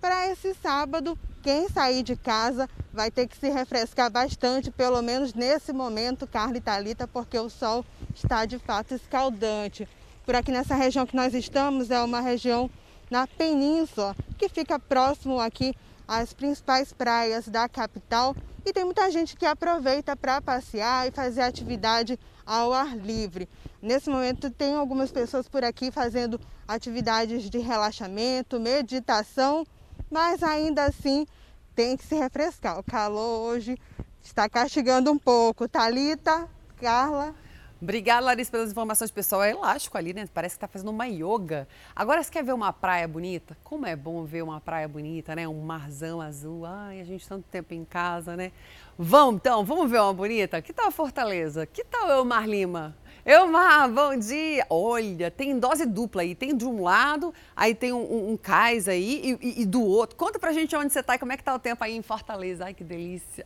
[0.00, 5.32] Para esse sábado, quem sair de casa vai ter que se refrescar bastante, pelo menos
[5.32, 9.88] nesse momento, Carla e Thalita, porque o sol está de fato escaldante.
[10.24, 12.68] Por aqui nessa região que nós estamos, é uma região
[13.08, 15.72] na península, que fica próximo aqui
[16.08, 21.42] às principais praias da capital e tem muita gente que aproveita para passear e fazer
[21.42, 23.48] atividade ao ar livre.
[23.80, 29.64] Nesse momento, tem algumas pessoas por aqui fazendo atividades de relaxamento, meditação,
[30.10, 31.26] mas ainda assim
[31.74, 32.78] tem que se refrescar.
[32.78, 33.76] O calor hoje
[34.22, 35.68] está castigando um pouco.
[35.68, 36.48] Talita,
[36.80, 37.34] Carla.
[37.80, 39.10] Obrigada, Larissa, pelas informações.
[39.10, 40.26] Pessoal, é elástico ali, né?
[40.32, 41.68] Parece que está fazendo uma yoga.
[41.94, 43.54] Agora, você quer ver uma praia bonita?
[43.62, 45.46] Como é bom ver uma praia bonita, né?
[45.46, 46.64] Um marzão azul.
[46.64, 48.50] Ai, a gente tanto tempo em casa, né?
[48.98, 50.62] Vamos, então, vamos ver uma bonita?
[50.62, 51.66] Que tal Fortaleza?
[51.66, 52.96] Que tal Elmar Lima?
[53.28, 54.64] Elmar, bom dia!
[54.70, 56.32] Olha, tem dose dupla aí.
[56.32, 59.82] Tem de um lado, aí tem um, um, um cais aí e, e, e, do
[59.82, 60.14] outro.
[60.14, 62.02] Conta pra gente onde você tá e como é que tá o tempo aí em
[62.02, 62.66] Fortaleza.
[62.66, 63.44] Ai, que delícia!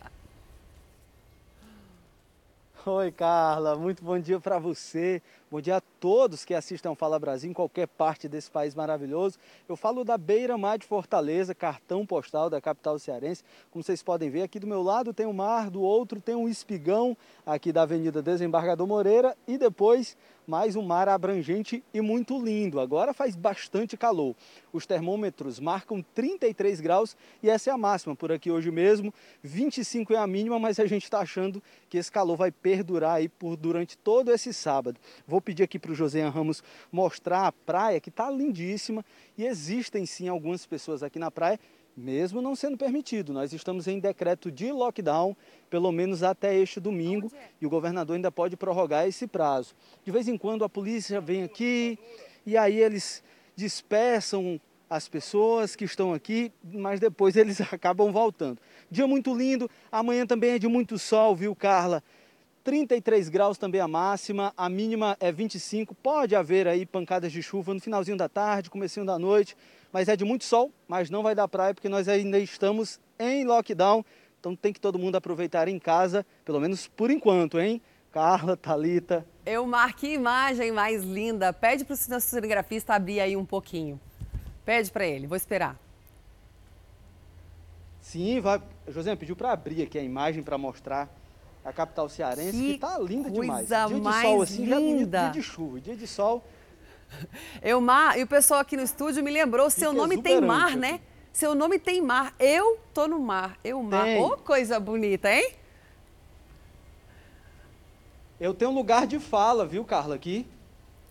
[2.84, 5.22] Oi, Carla, muito bom dia para você.
[5.52, 9.36] Bom dia a todos que assistem ao Fala Brasil em qualquer parte desse país maravilhoso.
[9.68, 13.42] Eu falo da Beira Mar de Fortaleza, cartão postal da capital cearense.
[13.68, 16.48] Como vocês podem ver, aqui do meu lado tem o mar, do outro tem um
[16.48, 20.16] espigão aqui da Avenida Desembargador Moreira e depois
[20.46, 22.80] mais um mar abrangente e muito lindo.
[22.80, 24.34] Agora faz bastante calor.
[24.72, 29.14] Os termômetros marcam 33 graus e essa é a máxima por aqui hoje mesmo.
[29.44, 33.28] 25 é a mínima, mas a gente está achando que esse calor vai perdurar aí
[33.28, 34.98] por durante todo esse sábado.
[35.26, 39.04] Vou pedir aqui para o José Ramos mostrar a praia que está lindíssima
[39.36, 41.58] e existem sim algumas pessoas aqui na praia
[41.96, 43.32] mesmo não sendo permitido.
[43.32, 45.36] Nós estamos em decreto de lockdown,
[45.68, 47.30] pelo menos até este domingo,
[47.60, 49.74] e o governador ainda pode prorrogar esse prazo.
[50.04, 51.98] De vez em quando a polícia vem aqui
[52.46, 53.22] e aí eles
[53.54, 58.58] dispersam as pessoas que estão aqui, mas depois eles acabam voltando.
[58.90, 62.02] Dia muito lindo, amanhã também é de muito sol, viu, Carla?
[62.70, 65.92] 33 graus também a máxima, a mínima é 25.
[65.92, 69.56] Pode haver aí pancadas de chuva no finalzinho da tarde, comecinho da noite,
[69.92, 73.44] mas é de muito sol, mas não vai dar praia porque nós ainda estamos em
[73.44, 74.04] lockdown.
[74.38, 77.82] Então tem que todo mundo aproveitar em casa, pelo menos por enquanto, hein?
[78.12, 79.26] Carla, Talita.
[79.44, 81.52] Eu marquei imagem mais linda.
[81.52, 84.00] Pede para o cinegrafista abrir aí um pouquinho.
[84.64, 85.76] Pede para ele, vou esperar.
[88.00, 88.62] Sim, vai.
[88.86, 91.10] José pediu para abrir aqui a imagem para mostrar
[91.64, 93.68] a capital cearense, que, que tá linda demais.
[93.68, 94.68] Dia de sol assim, linda.
[94.68, 96.44] já é bonito, dia de chuva, dia de sol
[97.62, 101.00] eu, Mar, e o pessoal aqui no estúdio me lembrou, seu nome tem mar, né?
[101.32, 102.34] Seu nome tem mar.
[102.38, 103.58] Eu tô no mar.
[103.62, 104.06] Eu mar.
[104.18, 105.52] Ô, oh, coisa bonita, hein?
[108.40, 110.46] Eu tenho lugar de fala, viu, Carla, aqui.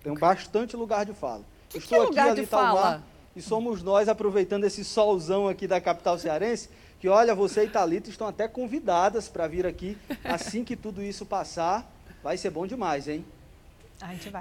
[0.03, 1.43] Tenho bastante lugar de fala.
[1.69, 2.81] Que Estou que é lugar aqui, de fala?
[2.81, 3.03] Mar,
[3.35, 6.69] e somos nós aproveitando esse solzão aqui da capital cearense,
[6.99, 11.25] que olha, você e Thalita estão até convidadas para vir aqui assim que tudo isso
[11.25, 11.89] passar.
[12.21, 13.25] Vai ser bom demais, hein?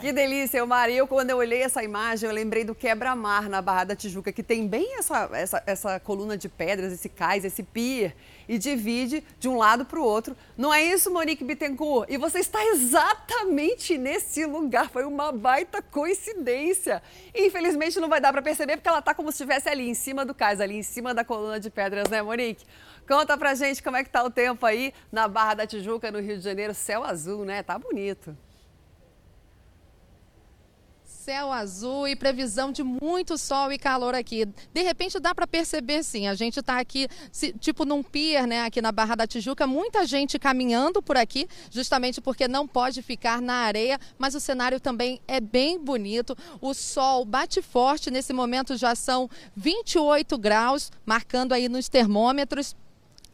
[0.01, 0.95] Que delícia, Mari.
[0.95, 4.43] Eu, quando eu olhei essa imagem, eu lembrei do quebra-mar na Barra da Tijuca, que
[4.43, 8.15] tem bem essa, essa, essa coluna de pedras, esse cais, esse pier,
[8.49, 10.37] e divide de um lado para o outro.
[10.57, 12.11] Não é isso, Monique Bittencourt?
[12.11, 14.89] E você está exatamente nesse lugar.
[14.89, 17.03] Foi uma baita coincidência.
[17.35, 20.25] Infelizmente não vai dar para perceber, porque ela está como se estivesse ali em cima
[20.25, 22.65] do cais, ali em cima da coluna de pedras, né, Monique?
[23.07, 26.21] Conta pra gente como é que tá o tempo aí na Barra da Tijuca, no
[26.21, 26.75] Rio de Janeiro.
[26.75, 27.63] Céu azul, né?
[27.63, 28.37] Tá bonito
[31.29, 34.47] céu azul e previsão de muito sol e calor aqui.
[34.73, 37.07] De repente dá para perceber sim, a gente está aqui
[37.61, 42.19] tipo num pier, né, aqui na Barra da Tijuca, muita gente caminhando por aqui, justamente
[42.19, 46.35] porque não pode ficar na areia, mas o cenário também é bem bonito.
[46.63, 52.75] O sol bate forte, nesse momento já são 28 graus, marcando aí nos termômetros.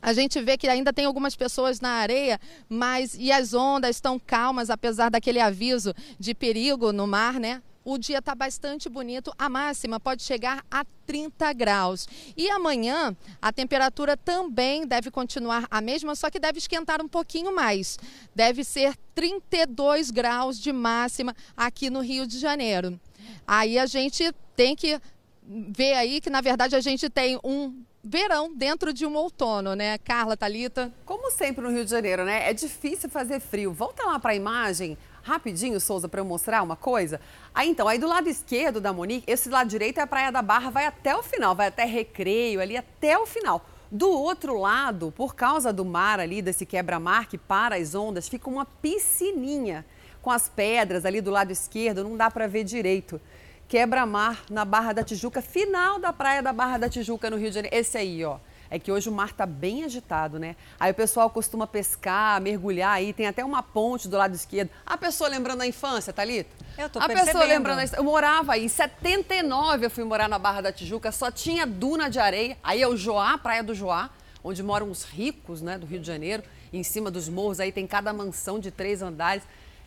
[0.03, 4.19] A gente vê que ainda tem algumas pessoas na areia, mas e as ondas estão
[4.19, 7.62] calmas, apesar daquele aviso de perigo no mar, né?
[7.85, 12.09] O dia está bastante bonito, a máxima pode chegar a 30 graus.
[12.36, 17.55] E amanhã a temperatura também deve continuar a mesma, só que deve esquentar um pouquinho
[17.55, 17.98] mais.
[18.35, 22.98] Deve ser 32 graus de máxima aqui no Rio de Janeiro.
[23.47, 24.98] Aí a gente tem que
[25.47, 29.97] ver aí que na verdade a gente tem um verão dentro de um outono, né?
[29.98, 30.93] Carla, Talita.
[31.05, 32.48] Como sempre no Rio de Janeiro, né?
[32.48, 33.73] É difícil fazer frio.
[33.73, 37.20] Volta lá para a imagem rapidinho, Souza, para eu mostrar uma coisa.
[37.55, 40.42] Aí então, aí do lado esquerdo da Monique, esse lado direito é a Praia da
[40.42, 43.64] Barra, vai até o final, vai até Recreio, ali até o final.
[43.90, 48.48] Do outro lado, por causa do mar ali, desse quebra-mar que para as ondas, fica
[48.48, 49.84] uma piscininha
[50.20, 53.20] com as pedras ali do lado esquerdo, não dá para ver direito.
[53.66, 57.55] Quebra-mar na Barra da Tijuca, final da Praia da Barra da Tijuca, no Rio de
[57.55, 57.76] Janeiro.
[57.76, 58.38] Esse aí, ó
[58.74, 60.56] é que hoje o mar está bem agitado, né?
[60.80, 64.68] Aí o pessoal costuma pescar, mergulhar aí, tem até uma ponte do lado esquerdo.
[64.84, 66.51] A pessoa lembrando a infância, Thalita?
[66.76, 67.26] Eu tô A percebendo.
[67.26, 67.94] pessoa lembrando.
[67.94, 72.10] Eu morava aí, em 79 eu fui morar na Barra da Tijuca, só tinha duna
[72.10, 72.59] de areia.
[72.64, 74.10] Aí é o Joá, Praia do Joá,
[74.42, 76.42] onde moram os ricos, né, do Rio de Janeiro.
[76.72, 79.44] Em cima dos morros aí tem cada mansão de três andares.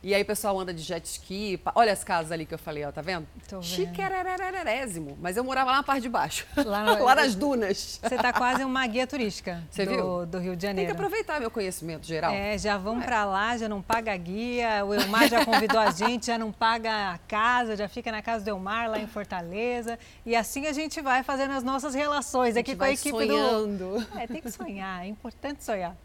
[0.07, 1.59] E aí o pessoal anda de jet ski.
[1.75, 3.27] Olha as casas ali que eu falei, ó, tá vendo?
[3.45, 3.65] Tô vendo.
[3.65, 5.17] Chiquerererésimo.
[5.19, 6.47] Mas eu morava lá na parte de baixo.
[6.55, 7.03] Lá, no...
[7.03, 7.99] lá nas dunas.
[8.01, 10.25] Você tá quase uma guia turística Você do, viu?
[10.25, 10.87] do Rio de Janeiro.
[10.87, 12.33] Tem que aproveitar meu conhecimento geral.
[12.33, 13.05] É, já vamos é.
[13.05, 14.85] para lá, já não paga guia.
[14.85, 18.45] O Elmar já convidou a gente, já não paga a casa, já fica na casa
[18.45, 19.99] do Elmar lá em Fortaleza.
[20.25, 23.99] E assim a gente vai fazendo as nossas relações aqui com a equipe sonhando.
[23.99, 24.17] do.
[24.17, 25.97] É, tem que sonhar, é importante sonhar.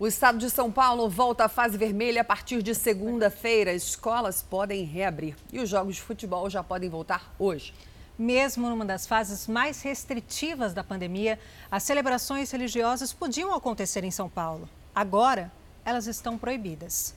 [0.00, 3.72] O estado de São Paulo volta à fase vermelha a partir de segunda-feira.
[3.72, 7.74] Escolas podem reabrir e os jogos de futebol já podem voltar hoje.
[8.16, 11.36] Mesmo numa das fases mais restritivas da pandemia,
[11.68, 14.68] as celebrações religiosas podiam acontecer em São Paulo.
[14.94, 15.50] Agora,
[15.84, 17.12] elas estão proibidas.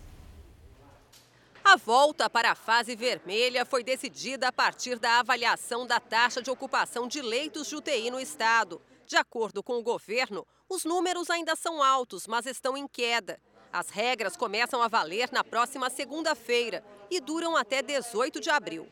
[1.63, 6.49] A volta para a fase vermelha foi decidida a partir da avaliação da taxa de
[6.49, 8.81] ocupação de leitos de UTI no estado.
[9.05, 13.41] De acordo com o governo, os números ainda são altos, mas estão em queda.
[13.73, 18.87] As regras começam a valer na próxima segunda-feira e duram até 18 de abril.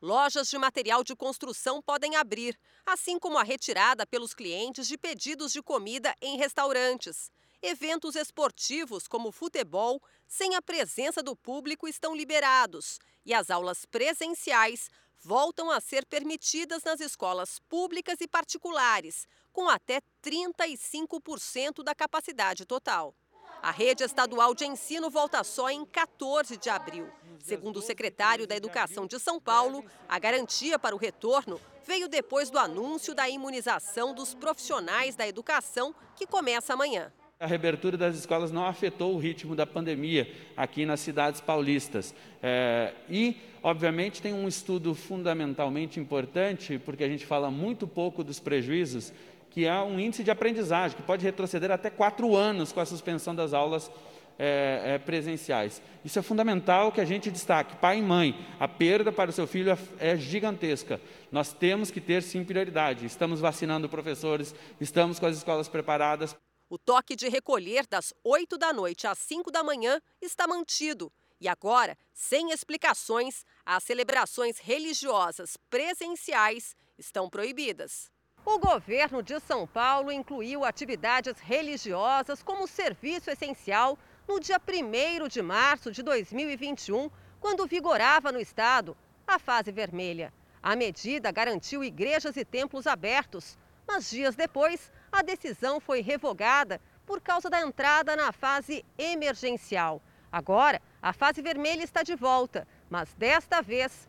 [0.00, 5.52] Lojas de material de construção podem abrir, assim como a retirada pelos clientes de pedidos
[5.52, 7.30] de comida em restaurantes.
[7.62, 12.98] Eventos esportivos, como futebol, sem a presença do público, estão liberados.
[13.24, 14.90] E as aulas presenciais
[15.20, 23.14] voltam a ser permitidas nas escolas públicas e particulares, com até 35% da capacidade total.
[23.62, 27.06] A rede estadual de ensino volta só em 14 de abril.
[27.38, 32.50] Segundo o secretário da Educação de São Paulo, a garantia para o retorno veio depois
[32.50, 37.12] do anúncio da imunização dos profissionais da educação, que começa amanhã.
[37.38, 42.14] A reabertura das escolas não afetou o ritmo da pandemia aqui nas cidades paulistas.
[42.40, 48.38] É, e, obviamente, tem um estudo fundamentalmente importante, porque a gente fala muito pouco dos
[48.38, 49.12] prejuízos
[49.52, 53.34] que é um índice de aprendizagem, que pode retroceder até quatro anos com a suspensão
[53.34, 53.90] das aulas
[54.38, 55.82] é, é, presenciais.
[56.02, 57.76] Isso é fundamental que a gente destaque.
[57.76, 60.98] Pai e mãe, a perda para o seu filho é, é gigantesca.
[61.30, 63.04] Nós temos que ter sim prioridade.
[63.04, 66.34] Estamos vacinando professores, estamos com as escolas preparadas.
[66.70, 71.12] O toque de recolher das 8 da noite às 5 da manhã está mantido.
[71.38, 78.10] E agora, sem explicações, as celebrações religiosas presenciais estão proibidas.
[78.44, 83.96] O governo de São Paulo incluiu atividades religiosas como serviço essencial
[84.26, 87.08] no dia 1 de março de 2021,
[87.38, 90.32] quando vigorava no estado a fase vermelha.
[90.60, 93.56] A medida garantiu igrejas e templos abertos,
[93.86, 100.02] mas dias depois a decisão foi revogada por causa da entrada na fase emergencial.
[100.32, 104.08] Agora, a fase vermelha está de volta, mas desta vez,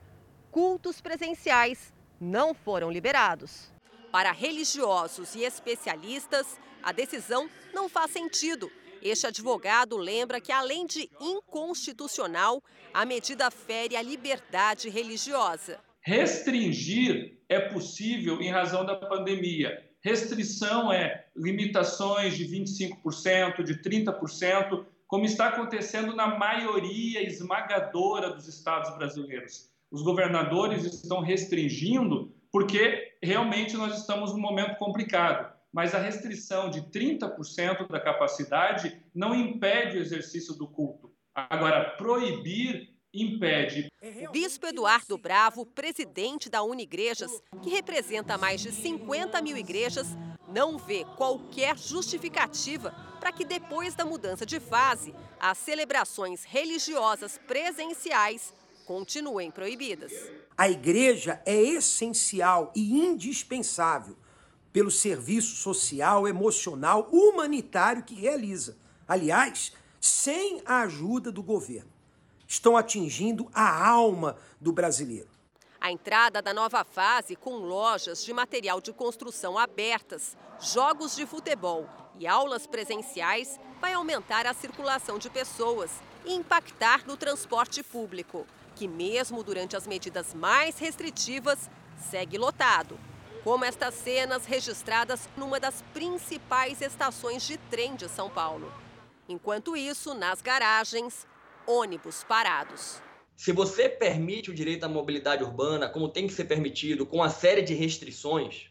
[0.49, 3.72] cultos presenciais não foram liberados.
[4.13, 8.71] Para religiosos e especialistas, a decisão não faz sentido.
[9.01, 12.61] Este advogado lembra que, além de inconstitucional,
[12.93, 15.79] a medida fere a liberdade religiosa.
[15.99, 19.83] Restringir é possível em razão da pandemia.
[19.99, 28.95] Restrição é limitações de 25%, de 30%, como está acontecendo na maioria esmagadora dos estados
[28.95, 29.71] brasileiros.
[29.89, 35.51] Os governadores estão restringindo porque realmente nós estamos num momento complicado.
[35.73, 41.11] Mas a restrição de 30% da capacidade não impede o exercício do culto.
[41.33, 43.87] Agora, proibir impede.
[44.27, 50.15] O bispo Eduardo Bravo, presidente da Unigrejas, que representa mais de 50 mil igrejas,
[50.47, 58.53] não vê qualquer justificativa para que depois da mudança de fase, as celebrações religiosas presenciais
[58.85, 60.11] continuem proibidas.
[60.63, 64.15] A igreja é essencial e indispensável
[64.71, 68.77] pelo serviço social, emocional, humanitário que realiza.
[69.05, 71.91] Aliás, sem a ajuda do governo.
[72.47, 75.27] Estão atingindo a alma do brasileiro.
[75.81, 81.89] A entrada da nova fase, com lojas de material de construção abertas, jogos de futebol
[82.17, 85.91] e aulas presenciais, vai aumentar a circulação de pessoas
[86.23, 92.99] e impactar no transporte público que, mesmo durante as medidas mais restritivas, segue lotado.
[93.43, 98.71] Como estas cenas registradas numa das principais estações de trem de São Paulo.
[99.27, 101.27] Enquanto isso, nas garagens,
[101.65, 103.01] ônibus parados.
[103.35, 107.29] Se você permite o direito à mobilidade urbana, como tem que ser permitido, com uma
[107.29, 108.69] série de restrições,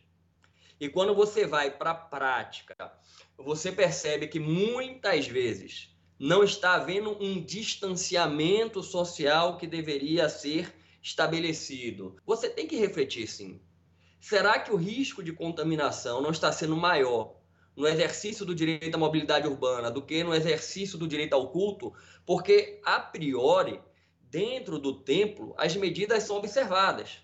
[0.81, 2.93] e quando você vai para a prática,
[3.37, 5.92] você percebe que muitas vezes
[6.23, 10.73] não está havendo um distanciamento social que deveria ser
[11.03, 12.15] estabelecido.
[12.25, 13.61] Você tem que refletir sim.
[14.21, 17.35] Será que o risco de contaminação não está sendo maior
[17.75, 21.93] no exercício do direito à mobilidade urbana do que no exercício do direito ao culto?
[22.25, 23.81] Porque, a priori,
[24.31, 27.19] dentro do templo, as medidas são observadas.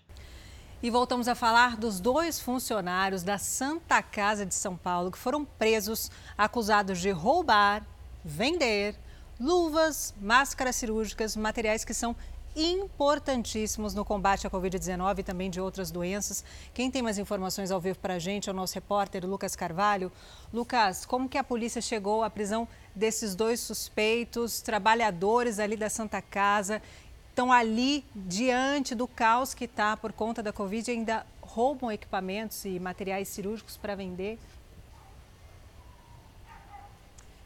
[0.83, 5.45] E voltamos a falar dos dois funcionários da Santa Casa de São Paulo que foram
[5.45, 7.87] presos acusados de roubar
[8.23, 8.95] vender
[9.39, 12.15] luvas, máscaras cirúrgicas, materiais que são
[12.55, 16.43] importantíssimos no combate à Covid-19 e também de outras doenças.
[16.73, 20.11] Quem tem mais informações ao vivo para a gente é o nosso repórter Lucas Carvalho.
[20.53, 26.21] Lucas, como que a polícia chegou à prisão desses dois suspeitos, trabalhadores ali da Santa
[26.21, 26.81] Casa,
[27.29, 32.65] estão ali diante do caos que está por conta da Covid e ainda roubam equipamentos
[32.65, 34.37] e materiais cirúrgicos para vender?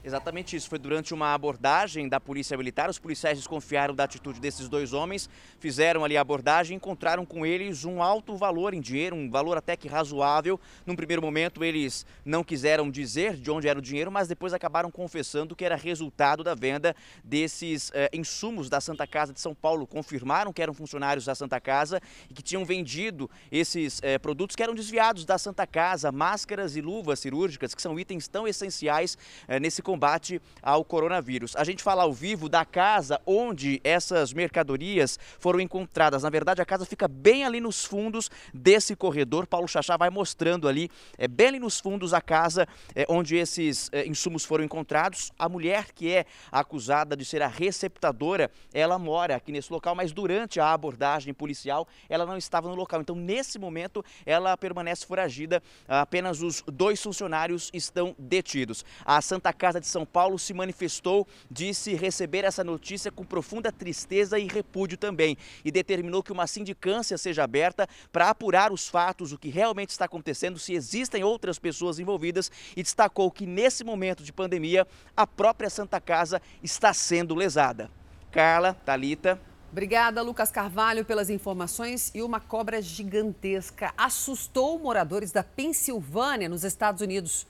[0.05, 0.67] Exatamente isso.
[0.67, 2.89] Foi durante uma abordagem da Polícia Militar.
[2.89, 7.85] Os policiais desconfiaram da atitude desses dois homens, fizeram ali a abordagem encontraram com eles
[7.85, 10.59] um alto valor em dinheiro, um valor até que razoável.
[10.85, 14.91] Num primeiro momento, eles não quiseram dizer de onde era o dinheiro, mas depois acabaram
[14.91, 16.93] confessando que era resultado da venda
[17.23, 19.87] desses eh, insumos da Santa Casa de São Paulo.
[19.87, 24.63] Confirmaram que eram funcionários da Santa Casa e que tinham vendido esses eh, produtos que
[24.63, 29.17] eram desviados da Santa Casa, máscaras e luvas cirúrgicas, que são itens tão essenciais
[29.47, 31.55] eh, nesse combate ao coronavírus.
[31.55, 36.23] A gente fala ao vivo da casa onde essas mercadorias foram encontradas.
[36.23, 39.45] Na verdade, a casa fica bem ali nos fundos desse corredor.
[39.45, 43.87] Paulo Chachá vai mostrando ali, é bem ali nos fundos a casa é, onde esses
[43.91, 45.31] é, insumos foram encontrados.
[45.37, 50.11] A mulher que é acusada de ser a receptadora, ela mora aqui nesse local, mas
[50.11, 52.99] durante a abordagem policial, ela não estava no local.
[52.99, 55.61] Então, nesse momento, ela permanece foragida.
[55.87, 58.83] Apenas os dois funcionários estão detidos.
[59.05, 64.39] A Santa Casa de São Paulo se manifestou, disse receber essa notícia com profunda tristeza
[64.39, 69.37] e repúdio também e determinou que uma sindicância seja aberta para apurar os fatos, o
[69.37, 74.31] que realmente está acontecendo, se existem outras pessoas envolvidas e destacou que nesse momento de
[74.31, 77.91] pandemia a própria Santa Casa está sendo lesada.
[78.31, 79.39] Carla, Talita.
[79.71, 82.11] Obrigada, Lucas Carvalho, pelas informações.
[82.13, 87.47] E uma cobra gigantesca assustou moradores da Pensilvânia, nos Estados Unidos.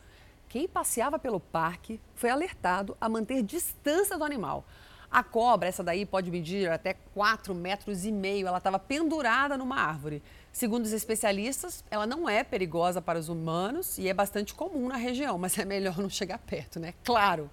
[0.54, 4.64] Quem passeava pelo parque foi alertado a manter distância do animal.
[5.10, 8.46] A cobra, essa daí, pode medir até 4 metros e meio.
[8.46, 10.22] Ela estava pendurada numa árvore.
[10.52, 14.96] Segundo os especialistas, ela não é perigosa para os humanos e é bastante comum na
[14.96, 16.94] região, mas é melhor não chegar perto, né?
[17.04, 17.50] Claro.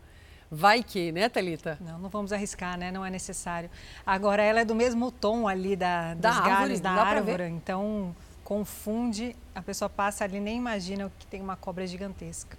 [0.51, 1.79] Vai que, né, Thalita?
[1.81, 2.93] Não, não vamos arriscar, né?
[2.93, 3.71] Não é necessário.
[4.05, 8.15] Agora, ela é do mesmo tom ali da, dos da galhos árvore, da árvore, então
[8.45, 12.59] confunde, a pessoa passa ali nem imagina que tem uma cobra gigantesca.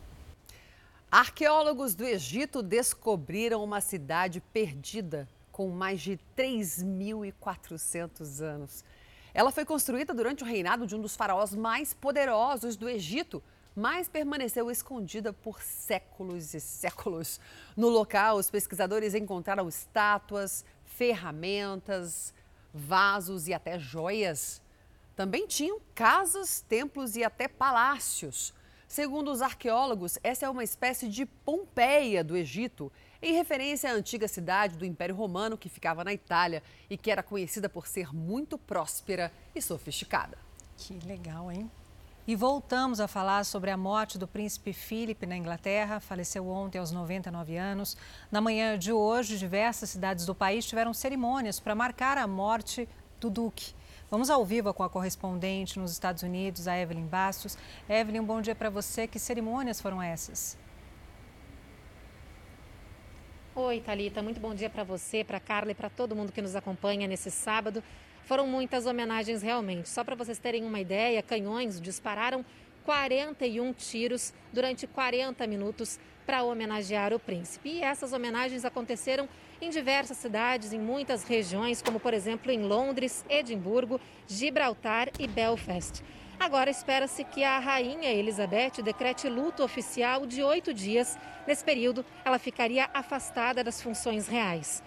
[1.11, 8.85] Arqueólogos do Egito descobriram uma cidade perdida com mais de 3.400 anos.
[9.33, 13.43] Ela foi construída durante o reinado de um dos faraós mais poderosos do Egito,
[13.75, 17.41] mas permaneceu escondida por séculos e séculos.
[17.75, 22.33] No local, os pesquisadores encontraram estátuas, ferramentas,
[22.73, 24.61] vasos e até joias.
[25.13, 28.53] Também tinham casas, templos e até palácios.
[28.91, 32.91] Segundo os arqueólogos, essa é uma espécie de Pompeia do Egito,
[33.21, 37.23] em referência à antiga cidade do Império Romano que ficava na Itália e que era
[37.23, 40.37] conhecida por ser muito próspera e sofisticada.
[40.75, 41.71] Que legal, hein?
[42.27, 46.01] E voltamos a falar sobre a morte do príncipe Philip na Inglaterra.
[46.01, 47.95] Faleceu ontem aos 99 anos.
[48.29, 52.89] Na manhã de hoje, diversas cidades do país tiveram cerimônias para marcar a morte
[53.21, 53.73] do duque.
[54.11, 57.57] Vamos ao vivo com a correspondente nos Estados Unidos, a Evelyn Bastos.
[57.87, 59.07] Evelyn, um bom dia para você.
[59.07, 60.57] Que cerimônias foram essas?
[63.55, 64.21] Oi, Talita.
[64.21, 67.31] Muito bom dia para você, para Carla e para todo mundo que nos acompanha nesse
[67.31, 67.81] sábado.
[68.25, 69.87] Foram muitas homenagens realmente.
[69.87, 72.43] Só para vocês terem uma ideia, canhões dispararam
[72.83, 77.69] 41 tiros durante 40 minutos para homenagear o príncipe.
[77.69, 79.27] E essas homenagens aconteceram
[79.61, 86.03] em diversas cidades, em muitas regiões, como por exemplo em Londres, Edimburgo, Gibraltar e Belfast.
[86.39, 91.15] Agora espera-se que a rainha Elizabeth decrete luto oficial de oito dias.
[91.45, 94.81] Nesse período, ela ficaria afastada das funções reais.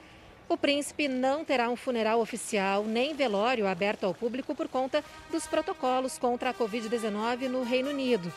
[0.49, 5.47] O príncipe não terá um funeral oficial nem velório aberto ao público por conta dos
[5.47, 8.33] protocolos contra a Covid-19 no Reino Unido.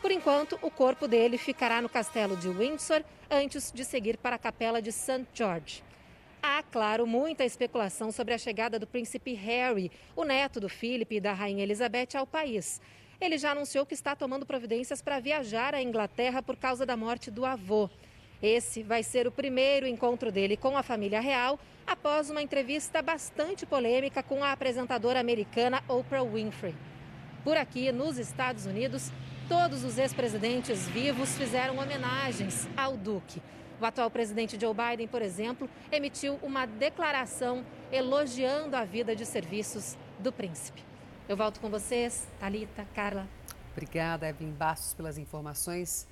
[0.00, 4.38] Por enquanto, o corpo dele ficará no castelo de Windsor antes de seguir para a
[4.38, 5.26] capela de St.
[5.34, 5.84] George.
[6.42, 11.20] Há, claro, muita especulação sobre a chegada do príncipe Harry, o neto do Philip e
[11.20, 12.80] da rainha Elizabeth, ao país.
[13.20, 17.30] Ele já anunciou que está tomando providências para viajar à Inglaterra por causa da morte
[17.30, 17.90] do avô.
[18.42, 23.66] Esse vai ser o primeiro encontro dele com a família real após uma entrevista bastante
[23.66, 26.74] polêmica com a apresentadora americana Oprah Winfrey.
[27.44, 29.12] Por aqui, nos Estados Unidos,
[29.50, 33.42] Todos os ex-presidentes vivos fizeram homenagens ao Duque.
[33.80, 39.96] O atual presidente Joe Biden, por exemplo, emitiu uma declaração elogiando a vida de serviços
[40.20, 40.84] do príncipe.
[41.28, 43.26] Eu volto com vocês, Talita, Carla.
[43.72, 46.06] Obrigada, Evelyn Bastos, pelas informações.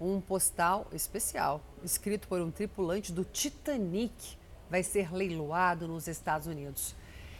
[0.00, 4.38] Um postal especial, escrito por um tripulante do Titanic,
[4.70, 6.94] vai ser leiloado nos Estados Unidos.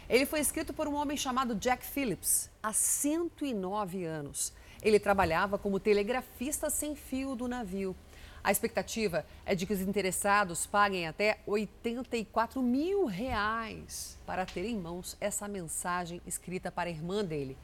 [0.08, 4.52] Ele foi escrito por um homem chamado Jack Phillips, há 109 anos.
[4.84, 7.96] Ele trabalhava como telegrafista sem fio do navio.
[8.44, 14.76] A expectativa é de que os interessados paguem até 84 mil reais para ter em
[14.76, 17.56] mãos essa mensagem escrita para a irmã dele.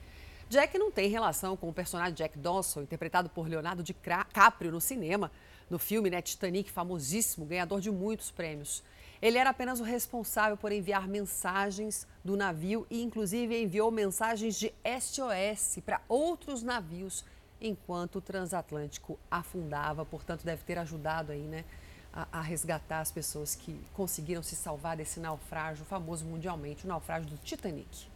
[0.48, 5.30] Jack não tem relação com o personagem Jack Dawson, interpretado por Leonardo DiCaprio no cinema.
[5.68, 8.82] no filme né, Titanic, famosíssimo, ganhador de muitos prêmios.
[9.22, 14.72] Ele era apenas o responsável por enviar mensagens do navio e, inclusive, enviou mensagens de
[15.00, 17.24] SOS para outros navios
[17.60, 20.06] enquanto o transatlântico afundava.
[20.06, 21.64] Portanto, deve ter ajudado aí, né,
[22.12, 27.28] a, a, resgatar as pessoas que conseguiram se salvar desse naufrágio famoso mundialmente, o naufrágio
[27.28, 28.08] do Titanic.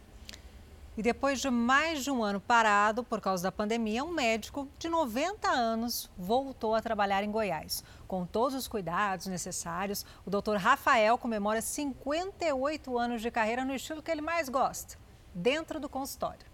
[0.97, 4.87] E depois de mais de um ano parado por causa da pandemia, um médico de
[4.87, 7.83] 90 anos voltou a trabalhar em Goiás.
[8.07, 14.01] Com todos os cuidados necessários, o doutor Rafael comemora 58 anos de carreira no estilo
[14.01, 14.97] que ele mais gosta,
[15.33, 16.45] dentro do consultório.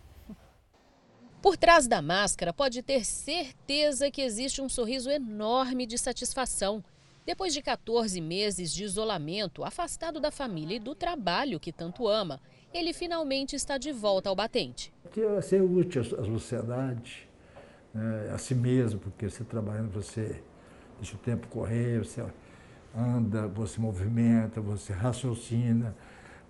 [1.39, 6.83] Por trás da máscara, pode ter certeza que existe um sorriso enorme de satisfação.
[7.25, 12.41] Depois de 14 meses de isolamento, afastado da família e do trabalho que tanto ama,
[12.73, 14.93] ele finalmente está de volta ao batente.
[15.11, 17.27] Que ser útil à sociedade,
[17.93, 20.41] né, a si mesmo, porque você trabalhando, você
[20.97, 22.23] deixa o tempo correr, você
[22.95, 25.95] anda, você movimenta, você raciocina,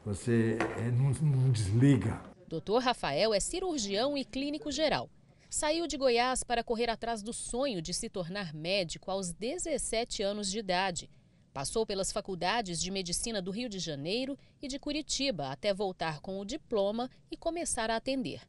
[0.06, 2.22] você é, não, não desliga.
[2.48, 2.80] Dr.
[2.80, 5.10] Rafael é cirurgião e clínico geral.
[5.50, 10.50] Saiu de Goiás para correr atrás do sonho de se tornar médico aos 17 anos
[10.50, 11.10] de idade.
[11.54, 16.40] Passou pelas faculdades de medicina do Rio de Janeiro e de Curitiba até voltar com
[16.40, 18.42] o diploma e começar a atender.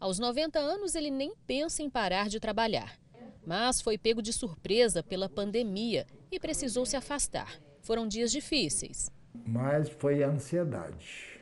[0.00, 2.98] Aos 90 anos, ele nem pensa em parar de trabalhar.
[3.46, 7.60] Mas foi pego de surpresa pela pandemia e precisou se afastar.
[7.82, 9.12] Foram dias difíceis.
[9.46, 11.40] Mas foi a ansiedade.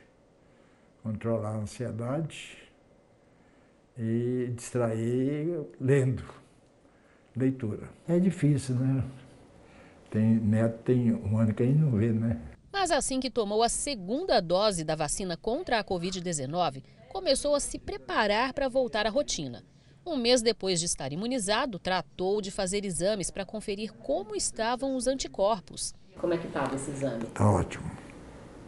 [1.01, 2.57] Controlar a ansiedade
[3.97, 6.23] e distrair lendo,
[7.35, 7.89] leitura.
[8.07, 9.03] É difícil, né?
[10.09, 12.39] Tem neto, tem um ano que a gente não vê, né?
[12.71, 17.79] Mas assim que tomou a segunda dose da vacina contra a Covid-19, começou a se
[17.79, 19.63] preparar para voltar à rotina.
[20.05, 25.07] Um mês depois de estar imunizado, tratou de fazer exames para conferir como estavam os
[25.07, 25.93] anticorpos.
[26.17, 27.25] Como é que estava esse exame?
[27.25, 27.89] Tá ótimo.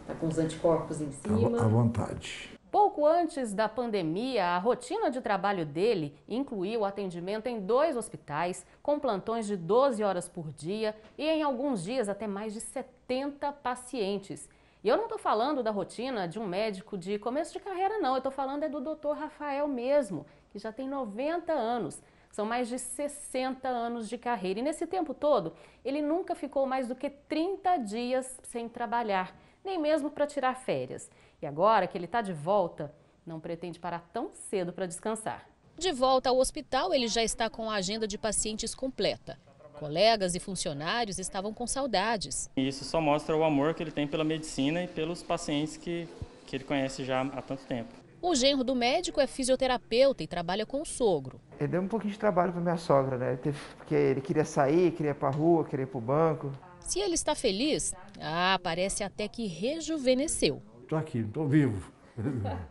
[0.06, 1.62] Tá com os anticorpos em cima?
[1.62, 2.51] À vontade.
[2.72, 8.64] Pouco antes da pandemia, a rotina de trabalho dele incluía o atendimento em dois hospitais,
[8.82, 13.52] com plantões de 12 horas por dia e, em alguns dias, até mais de 70
[13.52, 14.48] pacientes.
[14.82, 18.12] E eu não estou falando da rotina de um médico de começo de carreira, não.
[18.12, 19.18] Eu estou falando é do Dr.
[19.18, 22.02] Rafael mesmo, que já tem 90 anos.
[22.30, 24.60] São mais de 60 anos de carreira.
[24.60, 25.52] E nesse tempo todo,
[25.84, 31.10] ele nunca ficou mais do que 30 dias sem trabalhar, nem mesmo para tirar férias.
[31.42, 32.94] E agora que ele está de volta,
[33.26, 35.44] não pretende parar tão cedo para descansar.
[35.76, 39.36] De volta ao hospital, ele já está com a agenda de pacientes completa.
[39.74, 42.48] Colegas e funcionários estavam com saudades.
[42.56, 46.06] Isso só mostra o amor que ele tem pela medicina e pelos pacientes que,
[46.46, 47.92] que ele conhece já há tanto tempo.
[48.20, 51.40] O genro do médico é fisioterapeuta e trabalha com o sogro.
[51.58, 53.36] Ele deu um pouquinho de trabalho para minha sogra, né?
[53.78, 56.52] Porque ele queria sair, queria ir para a rua, queria ir para o banco.
[56.78, 60.62] Se ele está feliz, ah, parece até que rejuvenesceu.
[60.92, 61.90] Estou aqui, estou vivo.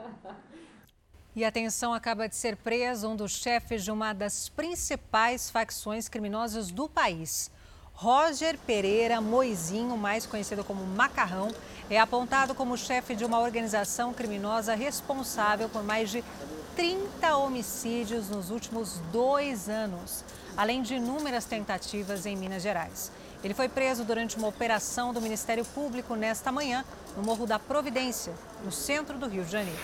[1.33, 6.71] E atenção, acaba de ser preso um dos chefes de uma das principais facções criminosas
[6.71, 7.49] do país.
[7.93, 11.47] Roger Pereira Moizinho, mais conhecido como Macarrão,
[11.89, 16.21] é apontado como chefe de uma organização criminosa responsável por mais de
[16.75, 20.25] 30 homicídios nos últimos dois anos,
[20.57, 23.09] além de inúmeras tentativas em Minas Gerais.
[23.43, 26.85] Ele foi preso durante uma operação do Ministério Público nesta manhã,
[27.17, 29.79] no Morro da Providência, no centro do Rio de Janeiro.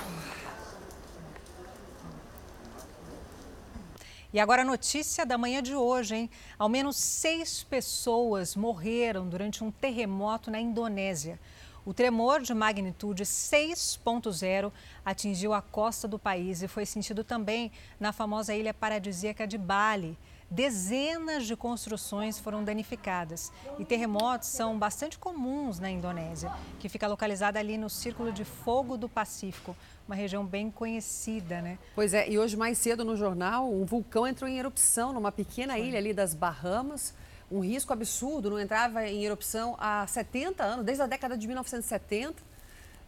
[4.32, 6.30] E agora a notícia da manhã de hoje, hein?
[6.60, 11.40] Ao menos seis pessoas morreram durante um terremoto na Indonésia.
[11.84, 14.72] O tremor de magnitude 6.0
[15.06, 20.18] atingiu a costa do país e foi sentido também na famosa ilha paradisíaca de Bali.
[20.50, 26.50] Dezenas de construções foram danificadas e terremotos são bastante comuns na Indonésia,
[26.80, 29.76] que fica localizada ali no Círculo de Fogo do Pacífico,
[30.08, 31.78] uma região bem conhecida, né?
[31.94, 35.74] Pois é, e hoje mais cedo no jornal, um vulcão entrou em erupção numa pequena
[35.74, 35.86] Foi.
[35.86, 37.14] ilha ali das Bahamas.
[37.52, 42.42] Um risco absurdo, não entrava em erupção há 70 anos, desde a década de 1970.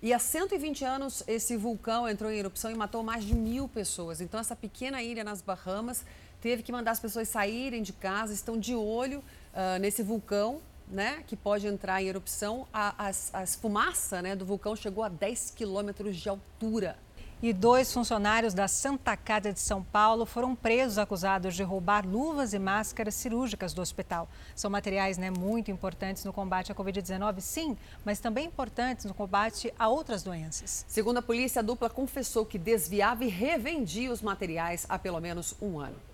[0.02, 4.22] E há 120 anos esse vulcão entrou em erupção e matou mais de mil pessoas.
[4.22, 6.06] Então essa pequena ilha nas Bahamas
[6.42, 11.24] teve que mandar as pessoas saírem de casa, estão de olho uh, nesse vulcão, né,
[11.28, 12.68] que pode entrar em erupção.
[12.74, 16.98] A, as, as fumaça né, do vulcão chegou a 10 quilômetros de altura.
[17.42, 22.54] E dois funcionários da Santa Casa de São Paulo foram presos acusados de roubar luvas
[22.54, 24.28] e máscaras cirúrgicas do hospital.
[24.54, 29.74] São materiais né, muito importantes no combate à Covid-19, sim, mas também importantes no combate
[29.80, 30.84] a outras doenças.
[30.86, 35.56] Segundo a polícia, a dupla confessou que desviava e revendia os materiais há pelo menos
[35.62, 36.09] um ano.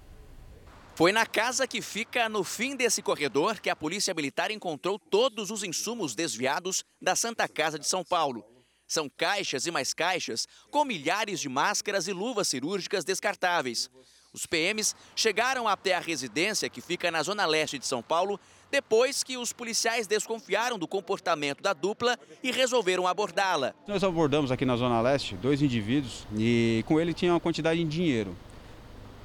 [0.96, 5.52] Foi na casa que fica no fim desse corredor que a Polícia Militar encontrou todos
[5.52, 8.46] os insumos desviados da Santa Casa de São Paulo.
[8.88, 13.90] São caixas e mais caixas com milhares de máscaras e luvas cirúrgicas descartáveis.
[14.32, 18.40] Os PMs chegaram até a residência que fica na zona leste de São Paulo
[18.72, 23.76] depois que os policiais desconfiaram do comportamento da dupla e resolveram abordá-la.
[23.86, 27.90] Nós abordamos aqui na Zona Leste dois indivíduos e com ele tinha uma quantidade de
[27.90, 28.34] dinheiro.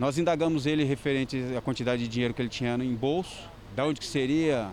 [0.00, 3.36] Nós indagamos ele referente à quantidade de dinheiro que ele tinha em bolso,
[3.76, 4.70] da onde que seria,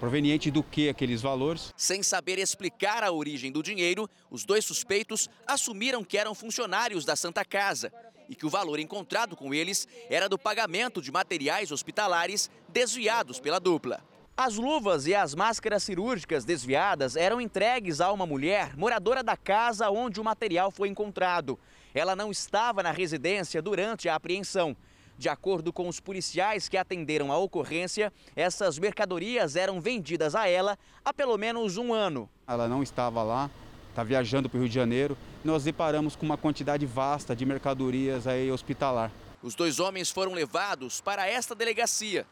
[0.00, 1.74] proveniente do que aqueles valores.
[1.76, 7.14] Sem saber explicar a origem do dinheiro, os dois suspeitos assumiram que eram funcionários da
[7.14, 7.92] Santa Casa
[8.30, 13.60] e que o valor encontrado com eles era do pagamento de materiais hospitalares desviados pela
[13.60, 14.02] dupla.
[14.34, 19.90] As luvas e as máscaras cirúrgicas desviadas eram entregues a uma mulher moradora da casa
[19.90, 21.58] onde o material foi encontrado.
[21.96, 24.76] Ela não estava na residência durante a apreensão.
[25.16, 30.78] De acordo com os policiais que atenderam a ocorrência, essas mercadorias eram vendidas a ela
[31.02, 32.28] há pelo menos um ano.
[32.46, 33.50] Ela não estava lá,
[33.88, 35.16] está viajando para o Rio de Janeiro.
[35.42, 39.10] Nós deparamos com uma quantidade vasta de mercadorias aí hospitalar.
[39.42, 42.26] Os dois homens foram levados para esta delegacia.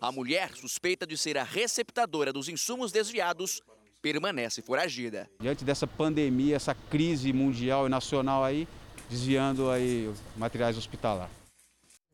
[0.00, 3.60] A mulher, suspeita de ser a receptadora dos insumos desviados,
[4.00, 5.28] permanece foragida.
[5.38, 8.66] Diante dessa pandemia, essa crise mundial e nacional aí,
[9.10, 11.28] desviando aí materiais hospitalar.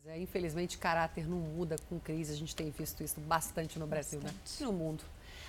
[0.06, 2.32] É, infelizmente, caráter não muda com crise.
[2.32, 4.31] A gente tem visto isso bastante no Brasil, né?
[4.31, 4.62] bastante.
[4.62, 4.66] né?
[4.66, 5.05] no mundo.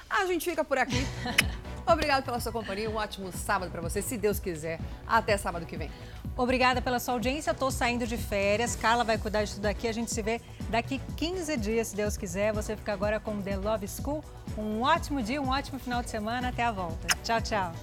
[0.09, 1.05] A gente fica por aqui.
[1.85, 2.89] Obrigado pela sua companhia.
[2.89, 4.79] Um ótimo sábado para você, se Deus quiser.
[5.05, 5.91] Até sábado que vem.
[6.35, 7.51] Obrigada pela sua audiência.
[7.51, 8.75] Estou saindo de férias.
[8.75, 9.87] Carla vai cuidar de tudo aqui.
[9.87, 12.53] A gente se vê daqui 15 dias, se Deus quiser.
[12.53, 14.23] Você fica agora com The Love School.
[14.57, 16.49] Um ótimo dia, um ótimo final de semana.
[16.49, 17.07] Até a volta.
[17.23, 17.73] Tchau, tchau.